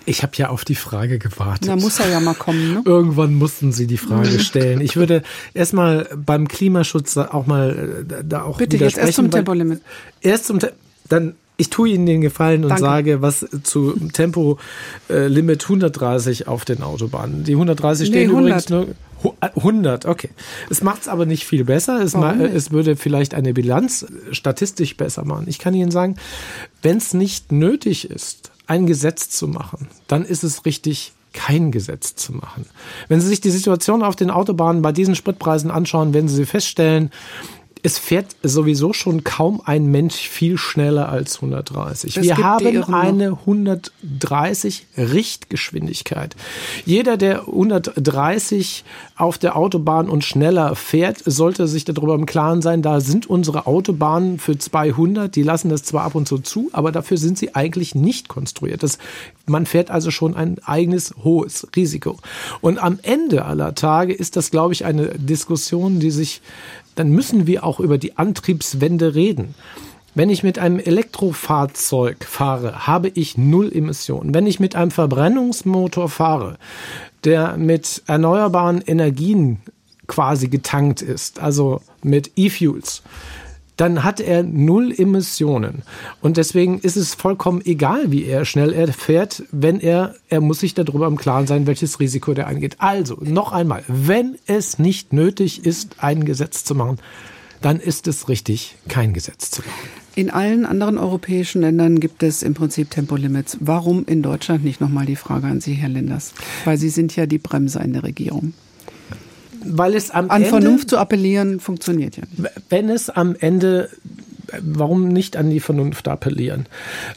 Ich 0.08 0.24
habe 0.24 0.32
ja 0.38 0.50
auf 0.50 0.64
die 0.64 0.76
Frage 0.76 1.20
gewartet. 1.20 1.68
Da 1.68 1.76
muss 1.76 2.00
er 2.00 2.10
ja 2.10 2.22
mal 2.22 2.34
kommen. 2.34 2.76
Ne? 2.76 2.82
Irgendwann 2.86 3.36
mussten 3.36 3.74
Sie 3.74 3.88
die 3.88 3.98
Frage 3.98 4.30
mhm. 4.30 4.40
stellen. 4.40 4.82
Ich 4.82 4.96
würde 4.96 5.22
erstmal 5.54 6.08
beim 6.16 6.48
Klimaschutz 6.48 7.18
auch 7.18 7.46
mal 7.46 8.06
äh, 8.10 8.24
da 8.24 8.44
auch 8.44 8.58
Bitte 8.58 8.78
jetzt 8.78 8.98
erst 8.98 9.16
zum 9.16 9.30
Tempolimit. 9.30 9.82
Erst 10.22 10.46
zum 10.46 10.60
Te 10.60 10.74
dann 11.10 11.36
ich 11.58 11.70
tue 11.70 11.90
Ihnen 11.90 12.06
den 12.06 12.22
Gefallen 12.22 12.64
und 12.64 12.70
Danke. 12.70 12.84
sage, 12.84 13.22
was 13.22 13.46
zu 13.64 13.94
Tempolimit 14.14 15.64
130 15.64 16.48
auf 16.48 16.66
den 16.66 16.84
Autobahnen. 16.84 17.44
Die 17.44 17.54
130 17.54 18.08
stehen 18.08 18.30
nee, 18.30 18.36
100. 18.36 18.42
übrigens 18.44 18.70
nur 18.70 18.96
100, 19.42 20.06
äh, 20.06 20.08
okay. 20.08 20.30
Es 20.70 20.82
macht 20.82 21.02
es 21.02 21.08
aber 21.08 21.26
nicht 21.26 21.46
viel 21.46 21.66
besser. 21.66 22.02
Es, 22.02 22.14
es, 22.14 22.72
würde 22.72 22.96
vielleicht 22.96 23.34
eine 23.34 23.54
Bilanz 23.54 24.06
statistisch 24.32 24.96
besser 24.98 25.26
machen. 25.26 25.46
Ich 25.48 25.60
kann 25.60 25.74
Ihnen 25.74 25.92
sagen, 25.92 26.16
wenn 26.82 26.98
es 26.98 27.14
nicht 27.14 27.52
nötig 27.52 28.10
ist, 28.10 28.52
ein 28.68 28.86
Gesetz 28.86 29.30
zu 29.30 29.48
machen, 29.48 29.88
dann 30.08 30.26
ist 30.26 30.44
es 30.44 30.66
richtig, 30.66 31.14
kein 31.34 31.72
Gesetz 31.72 32.16
zu 32.16 32.34
machen. 32.34 32.66
Wenn 33.08 33.22
Sie 33.22 33.28
sich 33.28 33.42
die 33.42 33.52
Situation 33.52 34.04
auf 34.04 34.16
den 34.16 34.32
Autobahnen 34.32 34.82
bei 34.82 34.92
diesen 34.92 35.16
Spritpreisen 35.16 35.72
anschauen, 35.72 36.14
werden 36.14 36.28
Sie 36.28 36.46
feststellen, 36.46 37.12
es 37.84 37.98
fährt 37.98 38.36
sowieso 38.44 38.94
schon 38.94 39.24
kaum 39.24 39.62
ein 39.66 39.88
Mensch 39.88 40.16
viel 40.16 40.58
schneller 40.58 41.10
als 41.10 41.36
130. 41.36 42.18
Es 42.18 42.24
Wir 42.24 42.38
haben 42.38 42.84
eine 42.94 43.32
130 43.32 44.88
Richtgeschwindigkeit. 44.98 46.36
Jeder, 46.86 47.18
der 47.18 47.48
130 47.48 48.84
auf 49.16 49.38
der 49.38 49.56
Autobahn 49.56 50.10
und 50.10 50.24
schneller 50.24 50.76
fährt, 50.76 51.22
sollte 51.26 51.68
sich 51.68 51.86
darüber 51.86 52.16
im 52.16 52.26
Klaren 52.26 52.62
sein, 52.62 52.82
da 52.82 53.00
sind 53.00 53.30
unsere 53.30 53.66
Autobahnen 53.68 54.40
für 54.40 54.58
200, 54.58 55.36
die 55.36 55.44
lassen 55.44 55.70
das 55.70 55.84
zwar 55.84 56.04
ab 56.04 56.16
und 56.16 56.28
zu 56.28 56.38
zu, 56.38 56.70
aber 56.74 56.92
dafür 56.92 57.18
sind 57.18 57.38
sie 57.38 57.56
eigentlich 57.56 57.96
nicht 57.96 58.28
konstruiert. 58.28 58.84
Das, 58.84 58.98
man 59.46 59.66
fährt 59.66 59.92
also 59.92 60.12
schon 60.12 60.36
ein 60.36 60.58
eigenes 60.64 61.16
hohes 61.24 61.68
Risiko. 61.76 62.18
Und 62.62 62.78
am 62.78 63.00
Ende 63.02 63.46
aller 63.46 63.76
Tage 63.76 64.14
ist 64.14 64.36
das, 64.36 64.52
glaube 64.52 64.74
ich, 64.74 64.86
eine 64.86 65.08
Diskussion, 65.18 66.00
die 66.00 66.12
sich 66.12 66.42
dann 66.98 67.10
müssen 67.10 67.48
wir 67.48 67.64
auch 67.64 67.80
über 67.80 67.98
die 67.98 68.18
Antriebswende 68.18 69.16
reden. 69.16 69.56
Wenn 70.16 70.32
ich 70.32 70.42
mit 70.42 70.58
einem 70.58 70.80
Elektrofahrzeug 70.80 72.26
fahre, 72.26 72.88
habe 72.88 73.10
ich 73.10 73.38
null 73.38 73.72
Emissionen. 73.72 74.34
Wenn 74.34 74.48
ich 74.48 74.60
mit 74.60 74.76
einem 74.76 74.90
Verbrennungsmotor 74.90 76.10
fahre, 76.10 76.58
der 77.24 77.56
mit 77.58 78.02
erneuerbaren 78.08 78.82
Energien 78.82 79.60
quasi 80.08 80.48
getankt 80.48 81.04
ist, 81.04 81.40
also 81.40 81.82
mit 82.02 82.32
E-Fuels, 82.36 83.04
dann 83.78 84.04
hat 84.04 84.20
er 84.20 84.44
null 84.44 84.94
Emissionen. 84.96 85.84
Und 86.22 86.38
deswegen 86.38 86.80
ist 86.80 86.98
es 86.98 87.14
vollkommen 87.14 87.62
egal, 87.64 88.12
wie 88.12 88.26
er 88.26 88.44
schnell 88.44 88.74
er 88.74 88.92
fährt, 88.92 89.44
wenn 89.52 89.80
er, 89.80 90.16
er 90.30 90.42
muss 90.42 90.60
sich 90.60 90.74
darüber 90.74 91.08
im 91.08 91.16
Klaren 91.16 91.48
sein, 91.48 91.68
welches 91.68 92.00
Risiko 92.00 92.34
der 92.34 92.48
eingeht. 92.48 92.76
Also, 92.80 93.18
noch 93.22 93.54
einmal, 93.54 93.84
wenn 93.88 94.38
es 94.48 94.80
nicht 94.80 95.14
nötig 95.14 95.66
ist, 95.66 96.04
ein 96.04 96.26
Gesetz 96.26 96.64
zu 96.64 96.76
machen, 96.76 96.98
dann 97.62 97.80
ist 97.80 98.08
es 98.08 98.28
richtig, 98.28 98.76
kein 98.88 99.14
Gesetz 99.14 99.52
zu 99.52 99.62
machen. 99.62 99.90
In 100.16 100.32
allen 100.32 100.66
anderen 100.66 100.98
europäischen 100.98 101.62
Ländern 101.62 102.00
gibt 102.00 102.24
es 102.24 102.42
im 102.42 102.56
Prinzip 102.56 102.90
Tempolimits. 102.90 103.58
Warum 103.60 104.04
in 104.06 104.24
Deutschland 104.24 104.64
nicht? 104.64 104.82
Nochmal 104.82 105.06
die 105.06 105.16
Frage 105.16 105.46
an 105.46 105.62
Sie, 105.62 105.74
Herr 105.74 105.90
Linders. 105.90 106.34
Weil 106.66 106.78
Sie 106.80 106.90
sind 106.90 107.16
ja 107.16 107.28
die 107.28 107.38
Bremse 107.38 107.80
in 107.80 107.94
der 107.94 108.02
Regierung 108.02 108.54
weil 109.70 109.96
es 109.96 110.12
am 110.12 110.30
an 110.30 110.44
Ende, 110.44 110.50
Vernunft 110.50 110.90
zu 110.90 110.98
appellieren 110.98 111.60
funktioniert 111.60 112.18
ja 112.18 112.24
nicht. 112.30 112.52
Wenn 112.70 112.90
es 112.90 113.10
am 113.10 113.36
Ende 113.40 113.90
warum 114.62 115.08
nicht 115.08 115.38
an 115.38 115.50
die 115.50 115.60
Vernunft 115.60 116.08
appellieren? 116.08 116.68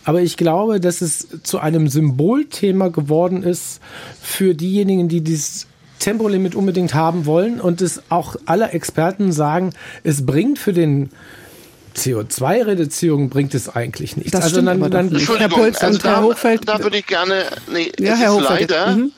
Aber 0.05 0.21
ich 0.21 0.37
glaube, 0.37 0.81
dass 0.81 1.01
es 1.01 1.29
zu 1.43 1.59
einem 1.59 1.89
Symbolthema 1.89 2.89
geworden 2.89 3.43
ist 3.43 3.81
für 4.21 4.55
diejenigen, 4.55 5.09
die 5.09 5.21
dieses 5.21 5.67
Tempolimit 5.99 6.55
unbedingt 6.55 6.95
haben 6.95 7.27
wollen 7.27 7.61
und 7.61 7.83
es 7.83 8.03
auch 8.09 8.37
alle 8.47 8.71
Experten 8.71 9.33
sagen, 9.33 9.73
es 10.03 10.25
bringt 10.25 10.59
für 10.59 10.73
den 10.73 11.11
CO2-Reduzierung 11.97 13.29
bringt 13.29 13.55
es 13.55 13.69
eigentlich 13.69 14.17
nichts. 14.17 14.33
Das 14.33 14.45
also 14.45 14.63
dann, 14.63 14.91
dann 14.91 15.15
Herr 15.15 15.49
Puls 15.49 15.79
also 15.79 15.95
und 15.95 16.05
Herr 16.05 16.23
Hochfeld. 16.23 16.67
Da 16.67 16.83
würde 16.83 16.99
ich 16.99 17.07
gerne, 17.07 17.45
nee, 17.73 17.91
ja, 17.99 18.15
Herr 18.15 18.35
Hochfeld. 18.35 18.71
leider, 18.71 18.97
mhm 18.97 19.13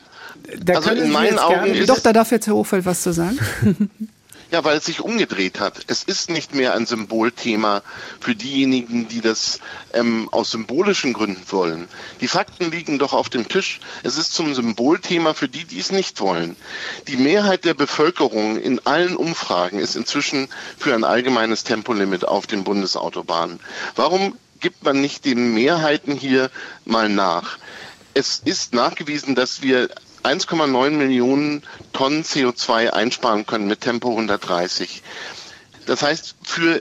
da 0.61 0.74
also 0.74 0.90
in 0.90 1.11
meinen 1.11 1.38
Augen 1.38 1.74
ist 1.74 1.88
Doch, 1.88 2.00
da 2.00 2.12
darf 2.12 2.31
jetzt 2.31 2.46
Herr 2.46 2.55
Hochfeld 2.55 2.85
was 2.85 3.02
zu 3.02 3.12
sagen. 3.12 3.38
Ja, 4.52 4.62
weil 4.64 4.76
es 4.76 4.85
sich 4.85 5.00
umgedreht 5.00 5.61
hat. 5.61 5.81
Es 5.87 6.02
ist 6.05 6.28
nicht 6.28 6.55
mehr 6.55 6.74
ein 6.74 6.85
Symbolthema 6.85 7.83
für 8.20 8.35
diejenigen, 8.35 9.09
die 9.09 9.22
das 9.22 9.61
ähm, 9.94 10.28
aus 10.31 10.50
symbolischen 10.50 11.14
Gründen 11.14 11.42
wollen. 11.48 11.88
Die 12.20 12.28
Fakten 12.28 12.70
liegen 12.70 12.98
doch 12.98 13.14
auf 13.14 13.31
dem 13.31 13.48
Tisch. 13.48 13.81
Es 14.02 14.18
ist 14.18 14.35
zum 14.35 14.55
Symbolthema 14.55 15.33
für 15.33 15.48
die, 15.48 15.64
die 15.64 15.78
es 15.78 15.90
nicht 15.90 16.20
wollen. 16.20 16.55
Die 17.09 17.16
Mehrheit 17.16 17.64
der 17.64 17.72
Bevölkerung 17.72 18.59
in 18.59 18.78
allen 18.85 19.16
Umfragen 19.16 19.78
ist 19.78 19.96
inzwischen 19.96 20.48
für 20.76 20.94
ein 20.94 21.05
allgemeines 21.05 21.64
Tempolimit 21.64 22.28
auf 22.28 22.46
den 22.46 22.62
Bundesautobahnen. 22.62 23.59
Warum 23.96 24.37
gibt 24.61 24.85
man 24.85 25.00
nicht 25.00 25.24
den 25.24 25.55
Mehrheiten 25.55 26.12
hier 26.12 26.50
mal 26.85 27.09
nach? 27.09 27.57
Es 28.12 28.42
ist 28.44 28.74
nachgewiesen, 28.74 29.35
dass 29.35 29.62
wir 29.62 29.88
1,9 30.22 30.90
Millionen 30.90 31.62
Tonnen 31.92 32.25
CO2 32.25 32.90
einsparen 32.90 33.46
können 33.46 33.66
mit 33.66 33.81
Tempo 33.81 34.10
130. 34.10 35.02
Das 35.87 36.02
heißt, 36.02 36.37
für 36.42 36.81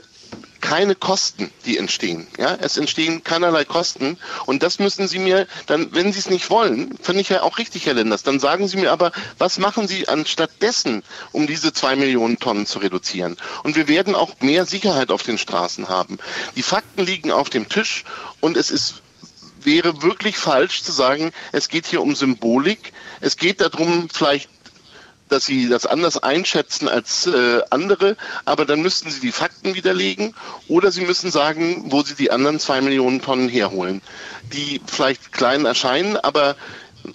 keine 0.62 0.94
Kosten, 0.94 1.50
die 1.66 1.76
entstehen. 1.76 2.26
Ja, 2.38 2.56
es 2.60 2.76
entstehen 2.78 3.22
keinerlei 3.24 3.64
Kosten. 3.64 4.16
Und 4.46 4.62
das 4.62 4.78
müssen 4.78 5.08
Sie 5.08 5.18
mir 5.18 5.46
dann, 5.66 5.92
wenn 5.92 6.12
Sie 6.12 6.20
es 6.20 6.30
nicht 6.30 6.48
wollen, 6.48 6.96
finde 7.02 7.20
ich 7.20 7.28
ja 7.28 7.42
auch 7.42 7.58
richtig, 7.58 7.84
Herr 7.84 7.94
Lenders, 7.94 8.22
dann 8.22 8.40
sagen 8.40 8.68
Sie 8.68 8.78
mir 8.78 8.92
aber, 8.92 9.12
was 9.38 9.58
machen 9.58 9.88
Sie 9.88 10.08
anstatt 10.08 10.50
dessen, 10.62 11.02
um 11.32 11.46
diese 11.46 11.72
zwei 11.72 11.96
Millionen 11.96 12.38
Tonnen 12.38 12.64
zu 12.64 12.78
reduzieren? 12.78 13.36
Und 13.64 13.76
wir 13.76 13.88
werden 13.88 14.14
auch 14.14 14.40
mehr 14.40 14.64
Sicherheit 14.64 15.10
auf 15.10 15.24
den 15.24 15.36
Straßen 15.36 15.88
haben. 15.88 16.18
Die 16.56 16.62
Fakten 16.62 17.04
liegen 17.04 17.32
auf 17.32 17.50
dem 17.50 17.68
Tisch 17.68 18.04
und 18.40 18.56
es 18.56 18.70
ist 18.70 19.02
wäre 19.64 20.02
wirklich 20.02 20.38
falsch 20.38 20.82
zu 20.82 20.90
sagen, 20.90 21.30
es 21.52 21.68
geht 21.68 21.86
hier 21.86 22.02
um 22.02 22.16
Symbolik. 22.16 22.92
Es 23.22 23.36
geht 23.36 23.60
darum, 23.60 24.08
vielleicht 24.12 24.50
dass 25.32 25.46
sie 25.46 25.68
das 25.68 25.86
anders 25.86 26.22
einschätzen 26.22 26.88
als 26.88 27.26
äh, 27.26 27.62
andere, 27.70 28.18
aber 28.44 28.66
dann 28.66 28.82
müssten 28.82 29.10
sie 29.10 29.20
die 29.20 29.32
Fakten 29.32 29.74
widerlegen 29.74 30.34
oder 30.68 30.92
sie 30.92 31.00
müssen 31.06 31.30
sagen, 31.30 31.90
wo 31.90 32.02
sie 32.02 32.14
die 32.14 32.30
anderen 32.30 32.60
zwei 32.60 32.82
Millionen 32.82 33.22
Tonnen 33.22 33.48
herholen, 33.48 34.02
die 34.52 34.82
vielleicht 34.86 35.32
klein 35.32 35.64
erscheinen, 35.64 36.18
aber 36.18 36.54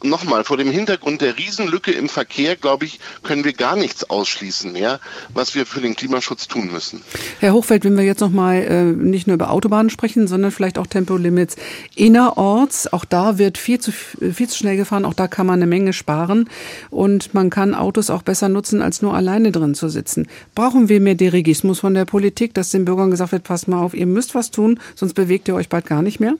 nochmal, 0.03 0.43
vor 0.43 0.57
dem 0.57 0.69
Hintergrund 0.71 1.21
der 1.21 1.37
Riesenlücke 1.37 1.91
im 1.91 2.09
Verkehr, 2.09 2.55
glaube 2.55 2.85
ich, 2.85 2.99
können 3.23 3.43
wir 3.43 3.53
gar 3.53 3.75
nichts 3.75 4.09
ausschließen 4.09 4.71
mehr, 4.71 4.99
was 5.33 5.55
wir 5.55 5.65
für 5.65 5.81
den 5.81 5.95
Klimaschutz 5.95 6.47
tun 6.47 6.71
müssen. 6.71 7.01
Herr 7.39 7.53
Hochfeld, 7.53 7.83
wenn 7.85 7.97
wir 7.97 8.03
jetzt 8.03 8.21
nochmal 8.21 8.57
äh, 8.63 8.83
nicht 8.83 9.27
nur 9.27 9.35
über 9.35 9.51
Autobahnen 9.51 9.89
sprechen, 9.89 10.27
sondern 10.27 10.51
vielleicht 10.51 10.77
auch 10.77 10.87
Tempolimits 10.87 11.55
innerorts, 11.95 12.91
auch 12.91 13.05
da 13.05 13.37
wird 13.37 13.57
viel 13.57 13.79
zu, 13.79 13.91
viel 13.91 14.47
zu 14.47 14.57
schnell 14.57 14.77
gefahren, 14.77 15.05
auch 15.05 15.13
da 15.13 15.27
kann 15.27 15.47
man 15.47 15.59
eine 15.59 15.67
Menge 15.67 15.93
sparen 15.93 16.49
und 16.89 17.33
man 17.33 17.49
kann 17.49 17.73
Autos 17.73 18.09
auch 18.09 18.21
besser 18.21 18.49
nutzen, 18.49 18.81
als 18.81 19.01
nur 19.01 19.13
alleine 19.13 19.51
drin 19.51 19.75
zu 19.75 19.89
sitzen. 19.89 20.27
Brauchen 20.55 20.89
wir 20.89 20.99
mehr 20.99 21.15
Dirigismus 21.15 21.79
von 21.79 21.93
der 21.93 22.05
Politik, 22.05 22.53
dass 22.53 22.69
den 22.69 22.85
Bürgern 22.85 23.11
gesagt 23.11 23.31
wird, 23.31 23.43
passt 23.43 23.67
mal 23.67 23.81
auf, 23.81 23.93
ihr 23.93 24.05
müsst 24.05 24.35
was 24.35 24.51
tun, 24.51 24.79
sonst 24.95 25.13
bewegt 25.13 25.47
ihr 25.47 25.55
euch 25.55 25.69
bald 25.69 25.85
gar 25.85 26.01
nicht 26.01 26.19
mehr? 26.19 26.35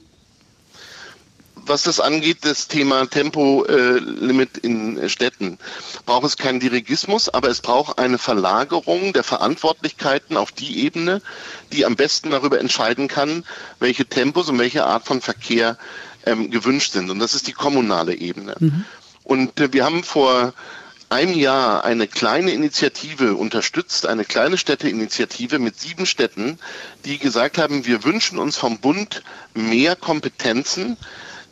Was 1.68 1.84
das 1.84 2.00
angeht, 2.00 2.40
das 2.42 2.68
Thema 2.68 3.06
Tempolimit 3.08 4.58
in 4.58 5.10
Städten, 5.10 5.58
braucht 6.06 6.26
es 6.26 6.38
keinen 6.38 6.60
Dirigismus, 6.60 7.30
aber 7.30 7.50
es 7.50 7.62
braucht 7.62 8.00
eine 8.00 8.18
Verlagerung 8.18 9.14
der 9.14 9.24
Verantwortlichkeiten 9.24 10.38
auf 10.38 10.52
die 10.52 10.84
Ebene, 10.84 11.22
die 11.72 11.86
am 11.86 11.96
besten 11.96 12.32
darüber 12.32 12.60
entscheiden 12.60 13.08
kann, 13.08 13.44
welche 13.80 14.06
Tempos 14.06 14.50
und 14.50 14.60
welche 14.60 14.86
Art 14.86 15.06
von 15.06 15.22
Verkehr 15.22 15.78
ähm, 16.26 16.52
gewünscht 16.52 16.94
sind. 16.94 17.10
Und 17.10 17.20
das 17.20 17.34
ist 17.34 17.48
die 17.48 17.54
kommunale 17.54 18.16
Ebene. 18.16 18.56
Mhm. 18.60 18.86
Und 19.24 19.60
äh, 19.60 19.74
wir 19.74 19.86
haben 19.86 20.04
vor 20.04 20.54
einem 21.10 21.34
Jahr 21.34 21.86
eine 21.86 22.08
kleine 22.08 22.52
Initiative 22.52 23.36
unterstützt, 23.36 24.06
eine 24.06 24.26
kleine 24.26 24.58
Städteinitiative 24.58 25.58
mit 25.58 25.80
sieben 25.80 26.06
Städten, 26.06 26.60
die 27.06 27.18
gesagt 27.18 27.58
haben, 27.58 27.86
wir 27.86 28.04
wünschen 28.04 28.40
uns 28.40 28.58
vom 28.58 28.80
Bund 28.80 29.24
mehr 29.54 29.96
Kompetenzen 29.96 30.98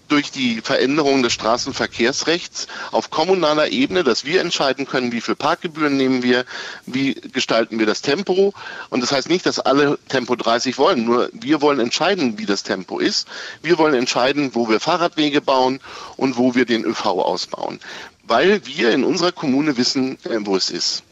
durch 0.08 0.32
die 0.32 0.62
Veränderung 0.62 1.24
des 1.24 1.34
Straßenverkehrsrechts 1.34 2.68
auf 2.92 3.10
kommunaler 3.10 3.70
Ebene, 3.70 4.04
dass 4.04 4.26
wir 4.26 4.42
entscheiden 4.42 4.86
können, 4.86 5.12
wie 5.12 5.22
viel 5.22 5.36
Parkgebühren 5.36 5.98
nehmen 5.98 6.24
wir, 6.24 6.46
wie 6.86 7.14
gestalten 7.16 7.80
wir 7.80 7.86
das 7.86 8.02
Tempo. 8.02 8.54
Und 8.90 9.02
das 9.02 9.12
heißt 9.12 9.30
nicht, 9.30 9.46
dass 9.46 9.60
alle 9.60 9.98
Tempo 10.10 10.36
30 10.36 10.78
wollen, 10.78 11.06
nur 11.06 11.30
wir 11.34 11.62
wollen 11.62 11.80
entscheiden, 11.80 12.38
wie 12.38 12.46
das 12.46 12.64
Tempo 12.64 13.00
ist. 13.00 13.28
Wir 13.62 13.78
wollen 13.78 13.96
entscheiden, 13.96 14.52
wo 14.54 14.70
wir 14.70 14.80
Fahrradwege 14.80 15.42
bauen 15.42 15.80
und 16.18 16.38
wo 16.38 16.56
wir 16.56 16.66
den 16.66 16.86
ÖV 16.86 17.06
ausbauen. 17.06 17.80
Weil 18.24 18.66
wir 18.66 18.92
in 18.92 19.04
unserer 19.04 19.32
Kommune 19.32 19.78
wissen, 19.78 20.18
wo 20.42 20.56
es 20.56 20.70
ist. 20.70 21.04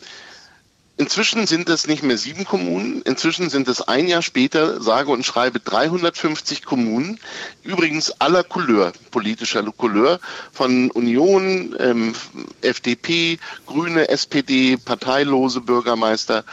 Inzwischen 0.96 1.48
sind 1.48 1.70
es 1.70 1.88
nicht 1.88 2.04
mehr 2.04 2.20
sieben 2.20 2.46
Kommunen, 2.46 3.02
inzwischen 3.02 3.50
sind 3.50 3.68
es 3.68 3.82
ein 3.82 4.08
Jahr 4.08 4.22
später, 4.22 4.80
sage 4.80 5.10
und 5.12 5.26
schreibe 5.26 5.60
350 5.60 6.64
Kommunen, 6.64 7.20
übrigens 7.64 8.12
aller 8.22 8.44
Couleur, 8.44 8.94
politischer 9.10 9.64
Couleur, 9.76 10.20
von 10.52 10.92
Union, 10.92 11.76
ähm, 11.80 12.14
FDP, 12.62 13.40
Grüne, 13.66 14.08
SPD, 14.10 14.78
parteilose 14.78 15.62
Bürgermeister, 15.62 16.46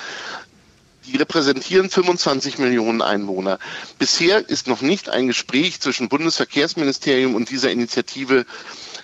die 1.05 1.18
repräsentieren 1.18 1.91
25 1.91 2.57
Millionen 2.59 3.03
Einwohner. 3.03 3.59
Bisher 3.99 4.49
ist 4.49 4.68
noch 4.68 4.80
nicht 4.80 5.11
ein 5.11 5.26
Gespräch 5.26 5.80
zwischen 5.80 6.09
Bundesverkehrsministerium 6.09 7.34
und 7.34 7.51
dieser 7.51 7.70
Initiative 7.70 8.47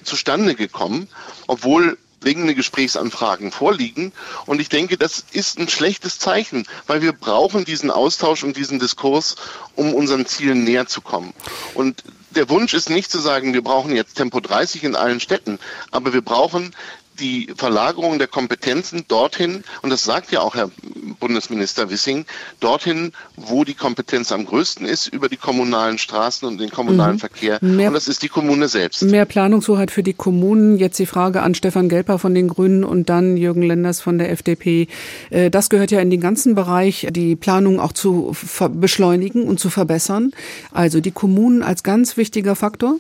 zustande 0.03 0.55
gekommen, 0.55 1.09
obwohl 1.47 1.99
dringende 2.20 2.54
Gesprächsanfragen 2.54 3.52
vorliegen. 3.52 4.12
Und 4.46 4.60
ich 4.60 4.68
denke, 4.68 4.96
das 4.96 5.24
ist 5.32 5.58
ein 5.58 5.68
schlechtes 5.68 6.18
Zeichen, 6.18 6.66
weil 6.86 7.02
wir 7.02 7.12
brauchen 7.12 7.64
diesen 7.64 7.90
Austausch 7.90 8.42
und 8.42 8.56
diesen 8.56 8.78
Diskurs, 8.78 9.36
um 9.74 9.94
unseren 9.94 10.26
Zielen 10.26 10.64
näher 10.64 10.86
zu 10.86 11.00
kommen. 11.00 11.32
Und 11.74 12.04
der 12.30 12.48
Wunsch 12.48 12.74
ist 12.74 12.90
nicht 12.90 13.10
zu 13.10 13.18
sagen, 13.18 13.54
wir 13.54 13.62
brauchen 13.62 13.94
jetzt 13.94 14.14
Tempo 14.14 14.40
30 14.40 14.84
in 14.84 14.96
allen 14.96 15.20
Städten, 15.20 15.58
aber 15.90 16.12
wir 16.12 16.22
brauchen 16.22 16.74
die 17.18 17.52
Verlagerung 17.56 18.18
der 18.18 18.28
Kompetenzen 18.28 19.04
dorthin, 19.08 19.64
und 19.82 19.90
das 19.90 20.04
sagt 20.04 20.32
ja 20.32 20.40
auch 20.40 20.54
Herr 20.54 20.70
Bundesminister 21.18 21.90
Wissing, 21.90 22.26
dorthin, 22.60 23.12
wo 23.36 23.64
die 23.64 23.74
Kompetenz 23.74 24.32
am 24.32 24.44
größten 24.44 24.86
ist, 24.86 25.06
über 25.08 25.28
die 25.28 25.36
kommunalen 25.36 25.98
Straßen 25.98 26.46
und 26.46 26.58
den 26.58 26.70
kommunalen 26.70 27.14
mhm. 27.14 27.20
Verkehr. 27.20 27.58
Mehr, 27.60 27.88
und 27.88 27.94
das 27.94 28.08
ist 28.08 28.22
die 28.22 28.28
Kommune 28.28 28.68
selbst. 28.68 29.02
Mehr 29.02 29.24
Planungshoheit 29.24 29.90
für 29.90 30.02
die 30.02 30.14
Kommunen. 30.14 30.78
Jetzt 30.78 30.98
die 30.98 31.06
Frage 31.06 31.42
an 31.42 31.54
Stefan 31.54 31.88
Gelper 31.88 32.18
von 32.18 32.34
den 32.34 32.48
Grünen 32.48 32.84
und 32.84 33.08
dann 33.08 33.36
Jürgen 33.36 33.62
Lenders 33.62 34.00
von 34.00 34.18
der 34.18 34.30
FDP. 34.30 34.88
Äh, 35.30 35.50
das 35.50 35.70
gehört 35.70 35.90
ja 35.90 36.00
in 36.00 36.10
den 36.10 36.20
ganzen 36.20 36.54
Bereich, 36.54 37.06
die 37.10 37.36
Planung 37.36 37.80
auch 37.80 37.92
zu 37.92 38.36
beschleunigen 38.72 39.44
und 39.44 39.58
zu 39.58 39.70
verbessern. 39.70 40.32
Also 40.72 41.00
die 41.00 41.12
Kommunen 41.12 41.62
als 41.62 41.82
ganz 41.82 42.16
wichtiger 42.16 42.56
Faktor. 42.56 42.96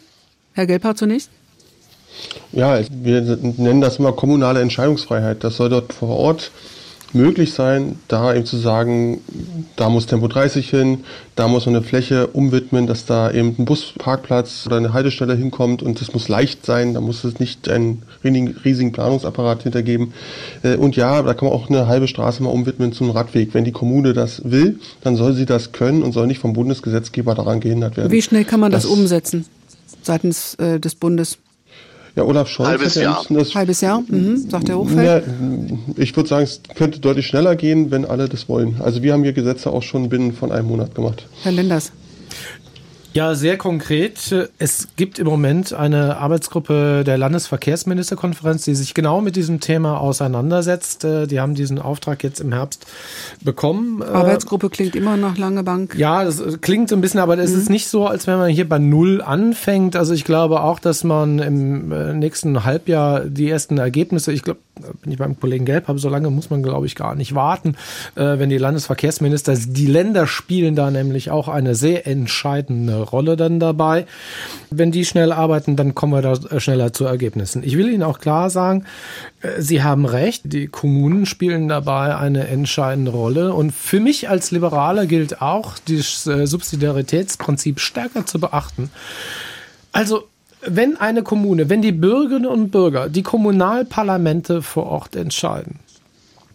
Herr 0.54 0.66
Gelper 0.66 0.94
zunächst. 0.94 1.30
Ja, 2.52 2.80
wir 2.90 3.38
nennen 3.56 3.80
das 3.80 3.98
immer 3.98 4.12
kommunale 4.12 4.60
Entscheidungsfreiheit. 4.60 5.44
Das 5.44 5.56
soll 5.56 5.68
dort 5.68 5.92
vor 5.92 6.16
Ort 6.16 6.50
möglich 7.12 7.52
sein, 7.52 7.98
da 8.08 8.34
eben 8.34 8.46
zu 8.46 8.56
sagen, 8.56 9.20
da 9.76 9.88
muss 9.88 10.06
Tempo 10.06 10.28
30 10.28 10.68
hin, 10.68 11.04
da 11.34 11.48
muss 11.48 11.66
man 11.66 11.76
eine 11.76 11.84
Fläche 11.84 12.28
umwidmen, 12.28 12.86
dass 12.86 13.06
da 13.06 13.30
eben 13.30 13.54
ein 13.58 13.64
Busparkplatz 13.64 14.64
oder 14.66 14.76
eine 14.76 14.92
Haltestelle 14.92 15.34
hinkommt 15.34 15.82
und 15.82 16.00
es 16.00 16.12
muss 16.12 16.28
leicht 16.28 16.66
sein, 16.66 16.94
da 16.94 17.00
muss 17.00 17.24
es 17.24 17.38
nicht 17.40 17.68
einen 17.68 18.02
riesigen 18.22 18.92
Planungsapparat 18.92 19.62
hintergeben. 19.62 20.12
Äh, 20.62 20.76
und 20.76 20.96
ja, 20.96 21.22
da 21.22 21.34
kann 21.34 21.48
man 21.48 21.56
auch 21.56 21.68
eine 21.68 21.86
halbe 21.86 22.08
Straße 22.08 22.42
mal 22.42 22.50
umwidmen 22.50 22.92
zum 22.92 23.10
Radweg. 23.10 23.54
Wenn 23.54 23.64
die 23.64 23.72
Kommune 23.72 24.12
das 24.12 24.42
will, 24.44 24.78
dann 25.02 25.16
soll 25.16 25.32
sie 25.34 25.46
das 25.46 25.72
können 25.72 26.02
und 26.02 26.12
soll 26.12 26.26
nicht 26.26 26.40
vom 26.40 26.52
Bundesgesetzgeber 26.52 27.34
daran 27.34 27.60
gehindert 27.60 27.96
werden. 27.96 28.12
Wie 28.12 28.22
schnell 28.22 28.44
kann 28.44 28.60
man 28.60 28.72
das, 28.72 28.82
das 28.82 28.90
umsetzen 28.90 29.46
seitens 30.02 30.54
äh, 30.54 30.78
des 30.78 30.94
Bundes? 30.94 31.38
Ja, 32.16 32.24
Olaf 32.24 32.48
Scholz. 32.48 32.70
Halbes 32.70 32.94
Jahr. 32.94 33.24
Das, 33.28 33.54
Halbes 33.54 33.80
Jahr, 33.82 34.02
mhm, 34.08 34.38
sagt 34.48 34.68
der 34.68 34.78
Hochfeld. 34.78 35.26
Ja, 35.26 35.36
ich 35.96 36.16
würde 36.16 36.28
sagen, 36.28 36.44
es 36.44 36.62
könnte 36.74 36.98
deutlich 36.98 37.26
schneller 37.26 37.56
gehen, 37.56 37.90
wenn 37.90 38.06
alle 38.06 38.26
das 38.26 38.48
wollen. 38.48 38.76
Also 38.80 39.02
wir 39.02 39.12
haben 39.12 39.22
hier 39.22 39.34
Gesetze 39.34 39.70
auch 39.70 39.82
schon 39.82 40.08
binnen 40.08 40.32
von 40.32 40.50
einem 40.50 40.66
Monat 40.66 40.94
gemacht. 40.94 41.28
Herr 41.42 41.52
Lenders. 41.52 41.92
Ja, 43.16 43.34
sehr 43.34 43.56
konkret. 43.56 44.34
Es 44.58 44.88
gibt 44.96 45.18
im 45.18 45.26
Moment 45.26 45.72
eine 45.72 46.18
Arbeitsgruppe 46.18 47.02
der 47.02 47.16
Landesverkehrsministerkonferenz, 47.16 48.66
die 48.66 48.74
sich 48.74 48.92
genau 48.92 49.22
mit 49.22 49.36
diesem 49.36 49.58
Thema 49.60 49.98
auseinandersetzt. 50.00 51.02
Äh, 51.04 51.26
die 51.26 51.40
haben 51.40 51.54
diesen 51.54 51.78
Auftrag 51.78 52.22
jetzt 52.22 52.40
im 52.40 52.52
Herbst 52.52 52.84
bekommen. 53.42 54.02
Äh, 54.02 54.04
Arbeitsgruppe 54.04 54.68
klingt 54.68 54.94
immer 54.94 55.16
nach 55.16 55.38
lange 55.38 55.62
Bank. 55.62 55.94
Ja, 55.96 56.24
das 56.24 56.60
klingt 56.60 56.90
so 56.90 56.94
ein 56.94 57.00
bisschen, 57.00 57.20
aber 57.20 57.38
es 57.38 57.52
mhm. 57.52 57.60
ist 57.62 57.70
nicht 57.70 57.88
so, 57.88 58.06
als 58.06 58.26
wenn 58.26 58.36
man 58.36 58.50
hier 58.50 58.68
bei 58.68 58.78
Null 58.78 59.22
anfängt. 59.22 59.96
Also 59.96 60.12
ich 60.12 60.26
glaube 60.26 60.60
auch, 60.60 60.78
dass 60.78 61.02
man 61.02 61.38
im 61.38 61.92
äh, 61.92 62.12
nächsten 62.12 62.64
Halbjahr 62.64 63.20
die 63.20 63.48
ersten 63.48 63.78
Ergebnisse, 63.78 64.30
ich 64.30 64.42
glaube, 64.42 64.60
bin 65.02 65.12
ich 65.12 65.18
beim 65.18 65.40
Kollegen 65.40 65.64
Gelb 65.64 65.88
habe, 65.88 65.98
so 65.98 66.10
lange 66.10 66.30
muss 66.30 66.50
man, 66.50 66.62
glaube 66.62 66.84
ich, 66.84 66.94
gar 66.94 67.14
nicht 67.14 67.34
warten, 67.34 67.76
äh, 68.14 68.38
wenn 68.38 68.50
die 68.50 68.58
Landesverkehrsminister, 68.58 69.54
die 69.56 69.86
Länder 69.86 70.26
spielen 70.26 70.74
da 70.74 70.90
nämlich 70.90 71.30
auch 71.30 71.48
eine 71.48 71.74
sehr 71.74 72.06
entscheidende 72.06 73.05
Rolle 73.06 73.36
dann 73.36 73.60
dabei. 73.60 74.06
Wenn 74.70 74.90
die 74.90 75.04
schnell 75.04 75.32
arbeiten, 75.32 75.76
dann 75.76 75.94
kommen 75.94 76.12
wir 76.12 76.22
da 76.22 76.60
schneller 76.60 76.92
zu 76.92 77.04
Ergebnissen. 77.04 77.62
Ich 77.64 77.76
will 77.76 77.88
Ihnen 77.88 78.02
auch 78.02 78.18
klar 78.18 78.50
sagen, 78.50 78.84
äh, 79.40 79.60
Sie 79.60 79.82
haben 79.82 80.04
recht, 80.04 80.42
die 80.44 80.66
Kommunen 80.66 81.26
spielen 81.26 81.68
dabei 81.68 82.16
eine 82.16 82.48
entscheidende 82.48 83.12
Rolle. 83.12 83.54
Und 83.54 83.72
für 83.72 84.00
mich 84.00 84.28
als 84.28 84.50
Liberaler 84.50 85.06
gilt 85.06 85.40
auch, 85.40 85.74
das 85.88 86.26
äh, 86.26 86.46
Subsidiaritätsprinzip 86.46 87.80
stärker 87.80 88.26
zu 88.26 88.38
beachten. 88.40 88.90
Also 89.92 90.24
wenn 90.62 90.96
eine 90.96 91.22
Kommune, 91.22 91.68
wenn 91.68 91.82
die 91.82 91.92
Bürgerinnen 91.92 92.46
und 92.46 92.70
Bürger, 92.70 93.08
die 93.08 93.22
Kommunalparlamente 93.22 94.62
vor 94.62 94.86
Ort 94.86 95.16
entscheiden, 95.16 95.78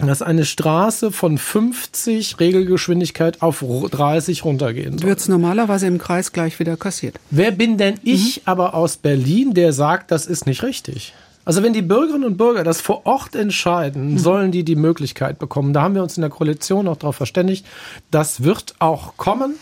dass 0.08 0.22
eine 0.22 0.45
Straße 0.45 1.12
von 1.12 1.38
50 1.38 2.39
Regelgeschwindigkeit 2.39 3.41
auf 3.41 3.64
30 3.64 4.45
runtergehen 4.45 4.97
soll. 4.97 5.10
Wird 5.10 5.20
es 5.20 5.28
normalerweise 5.28 5.88
im 5.88 5.97
Kreis 5.97 6.32
gleich 6.32 6.60
wieder 6.60 6.78
kassiert. 6.78 7.16
Wer 7.30 7.52
bin 7.52 7.78
denn 7.78 7.99
ich 8.04 8.38
mhm. 8.38 8.41
aber 8.45 8.74
aus 8.74 8.97
Berlin, 8.97 9.54
der 9.54 9.74
sagt, 9.74 10.12
das 10.12 10.26
ist 10.26 10.45
nicht 10.45 10.64
richtig? 10.64 11.14
Also 11.43 11.64
wenn 11.64 11.74
die 11.74 11.82
Bürgerinnen 11.82 12.26
und 12.26 12.38
Bürger 12.38 12.64
das 12.64 12.82
vor 12.82 13.06
Ort 13.06 13.36
entscheiden, 13.36 14.14
mhm. 14.14 14.18
sollen 14.20 14.52
die 14.52 14.64
die 14.64 14.76
Möglichkeit 14.76 15.39
bekommen. 15.39 15.74
Da 15.74 15.82
haben 15.82 15.95
wir 15.95 16.04
uns 16.04 16.18
in 16.18 16.22
der 16.22 16.30
Koalition 16.30 16.88
auch 16.88 16.97
darauf 16.97 17.16
verständigt. 17.16 17.66
Das 18.12 18.43
wird 18.43 18.76
auch 18.80 19.18
kommen. 19.18 19.56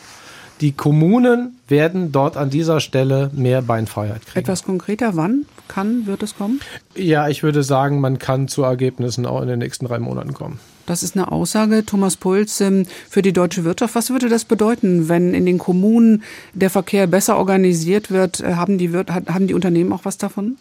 Die 0.61 0.73
Kommunen 0.73 1.57
werden 1.67 2.11
dort 2.11 2.35
an 2.35 2.49
dieser 2.49 2.81
Stelle 2.81 3.31
mehr 3.33 3.61
Beinfreiheit 3.61 4.25
kriegen. 4.25 4.39
Etwas 4.39 4.63
konkreter, 4.63 5.15
wann 5.15 5.45
kann, 5.69 6.05
wird 6.05 6.21
es 6.23 6.35
kommen? 6.35 6.59
Ja, 6.95 7.29
ich 7.29 7.43
würde 7.43 7.63
sagen, 7.63 8.01
man 8.01 8.19
kann 8.19 8.47
zu 8.47 8.63
Ergebnissen 8.63 9.25
auch 9.25 9.41
in 9.41 9.47
den 9.47 9.59
nächsten 9.59 9.85
drei 9.85 9.99
Monaten 9.99 10.33
kommen. 10.33 10.59
Das 10.85 11.03
ist 11.03 11.15
eine 11.15 11.31
Aussage, 11.31 11.85
Thomas 11.85 12.17
Puls, 12.17 12.59
ähm, 12.61 12.85
für 13.07 13.21
die 13.21 13.31
deutsche 13.31 13.63
Wirtschaft. 13.63 13.93
Was 13.93 14.09
würde 14.09 14.27
das 14.27 14.43
bedeuten, 14.43 15.07
wenn 15.07 15.35
in 15.35 15.45
den 15.45 15.59
Kommunen 15.59 16.23
der 16.53 16.71
Verkehr 16.71 17.05
besser 17.05 17.37
organisiert 17.37 18.09
wird? 18.09 18.39
Äh, 18.41 18.55
haben 18.55 18.79
die, 18.79 18.91
haben 18.91 19.47
die 19.47 19.53
Unternehmen 19.53 19.93
auch 19.93 20.03
was 20.03 20.17
davon? 20.17 20.57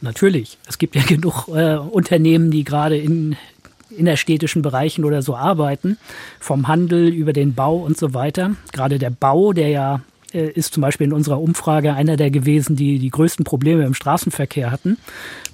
Natürlich. 0.00 0.58
Es 0.68 0.78
gibt 0.78 0.96
ja 0.96 1.02
genug 1.06 1.48
äh, 1.48 1.76
Unternehmen, 1.76 2.50
die 2.50 2.64
gerade 2.64 2.98
in 2.98 3.36
innerstädtischen 3.90 4.62
Bereichen 4.62 5.04
oder 5.04 5.22
so 5.22 5.36
arbeiten, 5.36 5.98
vom 6.40 6.68
Handel 6.68 7.08
über 7.08 7.32
den 7.32 7.54
Bau 7.54 7.76
und 7.76 7.96
so 7.96 8.14
weiter. 8.14 8.52
Gerade 8.72 8.98
der 8.98 9.10
Bau, 9.10 9.52
der 9.52 9.68
ja 9.68 10.00
äh, 10.32 10.50
ist 10.50 10.74
zum 10.74 10.82
Beispiel 10.82 11.06
in 11.06 11.12
unserer 11.12 11.40
Umfrage 11.40 11.94
einer 11.94 12.16
der 12.16 12.30
gewesen, 12.30 12.76
die 12.76 12.98
die 12.98 13.10
größten 13.10 13.44
Probleme 13.44 13.84
im 13.84 13.94
Straßenverkehr 13.94 14.70
hatten. 14.70 14.98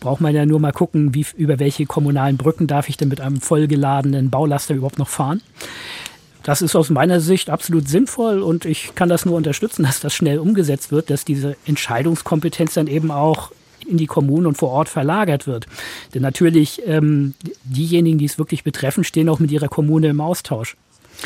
Braucht 0.01 0.21
man 0.21 0.35
ja 0.35 0.47
nur 0.47 0.61
mal 0.61 0.73
gucken, 0.73 1.15
wie, 1.15 1.27
über 1.37 1.59
welche 1.59 1.87
kommunalen 1.87 2.37
Brücken 2.37 2.67
darf 2.67 2.89
ich 2.89 2.97
denn 2.97 3.09
mit 3.09 3.21
einem 3.21 3.41
vollgeladenen 3.41 4.31
Baulaster 4.31 4.75
überhaupt 4.75 4.99
noch 4.99 5.09
fahren. 5.09 5.43
Das 6.43 6.61
ist 6.61 6.77
aus 6.77 6.91
meiner 6.91 7.21
Sicht 7.21 7.49
absolut 7.49 7.89
sinnvoll 7.89 8.43
und 8.43 8.67
ich 8.67 8.95
kann 8.95 9.09
das 9.09 9.25
nur 9.25 9.37
unterstützen, 9.37 9.83
dass 9.85 10.01
das 10.01 10.15
schnell 10.15 10.39
umgesetzt 10.39 10.93
wird, 10.93 11.11
dass 11.11 11.25
diese 11.25 11.57
Entscheidungskompetenz 11.67 12.75
dann 12.75 12.87
eben 12.87 13.11
auch 13.11 13.53
in 13.87 13.97
die 13.97 14.07
Kommunen 14.07 14.47
und 14.47 14.57
vor 14.57 14.71
Ort 14.71 14.89
verlagert 14.89 15.47
wird. 15.47 15.67
Denn 16.15 16.23
natürlich 16.23 16.83
ähm, 16.87 17.35
diejenigen, 17.65 18.19
die 18.19 18.25
es 18.25 18.39
wirklich 18.39 18.65
betreffen, 18.65 19.05
stehen 19.05 19.29
auch 19.29 19.41
mit 19.41 19.51
ihrer 19.51 19.69
Kommune 19.69 20.09
im 20.09 20.21
Austausch 20.21 20.77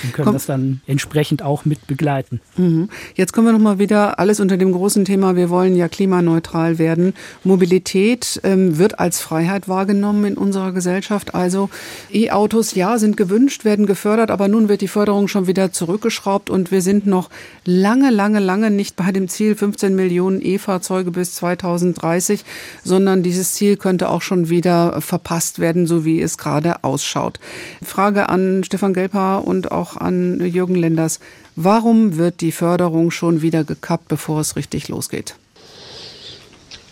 und 0.02 0.12
können 0.12 0.26
Komm. 0.26 0.34
das 0.34 0.46
dann 0.46 0.80
entsprechend 0.86 1.42
auch 1.42 1.64
mit 1.64 1.86
begleiten. 1.86 2.40
Mhm. 2.56 2.88
Jetzt 3.14 3.32
kommen 3.32 3.46
wir 3.46 3.52
nochmal 3.52 3.78
wieder 3.78 4.18
alles 4.18 4.40
unter 4.40 4.56
dem 4.56 4.72
großen 4.72 5.04
Thema, 5.04 5.36
wir 5.36 5.50
wollen 5.50 5.76
ja 5.76 5.88
klimaneutral 5.88 6.78
werden. 6.78 7.14
Mobilität 7.44 8.40
ähm, 8.44 8.78
wird 8.78 8.98
als 8.98 9.20
Freiheit 9.20 9.68
wahrgenommen 9.68 10.24
in 10.24 10.36
unserer 10.36 10.72
Gesellschaft. 10.72 11.34
Also 11.34 11.70
E-Autos, 12.12 12.74
ja, 12.74 12.98
sind 12.98 13.16
gewünscht, 13.16 13.64
werden 13.64 13.86
gefördert, 13.86 14.30
aber 14.30 14.48
nun 14.48 14.68
wird 14.68 14.80
die 14.80 14.88
Förderung 14.88 15.28
schon 15.28 15.46
wieder 15.46 15.72
zurückgeschraubt 15.72 16.50
und 16.50 16.70
wir 16.70 16.82
sind 16.82 17.06
noch 17.06 17.30
lange, 17.64 18.10
lange, 18.10 18.40
lange 18.40 18.70
nicht 18.70 18.96
bei 18.96 19.12
dem 19.12 19.28
Ziel 19.28 19.54
15 19.54 19.94
Millionen 19.94 20.40
E-Fahrzeuge 20.40 21.10
bis 21.10 21.34
2030, 21.36 22.44
sondern 22.84 23.22
dieses 23.22 23.52
Ziel 23.52 23.76
könnte 23.76 24.08
auch 24.08 24.22
schon 24.22 24.48
wieder 24.48 25.00
verpasst 25.00 25.58
werden, 25.58 25.86
so 25.86 26.04
wie 26.04 26.20
es 26.20 26.38
gerade 26.38 26.84
ausschaut. 26.84 27.40
Frage 27.82 28.28
an 28.28 28.64
Stefan 28.64 28.94
Gelper 28.94 29.46
und 29.46 29.70
auch 29.70 29.77
an 29.96 30.40
Jürgen 30.44 30.74
Lenders. 30.74 31.20
Warum 31.56 32.16
wird 32.16 32.40
die 32.40 32.52
Förderung 32.52 33.10
schon 33.10 33.42
wieder 33.42 33.64
gekappt, 33.64 34.08
bevor 34.08 34.40
es 34.40 34.56
richtig 34.56 34.88
losgeht? 34.88 35.34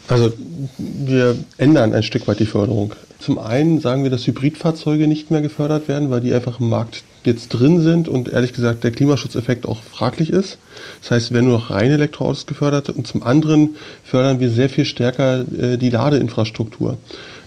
Also 0.09 0.33
wir 0.79 1.37
ändern 1.59 1.93
ein 1.93 2.03
Stück 2.03 2.29
weit 2.29 2.39
die 2.39 2.47
Förderung. 2.47 2.95
Zum 3.19 3.39
einen 3.39 3.81
sagen 3.81 4.05
wir, 4.05 4.11
dass 4.11 4.27
Hybridfahrzeuge 4.27 5.09
nicht 5.09 5.31
mehr 5.31 5.41
gefördert 5.41 5.89
werden, 5.89 6.11
weil 6.11 6.21
die 6.21 6.33
einfach 6.33 6.61
im 6.61 6.69
Markt 6.69 7.03
jetzt 7.25 7.49
drin 7.49 7.81
sind 7.81 8.09
und 8.09 8.29
ehrlich 8.29 8.53
gesagt 8.53 8.85
der 8.85 8.93
Klimaschutzeffekt 8.93 9.67
auch 9.67 9.83
fraglich 9.83 10.31
ist. 10.31 10.59
Das 11.01 11.11
heißt, 11.11 11.33
werden 11.33 11.49
nur 11.49 11.59
noch 11.59 11.71
reine 11.71 11.95
Elektroautos 11.95 12.47
gefördert 12.47 12.91
und 12.91 13.07
zum 13.07 13.23
anderen 13.23 13.77
fördern 14.05 14.39
wir 14.39 14.51
sehr 14.51 14.69
viel 14.69 14.85
stärker 14.85 15.45
äh, 15.59 15.77
die 15.77 15.91
Ladeinfrastruktur. 15.91 16.99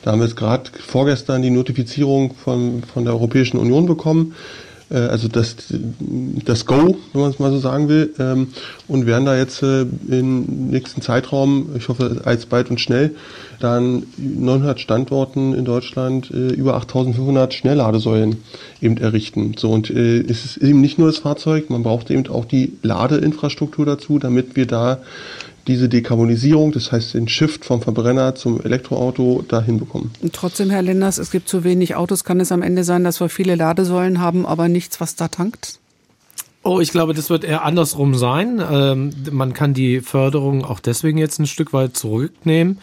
Da 0.03 0.11
haben 0.11 0.19
wir 0.19 0.27
jetzt 0.27 0.37
gerade 0.37 0.69
vorgestern 0.85 1.41
die 1.41 1.49
Notifizierung 1.49 2.33
von, 2.33 2.83
von 2.83 3.05
der 3.05 3.13
Europäischen 3.13 3.57
Union 3.57 3.85
bekommen, 3.85 4.33
äh, 4.89 4.97
also 4.97 5.27
das, 5.27 5.55
das 5.99 6.65
Go, 6.65 6.97
wenn 7.13 7.21
man 7.21 7.31
es 7.31 7.39
mal 7.39 7.51
so 7.51 7.59
sagen 7.59 7.89
will, 7.89 8.13
ähm, 8.19 8.47
und 8.87 9.05
werden 9.05 9.25
da 9.25 9.37
jetzt 9.37 9.61
äh, 9.63 9.81
im 10.09 10.69
nächsten 10.69 11.01
Zeitraum, 11.01 11.69
ich 11.77 11.87
hoffe 11.89 12.21
alsbald 12.23 12.69
und 12.69 12.79
schnell, 12.79 13.15
dann 13.59 14.03
900 14.17 14.79
Standorten 14.79 15.53
in 15.53 15.65
Deutschland 15.65 16.31
äh, 16.31 16.49
über 16.53 16.75
8500 16.75 17.53
Schnellladesäulen 17.53 18.37
eben 18.81 18.97
errichten. 18.97 19.55
So 19.57 19.71
und 19.71 19.89
es 19.89 20.45
ist 20.45 20.57
eben 20.57 20.81
nicht 20.81 20.97
nur 20.97 21.07
das 21.07 21.17
Fahrzeug, 21.17 21.69
man 21.69 21.83
braucht 21.83 22.09
eben 22.09 22.27
auch 22.27 22.45
die 22.45 22.73
Ladeinfrastruktur 22.81 23.85
dazu, 23.85 24.19
damit 24.19 24.55
wir 24.55 24.65
da 24.65 24.99
diese 25.69 25.87
Dekarbonisierung, 25.87 26.71
das 26.71 26.91
heißt 26.91 27.13
den 27.13 27.27
Shift 27.27 27.63
vom 27.63 27.81
Verbrenner 27.81 28.35
zum 28.35 28.59
Elektroauto 28.59 29.45
dahin 29.47 29.79
bekommen. 29.79 30.11
Und 30.21 30.33
trotzdem, 30.33 30.69
Herr 30.69 30.81
Linders, 30.81 31.17
es 31.19 31.31
gibt 31.31 31.47
zu 31.47 31.63
wenig 31.63 31.95
Autos. 31.95 32.23
Kann 32.23 32.39
es 32.39 32.51
am 32.51 32.61
Ende 32.61 32.83
sein, 32.83 33.03
dass 33.03 33.21
wir 33.21 33.29
viele 33.29 33.55
Ladesäulen 33.55 34.19
haben, 34.19 34.45
aber 34.45 34.67
nichts, 34.67 34.99
was 34.99 35.15
da 35.15 35.27
tankt? 35.27 35.79
Oh, 36.61 36.81
ich 36.81 36.91
glaube, 36.91 37.13
das 37.13 37.29
wird 37.29 37.45
eher 37.45 37.63
andersrum 37.63 38.15
sein. 38.15 38.61
Ähm, 38.69 39.13
man 39.31 39.53
kann 39.53 39.73
die 39.73 40.01
Förderung 40.01 40.65
auch 40.65 40.81
deswegen 40.81 41.17
jetzt 41.17 41.39
ein 41.39 41.47
Stück 41.47 41.71
weit 41.71 41.95
zurücknehmen, 41.95 42.79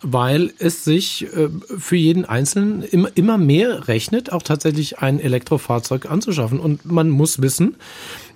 weil 0.00 0.54
es 0.58 0.84
sich 0.84 1.26
äh, 1.36 1.50
für 1.78 1.96
jeden 1.96 2.24
Einzelnen 2.24 2.82
immer, 2.82 3.10
immer 3.14 3.36
mehr 3.36 3.88
rechnet, 3.88 4.32
auch 4.32 4.42
tatsächlich 4.42 5.00
ein 5.00 5.20
Elektrofahrzeug 5.20 6.10
anzuschaffen. 6.10 6.58
Und 6.58 6.90
man 6.90 7.10
muss 7.10 7.42
wissen, 7.42 7.76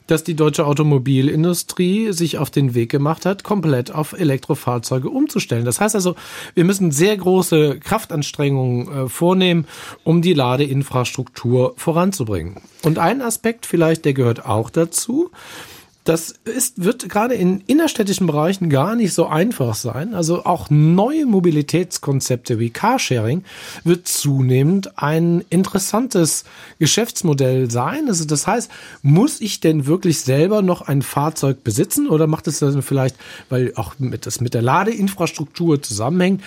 dass 0.06 0.24
die 0.24 0.34
deutsche 0.34 0.66
Automobilindustrie 0.66 2.12
sich 2.12 2.38
auf 2.38 2.50
den 2.50 2.74
Weg 2.74 2.90
gemacht 2.90 3.26
hat, 3.26 3.44
komplett 3.44 3.94
auf 3.94 4.12
Elektrofahrzeuge 4.12 5.08
umzustellen. 5.08 5.64
Das 5.64 5.80
heißt 5.80 5.94
also, 5.94 6.14
wir 6.54 6.64
müssen 6.64 6.90
sehr 6.90 7.16
große 7.16 7.78
Kraftanstrengungen 7.80 8.88
äh, 8.88 9.08
vornehmen, 9.08 9.66
um 10.02 10.22
die 10.22 10.34
Ladeinfrastruktur 10.34 11.74
voranzubringen. 11.76 12.56
Und 12.82 12.98
ein 12.98 13.22
Aspekt 13.22 13.66
vielleicht, 13.66 14.04
der 14.04 14.14
gehört 14.14 14.44
auch 14.44 14.70
dazu, 14.70 15.30
das 16.04 16.34
ist, 16.44 16.84
wird 16.84 17.08
gerade 17.08 17.34
in 17.34 17.62
innerstädtischen 17.66 18.26
Bereichen 18.26 18.68
gar 18.68 18.94
nicht 18.94 19.14
so 19.14 19.26
einfach 19.26 19.74
sein. 19.74 20.12
Also 20.12 20.44
auch 20.44 20.68
neue 20.68 21.24
Mobilitätskonzepte 21.24 22.58
wie 22.58 22.68
Carsharing 22.68 23.42
wird 23.84 24.06
zunehmend 24.06 24.98
ein 24.98 25.42
interessantes 25.48 26.44
Geschäftsmodell 26.78 27.70
sein. 27.70 28.08
Also 28.08 28.26
das 28.26 28.46
heißt, 28.46 28.70
muss 29.00 29.40
ich 29.40 29.60
denn 29.60 29.86
wirklich 29.86 30.20
selber 30.20 30.60
noch 30.60 30.82
ein 30.82 31.00
Fahrzeug 31.00 31.64
besitzen 31.64 32.06
oder 32.06 32.26
macht 32.26 32.48
es 32.48 32.58
dann 32.58 32.82
vielleicht, 32.82 33.16
weil 33.48 33.72
auch 33.76 33.94
mit, 33.98 34.26
das 34.26 34.42
mit 34.42 34.52
der 34.52 34.62
Ladeinfrastruktur 34.62 35.80
zusammenhängt, 35.80 36.42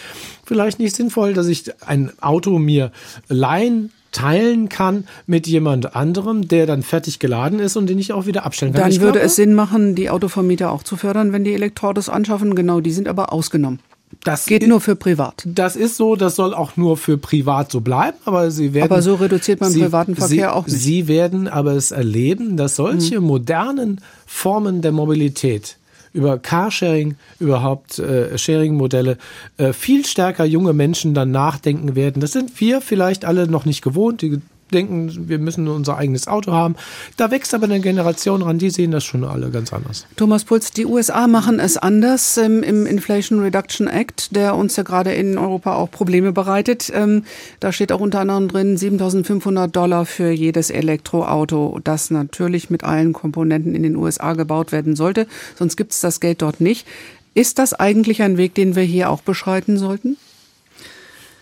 vielleicht 0.45 0.77
nicht 0.77 0.95
sinnvoll, 0.95 1.33
dass 1.33 1.47
ich 1.47 1.71
ein 1.83 2.11
Auto 2.21 2.59
mir 2.59 2.91
leihen 3.27 3.91
teilen 4.11 4.69
kann 4.69 5.07
mit 5.25 5.47
jemand 5.47 5.95
anderem, 5.95 6.47
der 6.47 6.65
dann 6.65 6.83
fertig 6.83 7.19
geladen 7.19 7.59
ist 7.59 7.75
und 7.75 7.87
den 7.87 7.99
ich 7.99 8.13
auch 8.13 8.25
wieder 8.25 8.45
abstellen 8.45 8.73
kann. 8.73 8.83
Dann 8.83 8.91
ich 8.91 8.99
würde 8.99 9.13
glaube, 9.13 9.25
es 9.25 9.35
Sinn 9.35 9.53
machen, 9.53 9.95
die 9.95 10.09
Autovermieter 10.09 10.71
auch 10.71 10.83
zu 10.83 10.97
fördern, 10.97 11.33
wenn 11.33 11.43
die 11.43 11.53
Elektroautos 11.53 12.09
anschaffen. 12.09 12.55
Genau, 12.55 12.79
die 12.81 12.91
sind 12.91 13.07
aber 13.07 13.33
ausgenommen. 13.33 13.79
Das 14.23 14.45
geht 14.45 14.65
nur 14.65 14.79
für 14.79 14.95
privat. 14.95 15.43
Das 15.45 15.75
ist 15.75 15.97
so, 15.97 16.15
das 16.15 16.35
soll 16.35 16.53
auch 16.53 16.77
nur 16.77 16.95
für 16.95 17.17
privat 17.17 17.71
so 17.71 17.81
bleiben, 17.81 18.17
aber 18.25 18.51
sie 18.51 18.73
werden. 18.73 18.89
Aber 18.89 19.01
so 19.01 19.15
reduziert 19.15 19.59
man 19.59 19.71
sie, 19.71 19.81
privaten 19.81 20.15
Verkehr 20.15 20.27
sie, 20.29 20.45
auch 20.45 20.65
nicht. 20.65 20.79
Sie 20.79 21.07
werden 21.07 21.47
aber 21.47 21.73
es 21.73 21.91
erleben, 21.91 22.55
dass 22.55 22.77
solche 22.77 23.19
mhm. 23.19 23.27
modernen 23.27 24.01
Formen 24.25 24.81
der 24.81 24.93
Mobilität 24.93 25.77
über 26.17 26.39
Carsharing, 26.39 27.15
überhaupt 27.39 27.99
äh, 27.99 28.37
Sharing-Modelle 28.37 29.17
äh, 29.57 29.71
viel 29.71 30.03
stärker 30.03 30.45
junge 30.45 30.73
Menschen 30.73 31.13
dann 31.13 31.31
nachdenken 31.31 31.95
werden. 31.95 32.19
Das 32.19 32.31
sind 32.31 32.59
wir 32.59 32.81
vielleicht 32.81 33.23
alle 33.23 33.47
noch 33.47 33.65
nicht 33.65 33.83
gewohnt. 33.83 34.23
Die 34.23 34.41
denken, 34.71 35.29
wir 35.29 35.39
müssen 35.39 35.67
unser 35.67 35.97
eigenes 35.97 36.27
Auto 36.27 36.51
haben. 36.51 36.75
Da 37.15 37.31
wächst 37.31 37.53
aber 37.53 37.65
eine 37.65 37.79
Generation 37.79 38.41
ran, 38.41 38.57
die 38.57 38.69
sehen 38.69 38.91
das 38.91 39.03
schon 39.03 39.23
alle 39.23 39.49
ganz 39.49 39.73
anders. 39.73 40.05
Thomas 40.15 40.43
Pulz, 40.43 40.71
die 40.71 40.85
USA 40.85 41.27
machen 41.27 41.59
es 41.59 41.77
anders 41.77 42.37
ähm, 42.37 42.63
im 42.63 42.85
Inflation 42.85 43.39
Reduction 43.39 43.87
Act, 43.87 44.35
der 44.35 44.55
uns 44.55 44.75
ja 44.75 44.83
gerade 44.83 45.13
in 45.13 45.37
Europa 45.37 45.75
auch 45.75 45.91
Probleme 45.91 46.31
bereitet. 46.31 46.91
Ähm, 46.93 47.23
da 47.59 47.71
steht 47.71 47.91
auch 47.91 48.01
unter 48.01 48.19
anderem 48.19 48.47
drin 48.47 48.77
7500 48.77 49.75
Dollar 49.75 50.05
für 50.05 50.31
jedes 50.31 50.69
Elektroauto, 50.69 51.79
das 51.83 52.11
natürlich 52.11 52.69
mit 52.69 52.83
allen 52.83 53.13
Komponenten 53.13 53.75
in 53.75 53.83
den 53.83 53.95
USA 53.95 54.33
gebaut 54.33 54.71
werden 54.71 54.95
sollte. 54.95 55.27
Sonst 55.57 55.77
gibt 55.77 55.91
es 55.93 56.01
das 56.01 56.19
Geld 56.19 56.41
dort 56.41 56.61
nicht. 56.61 56.87
Ist 57.33 57.59
das 57.59 57.73
eigentlich 57.73 58.23
ein 58.23 58.37
Weg, 58.37 58.55
den 58.55 58.75
wir 58.75 58.83
hier 58.83 59.11
auch 59.11 59.21
beschreiten 59.21 59.77
sollten? 59.77 60.17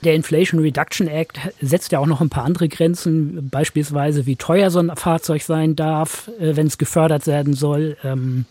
Der 0.06 0.14
Inflation 0.14 0.62
Reduction 0.62 1.08
Act 1.08 1.40
setzt 1.62 1.92
ja 1.92 2.00
auch 2.00 2.06
noch 2.06 2.22
ein 2.22 2.30
paar 2.30 2.46
andere 2.46 2.70
Grenzen, 2.70 3.50
beispielsweise 3.50 4.28
wie 4.28 4.36
teuer 4.36 4.70
so 4.70 4.80
ein 4.80 4.96
Fahrzeug 4.96 5.42
sein 5.42 5.76
darf, 5.76 6.30
äh, 6.40 6.56
wenn 6.56 6.68
es 6.68 6.78
gefördert 6.78 7.26
werden 7.26 7.54
soll. 7.54 7.98
Ähm, 8.04 8.46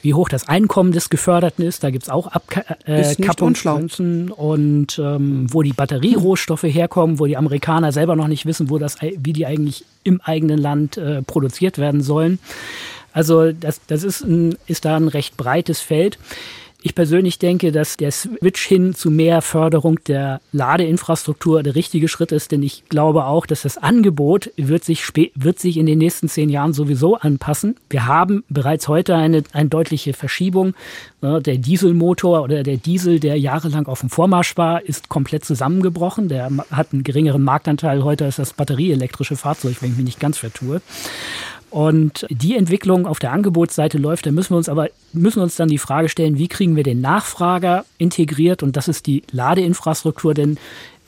wie 0.00 0.14
hoch 0.14 0.28
das 0.28 0.48
Einkommen 0.48 0.90
des 0.90 1.10
Geförderten 1.10 1.64
ist, 1.64 1.84
da 1.84 1.90
gibt 1.90 2.04
es 2.04 2.08
auch 2.08 2.26
Abkappungsgrenzen 2.26 4.30
äh, 4.30 4.32
und 4.32 4.98
ähm, 4.98 5.46
wo 5.52 5.62
die 5.62 5.74
Batterierohstoffe 5.74 6.64
herkommen, 6.64 7.20
wo 7.20 7.26
die 7.26 7.36
Amerikaner 7.36 7.92
selber 7.92 8.16
noch 8.16 8.26
nicht 8.26 8.44
wissen, 8.44 8.68
wo 8.68 8.78
das, 8.78 8.96
wie 9.00 9.32
die 9.32 9.46
eigentlich 9.46 9.84
im 10.02 10.20
eigenen 10.20 10.58
Land 10.58 10.96
äh, 10.96 11.22
produziert 11.22 11.78
werden 11.78 12.02
sollen. 12.02 12.40
Also 13.12 13.52
das, 13.52 13.80
das 13.86 14.02
ist, 14.02 14.22
ein, 14.22 14.56
ist 14.66 14.86
da 14.86 14.96
ein 14.96 15.08
recht 15.08 15.36
breites 15.36 15.80
Feld. 15.80 16.18
Ich 16.84 16.96
persönlich 16.96 17.38
denke, 17.38 17.70
dass 17.70 17.96
der 17.96 18.10
Switch 18.10 18.66
hin 18.66 18.92
zu 18.92 19.12
mehr 19.12 19.40
Förderung 19.40 20.00
der 20.08 20.40
Ladeinfrastruktur 20.50 21.62
der 21.62 21.76
richtige 21.76 22.08
Schritt 22.08 22.32
ist, 22.32 22.50
denn 22.50 22.64
ich 22.64 22.88
glaube 22.88 23.26
auch, 23.26 23.46
dass 23.46 23.62
das 23.62 23.78
Angebot 23.78 24.50
wird 24.56 24.82
sich, 24.82 25.06
wird 25.36 25.60
sich 25.60 25.76
in 25.76 25.86
den 25.86 25.98
nächsten 25.98 26.28
zehn 26.28 26.48
Jahren 26.48 26.72
sowieso 26.72 27.16
anpassen. 27.16 27.76
Wir 27.88 28.06
haben 28.06 28.42
bereits 28.48 28.88
heute 28.88 29.14
eine, 29.14 29.44
eine 29.52 29.68
deutliche 29.68 30.12
Verschiebung. 30.12 30.74
Der 31.20 31.40
Dieselmotor 31.40 32.42
oder 32.42 32.64
der 32.64 32.78
Diesel, 32.78 33.20
der 33.20 33.38
jahrelang 33.38 33.86
auf 33.86 34.00
dem 34.00 34.10
Vormarsch 34.10 34.56
war, 34.56 34.82
ist 34.82 35.08
komplett 35.08 35.44
zusammengebrochen. 35.44 36.28
Der 36.28 36.50
hat 36.72 36.88
einen 36.92 37.04
geringeren 37.04 37.42
Marktanteil 37.42 38.02
heute 38.02 38.24
als 38.24 38.36
das 38.36 38.54
batterieelektrische 38.54 39.36
Fahrzeug, 39.36 39.76
wenn 39.80 39.92
ich 39.92 39.96
mich 39.98 40.06
nicht 40.06 40.20
ganz 40.20 40.38
vertue 40.38 40.82
und 41.72 42.26
die 42.28 42.54
Entwicklung 42.54 43.06
auf 43.06 43.18
der 43.18 43.32
Angebotsseite 43.32 43.96
läuft, 43.96 44.26
da 44.26 44.30
müssen 44.30 44.50
wir 44.52 44.58
uns 44.58 44.68
aber 44.68 44.90
müssen 45.14 45.40
uns 45.42 45.56
dann 45.56 45.70
die 45.70 45.78
Frage 45.78 46.10
stellen, 46.10 46.36
wie 46.36 46.48
kriegen 46.48 46.76
wir 46.76 46.82
den 46.82 47.00
Nachfrager 47.00 47.86
integriert 47.96 48.62
und 48.62 48.76
das 48.76 48.88
ist 48.88 49.06
die 49.06 49.22
Ladeinfrastruktur, 49.32 50.34
denn 50.34 50.58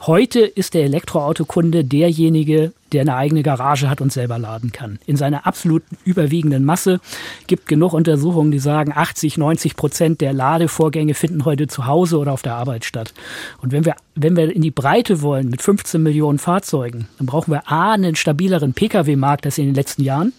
heute 0.00 0.40
ist 0.40 0.72
der 0.72 0.84
Elektroautokunde 0.84 1.84
derjenige, 1.84 2.72
der 2.94 3.02
eine 3.02 3.14
eigene 3.14 3.42
Garage 3.42 3.90
hat 3.90 4.00
und 4.00 4.10
selber 4.10 4.38
laden 4.38 4.72
kann. 4.72 4.98
In 5.04 5.16
seiner 5.16 5.46
absoluten 5.46 5.98
überwiegenden 6.04 6.64
Masse 6.64 6.98
gibt 7.46 7.68
genug 7.68 7.92
Untersuchungen, 7.92 8.50
die 8.50 8.58
sagen, 8.58 8.92
80, 8.94 9.36
90 9.36 9.76
Prozent 9.76 10.22
der 10.22 10.32
Ladevorgänge 10.32 11.12
finden 11.12 11.44
heute 11.44 11.66
zu 11.66 11.84
Hause 11.84 12.16
oder 12.16 12.32
auf 12.32 12.40
der 12.40 12.54
Arbeit 12.54 12.86
statt. 12.86 13.12
Und 13.60 13.72
wenn 13.72 13.84
wir, 13.84 13.96
wenn 14.14 14.34
wir 14.34 14.50
in 14.50 14.62
die 14.62 14.70
Breite 14.70 15.20
wollen 15.20 15.50
mit 15.50 15.60
15 15.60 16.02
Millionen 16.02 16.38
Fahrzeugen, 16.38 17.06
dann 17.18 17.26
brauchen 17.26 17.52
wir 17.52 17.70
A, 17.70 17.92
einen 17.92 18.16
stabileren 18.16 18.72
Pkw-Markt 18.72 19.44
als 19.44 19.58
in 19.58 19.66
den 19.66 19.74
letzten 19.74 20.02
Jahren. 20.02 20.32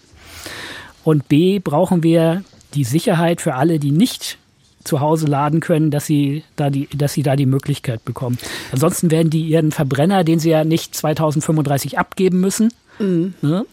Und 1.06 1.30
B, 1.30 1.60
brauchen 1.60 2.02
wir 2.04 2.44
die 2.74 2.84
Sicherheit 2.84 3.40
für 3.40 3.54
alle, 3.54 3.80
die 3.80 3.92
nicht 3.92 4.40
zu 4.84 5.00
Hause 5.00 5.28
laden 5.28 5.60
können, 5.60 5.92
dass 5.92 6.06
sie 6.06 6.44
da 6.56 6.70
die, 6.70 6.88
dass 6.96 7.14
sie 7.14 7.24
da 7.24 7.36
die 7.36 7.46
Möglichkeit 7.46 8.04
bekommen. 8.04 8.38
Ansonsten 8.72 9.12
werden 9.12 9.30
die 9.30 9.44
ihren 9.48 9.72
Verbrenner, 9.72 10.24
den 10.24 10.40
sie 10.40 10.50
ja 10.50 10.64
nicht 10.64 10.96
2035 10.96 11.98
abgeben 12.00 12.42
müssen, 12.42 12.74
Mhm. 13.00 13.34
Ne? 13.42 13.66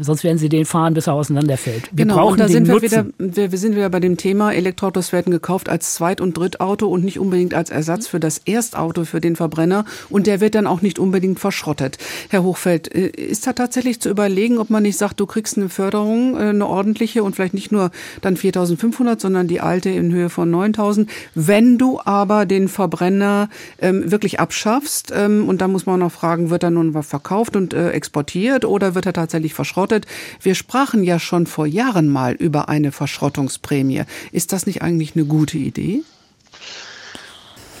Sonst 0.00 0.24
werden 0.24 0.38
sie 0.38 0.48
den 0.48 0.64
fahren, 0.64 0.94
bis 0.94 1.06
er 1.06 1.14
auseinanderfällt. 1.14 1.90
Wir 1.92 2.04
genau, 2.04 2.16
brauchen 2.16 2.32
und 2.32 2.40
da 2.40 2.48
sind 2.48 2.68
wir, 2.68 2.80
wieder, 2.82 3.06
wir, 3.18 3.58
sind 3.58 3.74
wieder 3.74 3.90
bei 3.90 4.00
dem 4.00 4.16
Thema, 4.16 4.52
Elektroautos 4.52 5.12
werden 5.12 5.30
gekauft 5.30 5.68
als 5.68 5.94
Zweit- 5.94 6.20
und 6.20 6.36
Drittauto 6.36 6.86
und 6.86 7.04
nicht 7.04 7.18
unbedingt 7.18 7.54
als 7.54 7.70
Ersatz 7.70 8.06
für 8.06 8.20
das 8.20 8.38
Erstauto, 8.38 9.04
für 9.04 9.20
den 9.20 9.36
Verbrenner. 9.36 9.84
Und 10.10 10.26
der 10.26 10.40
wird 10.40 10.54
dann 10.54 10.66
auch 10.66 10.82
nicht 10.82 10.98
unbedingt 10.98 11.40
verschrottet. 11.40 11.98
Herr 12.28 12.42
Hochfeld, 12.42 12.94
äh, 12.94 13.08
ist 13.08 13.46
da 13.46 13.52
tatsächlich 13.52 14.00
zu 14.00 14.10
überlegen, 14.10 14.58
ob 14.58 14.70
man 14.70 14.82
nicht 14.82 14.96
sagt, 14.96 15.18
du 15.20 15.26
kriegst 15.26 15.56
eine 15.56 15.68
Förderung, 15.68 16.36
äh, 16.36 16.50
eine 16.50 16.66
ordentliche 16.66 17.22
und 17.22 17.34
vielleicht 17.34 17.54
nicht 17.54 17.72
nur 17.72 17.90
dann 18.20 18.36
4.500, 18.36 19.20
sondern 19.20 19.48
die 19.48 19.60
alte 19.60 19.90
in 19.90 20.12
Höhe 20.12 20.30
von 20.30 20.50
9.000, 20.50 21.08
wenn 21.34 21.78
du 21.78 22.00
aber 22.04 22.46
den 22.46 22.68
Verbrenner 22.68 23.48
ähm, 23.80 24.10
wirklich 24.10 24.40
abschaffst. 24.40 25.12
Ähm, 25.14 25.48
und 25.48 25.60
da 25.60 25.68
muss 25.68 25.86
man 25.86 26.00
noch 26.00 26.12
fragen, 26.12 26.50
wird 26.50 26.62
er 26.62 26.70
nun 26.70 27.02
verkauft 27.02 27.56
und 27.56 27.74
äh, 27.74 27.90
exportiert 27.90 28.64
oder 28.68 28.94
wird 28.94 29.06
er 29.06 29.12
tatsächlich 29.12 29.54
verschrottet? 29.54 30.06
Wir 30.40 30.54
sprachen 30.54 31.02
ja 31.02 31.18
schon 31.18 31.46
vor 31.46 31.66
Jahren 31.66 32.08
mal 32.08 32.34
über 32.34 32.68
eine 32.68 32.92
Verschrottungsprämie. 32.92 34.04
Ist 34.32 34.52
das 34.52 34.66
nicht 34.66 34.82
eigentlich 34.82 35.14
eine 35.14 35.24
gute 35.24 35.58
Idee? 35.58 36.02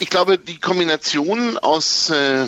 Ich 0.00 0.10
glaube, 0.10 0.38
die 0.38 0.60
Kombination 0.60 1.58
aus 1.58 2.10
äh, 2.10 2.46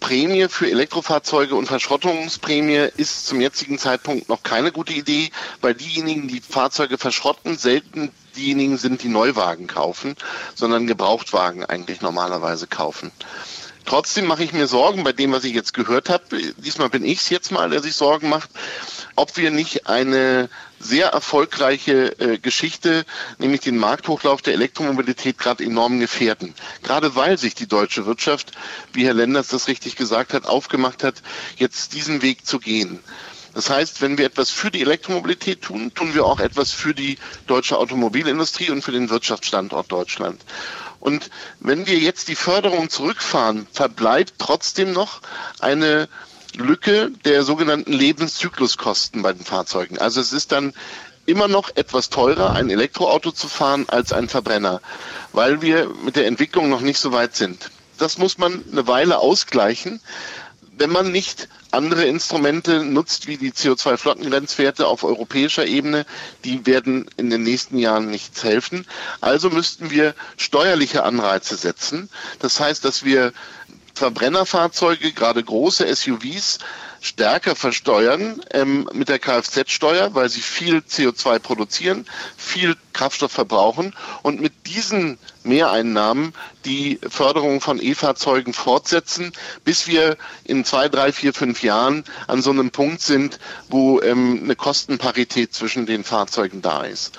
Prämie 0.00 0.48
für 0.48 0.68
Elektrofahrzeuge 0.68 1.54
und 1.54 1.66
Verschrottungsprämie 1.66 2.88
ist 2.96 3.26
zum 3.26 3.40
jetzigen 3.40 3.78
Zeitpunkt 3.78 4.28
noch 4.28 4.42
keine 4.42 4.72
gute 4.72 4.92
Idee, 4.92 5.30
weil 5.60 5.74
diejenigen, 5.74 6.26
die 6.26 6.40
Fahrzeuge 6.40 6.98
verschrotten, 6.98 7.56
selten 7.56 8.10
diejenigen 8.36 8.78
sind, 8.78 9.04
die 9.04 9.08
Neuwagen 9.08 9.68
kaufen, 9.68 10.16
sondern 10.56 10.88
Gebrauchtwagen 10.88 11.64
eigentlich 11.64 12.00
normalerweise 12.00 12.66
kaufen. 12.66 13.12
Trotzdem 13.84 14.26
mache 14.26 14.44
ich 14.44 14.52
mir 14.52 14.66
Sorgen 14.66 15.04
bei 15.04 15.12
dem, 15.12 15.32
was 15.32 15.44
ich 15.44 15.54
jetzt 15.54 15.74
gehört 15.74 16.08
habe. 16.08 16.24
Diesmal 16.58 16.88
bin 16.88 17.04
ich 17.04 17.20
es 17.20 17.28
jetzt 17.30 17.50
mal, 17.50 17.70
der 17.70 17.82
sich 17.82 17.94
Sorgen 17.94 18.28
macht, 18.28 18.50
ob 19.16 19.36
wir 19.36 19.50
nicht 19.50 19.86
eine 19.86 20.48
sehr 20.78 21.08
erfolgreiche 21.08 22.18
äh, 22.18 22.38
Geschichte, 22.38 23.04
nämlich 23.38 23.60
den 23.60 23.78
Markthochlauf 23.78 24.42
der 24.42 24.54
Elektromobilität 24.54 25.38
gerade 25.38 25.64
enorm 25.64 26.00
gefährden. 26.00 26.54
Gerade 26.82 27.14
weil 27.14 27.38
sich 27.38 27.54
die 27.54 27.68
deutsche 27.68 28.04
Wirtschaft, 28.06 28.52
wie 28.92 29.04
Herr 29.06 29.14
Lenders 29.14 29.48
das 29.48 29.68
richtig 29.68 29.96
gesagt 29.96 30.34
hat, 30.34 30.46
aufgemacht 30.46 31.04
hat, 31.04 31.22
jetzt 31.56 31.94
diesen 31.94 32.22
Weg 32.22 32.46
zu 32.46 32.58
gehen. 32.58 32.98
Das 33.54 33.68
heißt, 33.68 34.00
wenn 34.00 34.16
wir 34.16 34.24
etwas 34.24 34.50
für 34.50 34.70
die 34.70 34.80
Elektromobilität 34.80 35.62
tun, 35.62 35.92
tun 35.94 36.14
wir 36.14 36.24
auch 36.24 36.40
etwas 36.40 36.72
für 36.72 36.94
die 36.94 37.18
deutsche 37.46 37.76
Automobilindustrie 37.78 38.70
und 38.70 38.82
für 38.82 38.92
den 38.92 39.10
Wirtschaftsstandort 39.10 39.92
Deutschland. 39.92 40.40
Und 41.02 41.30
wenn 41.58 41.88
wir 41.88 41.98
jetzt 41.98 42.28
die 42.28 42.36
Förderung 42.36 42.88
zurückfahren, 42.88 43.66
verbleibt 43.72 44.34
trotzdem 44.38 44.92
noch 44.92 45.20
eine 45.58 46.08
Lücke 46.54 47.10
der 47.24 47.42
sogenannten 47.42 47.92
Lebenszykluskosten 47.92 49.20
bei 49.20 49.32
den 49.32 49.44
Fahrzeugen. 49.44 49.98
Also 49.98 50.20
es 50.20 50.32
ist 50.32 50.52
dann 50.52 50.72
immer 51.26 51.48
noch 51.48 51.74
etwas 51.74 52.08
teurer, 52.08 52.52
ein 52.52 52.70
Elektroauto 52.70 53.32
zu 53.32 53.48
fahren 53.48 53.86
als 53.88 54.12
ein 54.12 54.28
Verbrenner, 54.28 54.80
weil 55.32 55.60
wir 55.60 55.88
mit 56.04 56.14
der 56.14 56.26
Entwicklung 56.26 56.68
noch 56.70 56.82
nicht 56.82 57.00
so 57.00 57.10
weit 57.10 57.34
sind. 57.34 57.70
Das 57.98 58.16
muss 58.18 58.38
man 58.38 58.62
eine 58.70 58.86
Weile 58.86 59.18
ausgleichen 59.18 60.00
wenn 60.82 60.90
man 60.90 61.12
nicht 61.12 61.46
andere 61.70 62.06
Instrumente 62.06 62.82
nutzt, 62.82 63.28
wie 63.28 63.36
die 63.36 63.52
CO2-Flottengrenzwerte 63.52 64.88
auf 64.88 65.04
europäischer 65.04 65.64
Ebene, 65.64 66.04
die 66.44 66.66
werden 66.66 67.08
in 67.16 67.30
den 67.30 67.44
nächsten 67.44 67.78
Jahren 67.78 68.10
nichts 68.10 68.42
helfen. 68.42 68.84
Also 69.20 69.48
müssten 69.48 69.90
wir 69.92 70.16
steuerliche 70.36 71.04
Anreize 71.04 71.54
setzen. 71.54 72.10
Das 72.40 72.58
heißt, 72.58 72.84
dass 72.84 73.04
wir 73.04 73.32
Verbrennerfahrzeuge, 73.94 75.12
gerade 75.12 75.44
große 75.44 75.86
SUVs, 75.94 76.58
stärker 77.00 77.54
versteuern 77.54 78.40
ähm, 78.50 78.88
mit 78.92 79.08
der 79.08 79.20
Kfz-Steuer, 79.20 80.16
weil 80.16 80.28
sie 80.30 80.40
viel 80.40 80.78
CO2 80.78 81.38
produzieren, 81.38 82.06
viel 82.36 82.76
Kraftstoff 82.92 83.30
verbrauchen 83.30 83.94
und 84.22 84.40
mit 84.40 84.66
diesen 84.66 85.16
Mehreinnahmen 85.44 86.32
die 86.64 86.98
Förderung 87.08 87.60
von 87.60 87.82
E-Fahrzeugen 87.82 88.52
fortsetzen, 88.52 89.32
bis 89.64 89.86
wir 89.86 90.16
in 90.44 90.64
zwei, 90.64 90.88
drei, 90.88 91.12
vier, 91.12 91.34
fünf 91.34 91.62
Jahren 91.62 92.04
an 92.26 92.42
so 92.42 92.50
einem 92.50 92.70
Punkt 92.70 93.00
sind, 93.00 93.38
wo 93.68 94.00
ähm, 94.00 94.40
eine 94.44 94.56
Kostenparität 94.56 95.54
zwischen 95.54 95.86
den 95.86 96.04
Fahrzeugen 96.04 96.62
da 96.62 96.82
ist. 96.82 97.18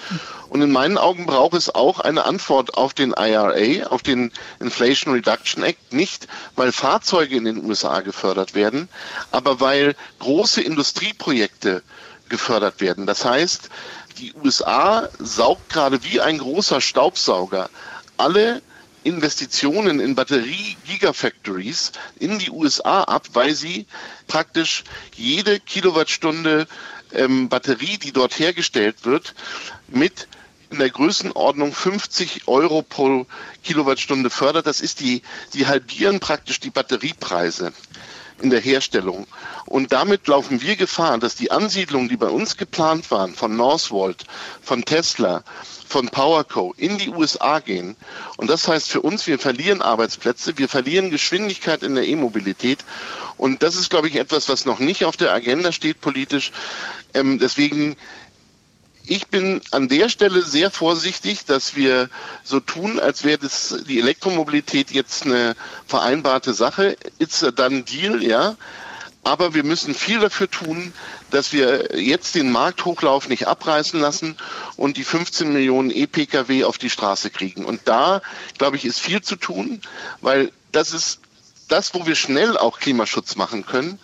Und 0.49 0.61
in 0.61 0.71
meinen 0.71 0.97
Augen 0.97 1.25
braucht 1.25 1.55
es 1.55 1.73
auch 1.73 1.99
eine 1.99 2.25
Antwort 2.25 2.75
auf 2.75 2.93
den 2.93 3.13
IRA, 3.17 3.87
auf 3.87 4.03
den 4.03 4.31
Inflation 4.59 5.13
Reduction 5.13 5.63
Act, 5.63 5.93
nicht 5.93 6.27
weil 6.55 6.71
Fahrzeuge 6.71 7.35
in 7.35 7.45
den 7.45 7.65
USA 7.65 8.01
gefördert 8.01 8.53
werden, 8.53 8.87
aber 9.31 9.59
weil 9.59 9.95
große 10.19 10.61
Industrieprojekte 10.61 11.81
gefördert 12.29 12.81
werden. 12.81 13.05
Das 13.05 13.25
heißt, 13.25 13.69
die 14.19 14.33
USA 14.43 15.09
saugt 15.19 15.69
gerade 15.69 16.03
wie 16.03 16.21
ein 16.21 16.37
großer 16.37 16.81
Staubsauger 16.81 17.69
alle 18.17 18.61
Investitionen 19.03 19.99
in 19.99 20.15
Batterie-Gigafactories 20.15 21.91
in 22.19 22.39
die 22.39 22.49
USA 22.49 23.03
ab, 23.03 23.27
weil 23.33 23.53
sie 23.53 23.85
praktisch 24.27 24.83
jede 25.15 25.59
Kilowattstunde 25.59 26.67
ähm, 27.13 27.49
Batterie, 27.49 27.97
die 27.97 28.11
dort 28.11 28.39
hergestellt 28.39 29.05
wird, 29.05 29.33
mit 29.87 30.27
in 30.69 30.79
der 30.79 30.89
Größenordnung 30.89 31.73
50 31.73 32.47
Euro 32.47 32.81
pro 32.81 33.27
Kilowattstunde 33.63 34.29
fördert. 34.29 34.65
Das 34.65 34.81
ist 34.81 34.99
die, 35.01 35.21
die 35.53 35.67
halbieren 35.67 36.19
praktisch 36.19 36.59
die 36.59 36.71
Batteriepreise 36.71 37.73
in 38.41 38.49
der 38.49 38.59
Herstellung. 38.59 39.27
Und 39.65 39.93
damit 39.93 40.27
laufen 40.27 40.61
wir 40.61 40.75
Gefahr, 40.75 41.17
dass 41.17 41.35
die 41.35 41.51
Ansiedlungen, 41.51 42.09
die 42.09 42.17
bei 42.17 42.27
uns 42.27 42.57
geplant 42.57 43.09
waren, 43.11 43.33
von 43.33 43.55
Northvolt, 43.55 44.25
von 44.61 44.83
Tesla, 44.85 45.43
von 45.87 46.09
PowerCo 46.09 46.73
in 46.75 46.97
die 46.97 47.09
USA 47.09 47.59
gehen. 47.59 47.95
Und 48.37 48.49
das 48.49 48.67
heißt 48.67 48.89
für 48.89 49.01
uns, 49.01 49.27
wir 49.27 49.37
verlieren 49.37 49.81
Arbeitsplätze, 49.81 50.57
wir 50.57 50.67
verlieren 50.67 51.11
Geschwindigkeit 51.11 51.83
in 51.83 51.95
der 51.95 52.07
E-Mobilität. 52.07 52.79
Und 53.37 53.61
das 53.61 53.75
ist, 53.75 53.89
glaube 53.89 54.07
ich, 54.07 54.15
etwas, 54.15 54.49
was 54.49 54.65
noch 54.65 54.79
nicht 54.79 55.05
auf 55.05 55.17
der 55.17 55.31
Agenda 55.31 55.71
steht 55.71 56.01
politisch. 56.01 56.51
Ähm, 57.13 57.37
deswegen 57.37 57.95
ich 59.05 59.27
bin 59.27 59.61
an 59.71 59.89
der 59.89 60.07
Stelle 60.07 60.43
sehr 60.43 60.71
vorsichtig, 60.71 61.45
dass 61.45 61.75
wir 61.75 62.09
so 62.43 62.59
tun, 62.59 62.99
als 62.99 63.23
wäre 63.23 63.37
das 63.37 63.83
die 63.87 63.99
Elektromobilität 63.99 64.91
jetzt 64.91 65.25
eine 65.25 65.55
vereinbarte 65.85 66.53
Sache. 66.53 66.95
It's 67.19 67.43
a 67.43 67.51
done 67.51 67.83
deal, 67.83 68.23
ja. 68.23 68.55
Aber 69.25 69.53
wir 69.53 69.63
müssen 69.63 69.93
viel 69.93 70.19
dafür 70.19 70.49
tun, 70.49 70.93
dass 71.31 71.53
wir 71.53 71.97
jetzt 71.97 72.35
den 72.35 72.51
Markthochlauf 72.51 73.29
nicht 73.29 73.47
abreißen 73.47 73.99
lassen 73.99 74.37
und 74.75 74.97
die 74.97 75.05
15 75.05 75.51
Millionen 75.51 75.91
E-Pkw 75.91 76.65
auf 76.65 76.77
die 76.77 76.89
Straße 76.89 77.29
kriegen. 77.29 77.63
Und 77.63 77.81
da, 77.85 78.21
glaube 78.57 78.75
ich, 78.75 78.85
ist 78.85 78.99
viel 78.99 79.21
zu 79.21 79.37
tun, 79.37 79.81
weil 80.21 80.51
das 80.71 80.93
ist 80.93 81.19
das, 81.69 81.93
wo 81.93 82.05
wir 82.05 82.15
schnell 82.15 82.57
auch 82.57 82.79
Klimaschutz 82.79 83.35
machen 83.35 83.65
können. 83.65 83.97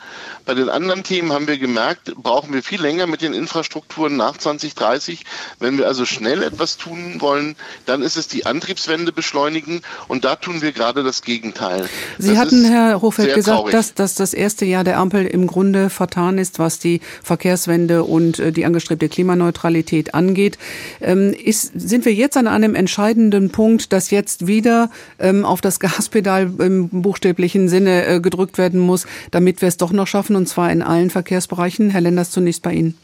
Bei 0.50 0.56
den 0.56 0.70
anderen 0.70 1.04
Themen 1.04 1.32
haben 1.32 1.47
wir 1.47 1.60
gemerkt, 1.60 2.12
brauchen 2.16 2.52
wir 2.56 2.64
viel 2.64 2.82
länger 2.82 3.06
mit 3.06 3.22
den 3.22 3.36
Infrastrukturen 3.36 4.18
nach 4.18 4.36
2030. 4.36 5.24
Wenn 5.60 5.78
wir 5.78 5.86
also 5.86 6.06
schnell 6.06 6.41
etwas 6.41 6.78
tun 6.78 7.18
wollen, 7.20 7.56
dann 7.86 8.02
ist 8.02 8.18
es 8.18 8.28
die 8.28 8.47
Antriebswende 8.47 9.12
beschleunigen 9.12 9.82
und 10.08 10.26
da 10.26 10.36
tun 10.36 10.64
wir 10.64 10.72
gerade 10.72 11.04
das 11.04 11.22
Gegenteil. 11.22 11.88
Sie 12.18 12.30
das 12.30 12.38
hatten, 12.39 12.66
Herr 12.66 13.00
Hofeld, 13.00 13.36
gesagt, 13.36 13.76
dass, 13.76 13.93
dass 13.93 14.16
das 14.16 14.34
erste 14.34 14.66
Jahr 14.66 14.84
der 14.84 14.97
Ampel 14.97 15.28
im 15.28 15.45
Grunde 15.45 15.91
vertan 15.91 16.39
ist, 16.39 16.58
was 16.58 16.80
die 16.80 17.02
Verkehrswende 17.22 18.04
und 18.04 18.39
äh, 18.39 18.52
die 18.52 18.66
angestrebte 18.66 19.08
Klimaneutralität 19.08 20.16
angeht. 20.16 20.58
Ähm, 21.00 21.32
ist, 21.32 21.80
sind 21.80 22.06
wir 22.06 22.14
jetzt 22.16 22.38
an 22.38 22.47
einem 22.47 22.74
entscheidenden 22.74 23.52
Punkt, 23.52 23.93
dass 23.93 24.10
jetzt 24.10 24.47
wieder 24.47 24.89
ähm, 25.20 25.45
auf 25.45 25.62
das 25.62 25.80
Gaspedal 25.80 26.52
im 26.58 26.89
buchstäblichen 26.89 27.70
Sinne 27.70 28.08
äh, 28.08 28.20
gedrückt 28.20 28.58
werden 28.58 28.80
muss, 28.80 29.06
damit 29.30 29.62
wir 29.62 29.68
es 29.68 29.78
doch 29.78 29.91
noch 29.91 30.08
schaffen, 30.08 30.39
und 30.40 30.48
zwar 30.48 30.72
in 30.72 30.82
allen 30.82 31.12
Verkehrsbereichen? 31.12 31.92
Herr 31.92 32.02
Lenders, 32.02 32.32
zunächst 32.32 32.64
bei 32.64 32.74
Ihnen. 32.74 32.96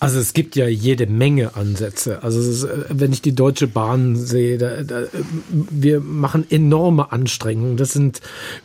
Also 0.00 0.20
es 0.20 0.32
gibt 0.32 0.54
ja 0.54 0.68
jede 0.68 1.08
Menge 1.08 1.56
Ansätze. 1.56 2.22
Also 2.22 2.38
ist, 2.38 2.62
äh, 2.62 2.84
wenn 2.90 3.12
ich 3.12 3.20
die 3.20 3.34
Deutsche 3.34 3.66
Bahn 3.66 4.14
sehe, 4.14 4.56
da, 4.56 4.82
da, 4.84 5.02
wir 5.50 6.00
machen 6.00 6.46
enorme 6.50 7.10
Anstrengungen. 7.10 7.76
Das 7.76 7.94
sind 7.94 8.20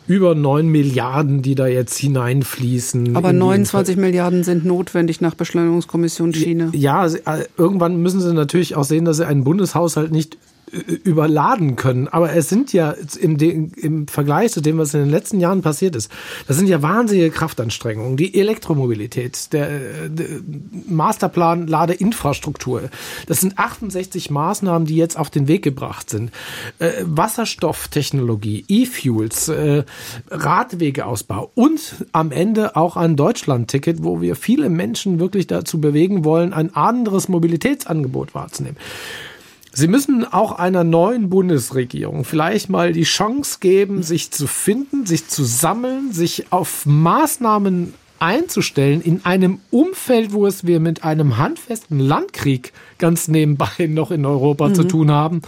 über 0.06 0.36
neun 0.36 0.68
Milliarden, 0.68 1.42
die 1.42 1.56
da 1.56 1.66
jetzt 1.66 1.98
hineinfließen. 1.98 3.16
Aber 3.16 3.32
29 3.32 3.96
Milliarden 3.96 4.44
sind 4.44 4.64
notwendig 4.64 5.20
nach 5.20 5.34
Beschleunigungskommission 5.34 6.32
Schiene. 6.34 6.70
Ja, 6.72 7.06
äh, 7.06 7.46
irgendwann 7.56 8.00
müssen 8.00 8.20
sie 8.20 8.32
natürlich 8.32 8.76
auch 8.76 8.84
sehen, 8.84 9.04
dass 9.04 9.16
sie 9.16 9.26
einen 9.26 9.42
Bundeshaushalt 9.42 10.12
nicht 10.12 10.38
überladen 11.04 11.76
können. 11.76 12.08
Aber 12.08 12.32
es 12.32 12.48
sind 12.48 12.72
ja 12.72 12.94
im, 13.20 13.70
im 13.76 14.08
Vergleich 14.08 14.52
zu 14.52 14.60
dem, 14.60 14.78
was 14.78 14.94
in 14.94 15.00
den 15.00 15.10
letzten 15.10 15.40
Jahren 15.40 15.62
passiert 15.62 15.96
ist, 15.96 16.10
das 16.46 16.56
sind 16.56 16.68
ja 16.68 16.82
wahnsinnige 16.82 17.30
Kraftanstrengungen. 17.30 18.16
Die 18.16 18.38
Elektromobilität, 18.38 19.52
der, 19.52 20.08
der 20.08 20.26
Masterplan 20.88 21.66
Ladeinfrastruktur, 21.66 22.90
das 23.26 23.40
sind 23.40 23.58
68 23.58 24.30
Maßnahmen, 24.30 24.86
die 24.86 24.96
jetzt 24.96 25.18
auf 25.18 25.30
den 25.30 25.48
Weg 25.48 25.62
gebracht 25.62 26.10
sind. 26.10 26.30
Äh, 26.78 26.92
Wasserstofftechnologie, 27.02 28.64
E-Fuels, 28.68 29.48
äh, 29.48 29.84
Radwegeausbau 30.30 31.50
und 31.54 32.06
am 32.12 32.32
Ende 32.32 32.76
auch 32.76 32.96
ein 32.96 33.16
Deutschland-Ticket, 33.16 34.02
wo 34.02 34.20
wir 34.20 34.36
viele 34.36 34.68
Menschen 34.68 35.18
wirklich 35.18 35.46
dazu 35.46 35.80
bewegen 35.80 36.24
wollen, 36.24 36.52
ein 36.52 36.74
anderes 36.74 37.28
Mobilitätsangebot 37.28 38.34
wahrzunehmen. 38.34 38.76
Sie 39.74 39.88
müssen 39.88 40.24
auch 40.24 40.52
einer 40.52 40.84
neuen 40.84 41.28
Bundesregierung 41.28 42.24
vielleicht 42.24 42.70
mal 42.70 42.92
die 42.92 43.02
Chance 43.02 43.58
geben, 43.60 44.02
sich 44.02 44.30
zu 44.30 44.46
finden, 44.46 45.04
sich 45.04 45.26
zu 45.26 45.42
sammeln, 45.44 46.12
sich 46.12 46.52
auf 46.52 46.86
Maßnahmen 46.86 47.92
einzustellen 48.20 49.00
in 49.00 49.24
einem 49.24 49.58
Umfeld, 49.70 50.32
wo 50.32 50.46
es 50.46 50.64
wir 50.64 50.78
mit 50.78 51.02
einem 51.02 51.38
handfesten 51.38 51.98
Landkrieg 51.98 52.72
ganz 52.98 53.28
nebenbei 53.28 53.66
noch 53.88 54.10
in 54.10 54.24
Europa 54.24 54.68
mhm. 54.68 54.74
zu 54.74 54.84
tun 54.84 55.10
haben. 55.10 55.42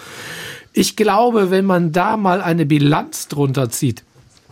Ich 0.72 0.96
glaube, 0.96 1.50
wenn 1.50 1.64
man 1.64 1.92
da 1.92 2.16
mal 2.16 2.42
eine 2.42 2.66
Bilanz 2.66 3.28
drunter 3.28 3.70
zieht, 3.70 4.02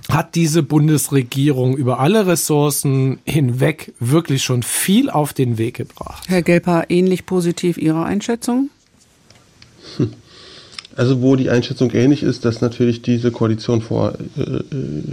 hat 0.08 0.34
diese 0.34 0.62
Bundesregierung 0.62 1.76
über 1.76 1.98
alle 1.98 2.26
Ressourcen 2.26 3.18
hinweg 3.24 3.92
wirklich 4.00 4.42
schon 4.42 4.62
viel 4.62 5.10
auf 5.10 5.32
den 5.32 5.58
Weg 5.58 5.76
gebracht. 5.76 6.24
Herr 6.28 6.42
Gelper, 6.42 6.84
ähnlich 6.88 7.26
positiv 7.26 7.78
Ihre 7.78 8.04
Einschätzung? 8.04 8.70
Also 10.96 11.22
wo 11.22 11.34
die 11.34 11.50
Einschätzung 11.50 11.90
ähnlich 11.90 12.22
ist, 12.22 12.44
dass 12.44 12.60
natürlich 12.60 13.02
diese 13.02 13.32
Koalition 13.32 13.82
vor 13.82 14.12
äh, 14.36 14.40
äh, 14.40 14.60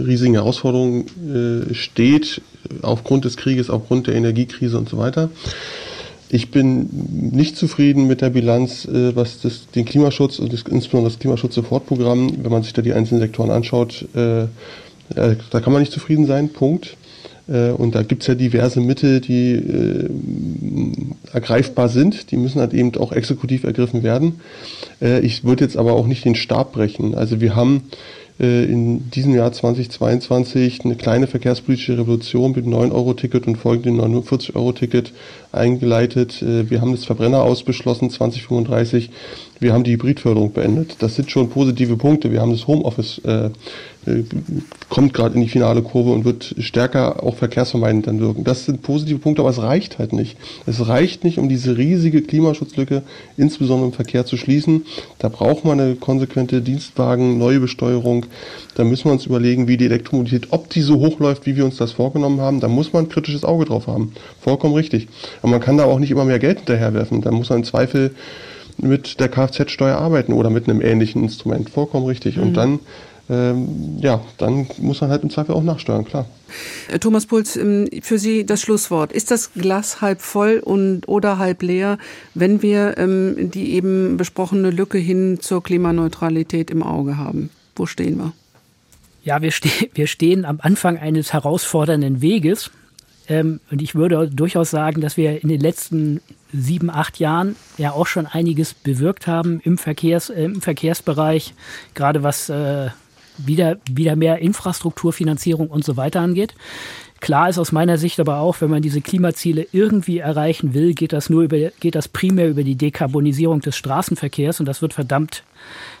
riesigen 0.04 0.34
Herausforderungen 0.34 1.70
äh, 1.70 1.74
steht, 1.74 2.40
aufgrund 2.82 3.24
des 3.24 3.36
Krieges, 3.36 3.68
aufgrund 3.68 4.06
der 4.06 4.14
Energiekrise 4.14 4.78
und 4.78 4.88
so 4.88 4.98
weiter. 4.98 5.30
Ich 6.28 6.50
bin 6.50 6.88
nicht 7.32 7.56
zufrieden 7.56 8.06
mit 8.06 8.20
der 8.20 8.30
Bilanz, 8.30 8.84
äh, 8.84 9.14
was 9.16 9.40
das, 9.40 9.70
den 9.74 9.84
Klimaschutz 9.84 10.38
und 10.38 10.52
das, 10.52 10.62
insbesondere 10.62 11.12
das 11.12 11.18
Klimaschutz-Sofortprogramm, 11.18 12.44
wenn 12.44 12.52
man 12.52 12.62
sich 12.62 12.72
da 12.72 12.82
die 12.82 12.92
einzelnen 12.92 13.20
Sektoren 13.20 13.50
anschaut, 13.50 14.06
äh, 14.14 14.46
da 15.14 15.60
kann 15.60 15.72
man 15.72 15.82
nicht 15.82 15.92
zufrieden 15.92 16.26
sein, 16.26 16.48
Punkt. 16.48 16.96
Äh, 17.52 17.70
und 17.70 17.94
da 17.94 18.02
gibt's 18.02 18.26
ja 18.26 18.34
diverse 18.34 18.80
Mittel, 18.80 19.20
die 19.20 19.52
äh, 19.52 20.08
ergreifbar 21.32 21.88
sind. 21.88 22.30
Die 22.30 22.36
müssen 22.36 22.60
halt 22.60 22.72
eben 22.72 22.94
auch 22.96 23.12
exekutiv 23.12 23.64
ergriffen 23.64 24.02
werden. 24.02 24.40
Äh, 25.00 25.20
ich 25.20 25.44
würde 25.44 25.64
jetzt 25.64 25.76
aber 25.76 25.92
auch 25.92 26.06
nicht 26.06 26.24
den 26.24 26.34
Stab 26.34 26.72
brechen. 26.72 27.14
Also 27.14 27.40
wir 27.40 27.54
haben 27.54 27.82
äh, 28.40 28.64
in 28.64 29.10
diesem 29.10 29.34
Jahr 29.34 29.52
2022 29.52 30.84
eine 30.84 30.96
kleine 30.96 31.26
verkehrspolitische 31.26 31.98
Revolution 31.98 32.52
mit 32.52 32.64
dem 32.64 32.72
9-Euro-Ticket 32.72 33.46
und 33.46 33.56
folgendem 33.56 34.00
49-Euro-Ticket 34.00 35.12
eingeleitet. 35.52 36.42
Äh, 36.42 36.70
wir 36.70 36.80
haben 36.80 36.92
das 36.92 37.04
Verbrenner 37.04 37.42
ausbeschlossen 37.42 38.10
2035. 38.10 39.10
Wir 39.60 39.72
haben 39.72 39.84
die 39.84 39.92
Hybridförderung 39.92 40.52
beendet. 40.52 40.96
Das 41.00 41.14
sind 41.14 41.30
schon 41.30 41.50
positive 41.50 41.96
Punkte. 41.96 42.32
Wir 42.32 42.40
haben 42.40 42.50
das 42.50 42.66
Homeoffice 42.66 43.18
äh, 43.24 43.50
äh, 44.04 44.24
kommt 44.88 45.14
gerade 45.14 45.36
in 45.36 45.42
die 45.42 45.48
finale 45.48 45.82
Kurve 45.82 46.10
und 46.10 46.24
wird 46.24 46.54
stärker 46.58 47.22
auch 47.22 47.36
verkehrsvermeidend 47.36 48.06
dann 48.06 48.20
wirken. 48.20 48.44
Das 48.44 48.64
sind 48.64 48.82
positive 48.82 49.18
Punkte, 49.18 49.42
aber 49.42 49.50
es 49.50 49.62
reicht 49.62 49.98
halt 49.98 50.12
nicht. 50.12 50.36
Es 50.66 50.86
reicht 50.88 51.24
nicht, 51.24 51.38
um 51.38 51.48
diese 51.48 51.76
riesige 51.78 52.22
Klimaschutzlücke 52.22 53.02
insbesondere 53.36 53.88
im 53.88 53.92
Verkehr 53.94 54.26
zu 54.26 54.36
schließen. 54.36 54.86
Da 55.18 55.28
braucht 55.28 55.64
man 55.64 55.80
eine 55.80 55.94
konsequente 55.94 56.62
Dienstwagen, 56.62 57.38
neue 57.38 57.60
Besteuerung. 57.60 58.26
Da 58.74 58.84
müssen 58.84 59.04
wir 59.06 59.12
uns 59.12 59.26
überlegen, 59.26 59.68
wie 59.68 59.76
die 59.76 59.84
Elektromobilität, 59.86 60.48
ob 60.50 60.70
die 60.70 60.80
so 60.80 60.96
hoch 60.96 61.20
läuft, 61.20 61.46
wie 61.46 61.56
wir 61.56 61.64
uns 61.64 61.76
das 61.76 61.92
vorgenommen 61.92 62.40
haben. 62.40 62.60
Da 62.60 62.68
muss 62.68 62.92
man 62.92 63.04
ein 63.04 63.08
kritisches 63.08 63.44
Auge 63.44 63.66
drauf 63.66 63.86
haben. 63.86 64.12
Vollkommen 64.40 64.74
richtig. 64.74 65.08
Aber 65.42 65.52
man 65.52 65.60
kann 65.60 65.76
da 65.76 65.84
auch 65.84 65.98
nicht 65.98 66.10
immer 66.10 66.24
mehr 66.24 66.38
Geld 66.38 66.58
hinterherwerfen. 66.58 67.20
Da 67.20 67.30
muss 67.30 67.50
man 67.50 67.60
im 67.60 67.64
Zweifel 67.64 68.14
mit 68.78 69.20
der 69.20 69.28
Kfz-Steuer 69.28 69.96
arbeiten 69.96 70.32
oder 70.32 70.50
mit 70.50 70.68
einem 70.68 70.80
ähnlichen 70.80 71.22
Instrument. 71.22 71.68
Vollkommen 71.70 72.06
richtig. 72.06 72.36
Mhm. 72.36 72.42
Und 72.42 72.54
dann 72.54 72.80
ähm, 73.30 73.98
ja, 74.00 74.20
dann 74.38 74.66
muss 74.78 75.00
man 75.00 75.10
halt 75.10 75.22
im 75.22 75.30
Zweifel 75.30 75.54
auch 75.54 75.62
nachsteuern, 75.62 76.04
klar. 76.04 76.26
Äh, 76.88 76.98
Thomas 76.98 77.26
Puls, 77.26 77.56
ähm, 77.56 77.88
für 78.02 78.18
Sie 78.18 78.44
das 78.44 78.60
Schlusswort. 78.60 79.12
Ist 79.12 79.30
das 79.30 79.52
Glas 79.54 80.00
halb 80.00 80.20
voll 80.20 80.60
und 80.62 81.08
oder 81.08 81.38
halb 81.38 81.62
leer, 81.62 81.98
wenn 82.34 82.62
wir 82.62 82.98
ähm, 82.98 83.50
die 83.50 83.74
eben 83.74 84.16
besprochene 84.16 84.70
Lücke 84.70 84.98
hin 84.98 85.38
zur 85.40 85.62
Klimaneutralität 85.62 86.70
im 86.70 86.82
Auge 86.82 87.16
haben? 87.16 87.50
Wo 87.76 87.86
stehen 87.86 88.18
wir? 88.18 88.32
Ja, 89.24 89.40
wir, 89.42 89.50
ste 89.50 89.68
wir 89.94 90.06
stehen 90.06 90.44
am 90.44 90.58
Anfang 90.60 90.98
eines 90.98 91.32
herausfordernden 91.32 92.22
Weges. 92.22 92.70
Ähm, 93.28 93.60
und 93.70 93.80
ich 93.80 93.94
würde 93.94 94.28
durchaus 94.28 94.70
sagen, 94.70 95.00
dass 95.00 95.16
wir 95.16 95.42
in 95.42 95.48
den 95.48 95.60
letzten 95.60 96.20
sieben, 96.52 96.90
acht 96.90 97.18
Jahren 97.18 97.56
ja 97.78 97.92
auch 97.92 98.06
schon 98.06 98.26
einiges 98.26 98.74
bewirkt 98.74 99.26
haben 99.26 99.60
im, 99.60 99.78
Verkehrs, 99.78 100.28
äh, 100.28 100.44
im 100.44 100.60
Verkehrsbereich, 100.60 101.54
gerade 101.94 102.22
was 102.22 102.48
äh, 102.48 102.90
wieder, 103.38 103.78
wieder 103.90 104.16
mehr 104.16 104.38
Infrastrukturfinanzierung 104.38 105.68
und 105.68 105.84
so 105.84 105.96
weiter 105.96 106.20
angeht. 106.20 106.54
Klar 107.20 107.48
ist 107.48 107.58
aus 107.58 107.70
meiner 107.70 107.98
Sicht 107.98 108.18
aber 108.18 108.38
auch, 108.38 108.60
wenn 108.60 108.70
man 108.70 108.82
diese 108.82 109.00
Klimaziele 109.00 109.68
irgendwie 109.70 110.18
erreichen 110.18 110.74
will, 110.74 110.92
geht 110.92 111.12
das 111.12 111.30
nur 111.30 111.42
über, 111.42 111.70
geht 111.78 111.94
das 111.94 112.08
primär 112.08 112.50
über 112.50 112.64
die 112.64 112.74
Dekarbonisierung 112.74 113.60
des 113.60 113.76
Straßenverkehrs 113.76 114.58
und 114.58 114.66
das 114.66 114.82
wird 114.82 114.92
verdammt 114.92 115.44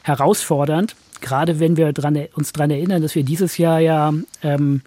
herausfordernd. 0.02 0.96
Gerade 1.22 1.58
wenn 1.60 1.78
wir 1.78 1.92
dran, 1.94 2.18
uns 2.34 2.52
daran 2.52 2.70
erinnern, 2.70 3.00
dass 3.00 3.14
wir 3.14 3.22
dieses 3.22 3.56
Jahr 3.56 3.80
ja 3.80 4.12
ähm, 4.42 4.82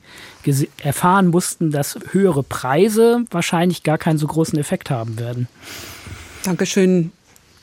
erfahren 0.83 1.27
mussten, 1.27 1.71
dass 1.71 1.97
höhere 2.11 2.43
Preise 2.43 3.25
wahrscheinlich 3.31 3.81
gar 3.81 3.97
keinen 3.97 4.19
so 4.19 4.27
großen 4.27 4.59
Effekt 4.59 4.91
haben 4.91 5.17
werden. 5.17 5.47
Dankeschön, 6.43 7.11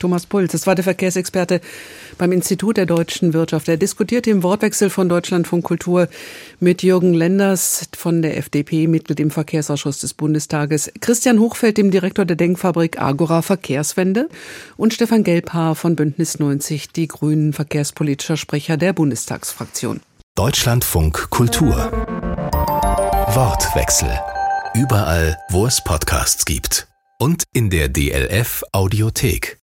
Thomas 0.03 0.25
Puls. 0.25 0.51
Das 0.51 0.67
war 0.67 0.75
der 0.75 0.83
Verkehrsexperte 0.83 1.61
beim 2.17 2.33
Institut 2.33 2.75
der 2.75 2.85
deutschen 2.85 3.33
Wirtschaft. 3.33 3.69
Er 3.69 3.77
diskutierte 3.77 4.31
im 4.31 4.43
Wortwechsel 4.43 4.89
von 4.89 5.07
Deutschlandfunk 5.07 5.63
Kultur 5.63 6.09
mit 6.59 6.83
Jürgen 6.83 7.13
Lenders 7.13 7.87
von 7.95 8.21
der 8.21 8.35
FDP, 8.37 8.87
Mitglied 8.87 9.21
im 9.21 9.31
Verkehrsausschuss 9.31 9.99
des 9.99 10.13
Bundestages, 10.13 10.91
Christian 10.99 11.39
Hochfeld, 11.39 11.77
dem 11.77 11.89
Direktor 11.89 12.25
der 12.25 12.35
Denkfabrik 12.35 12.99
Agora 12.99 13.41
Verkehrswende 13.41 14.27
und 14.75 14.93
Stefan 14.93 15.23
Gelbhaar 15.23 15.75
von 15.75 15.95
Bündnis 15.95 16.37
90, 16.37 16.89
die 16.89 17.07
Grünen 17.07 17.53
verkehrspolitischer 17.53 18.35
Sprecher 18.35 18.75
der 18.75 18.91
Bundestagsfraktion. 18.91 20.01
Deutschlandfunk 20.35 21.29
Kultur. 21.29 21.75
Wortwechsel. 23.35 24.19
Überall, 24.73 25.37
wo 25.49 25.65
es 25.65 25.81
Podcasts 25.81 26.43
gibt. 26.43 26.87
Und 27.19 27.45
in 27.53 27.69
der 27.69 27.87
DLF 27.87 28.63
Audiothek. 28.73 29.62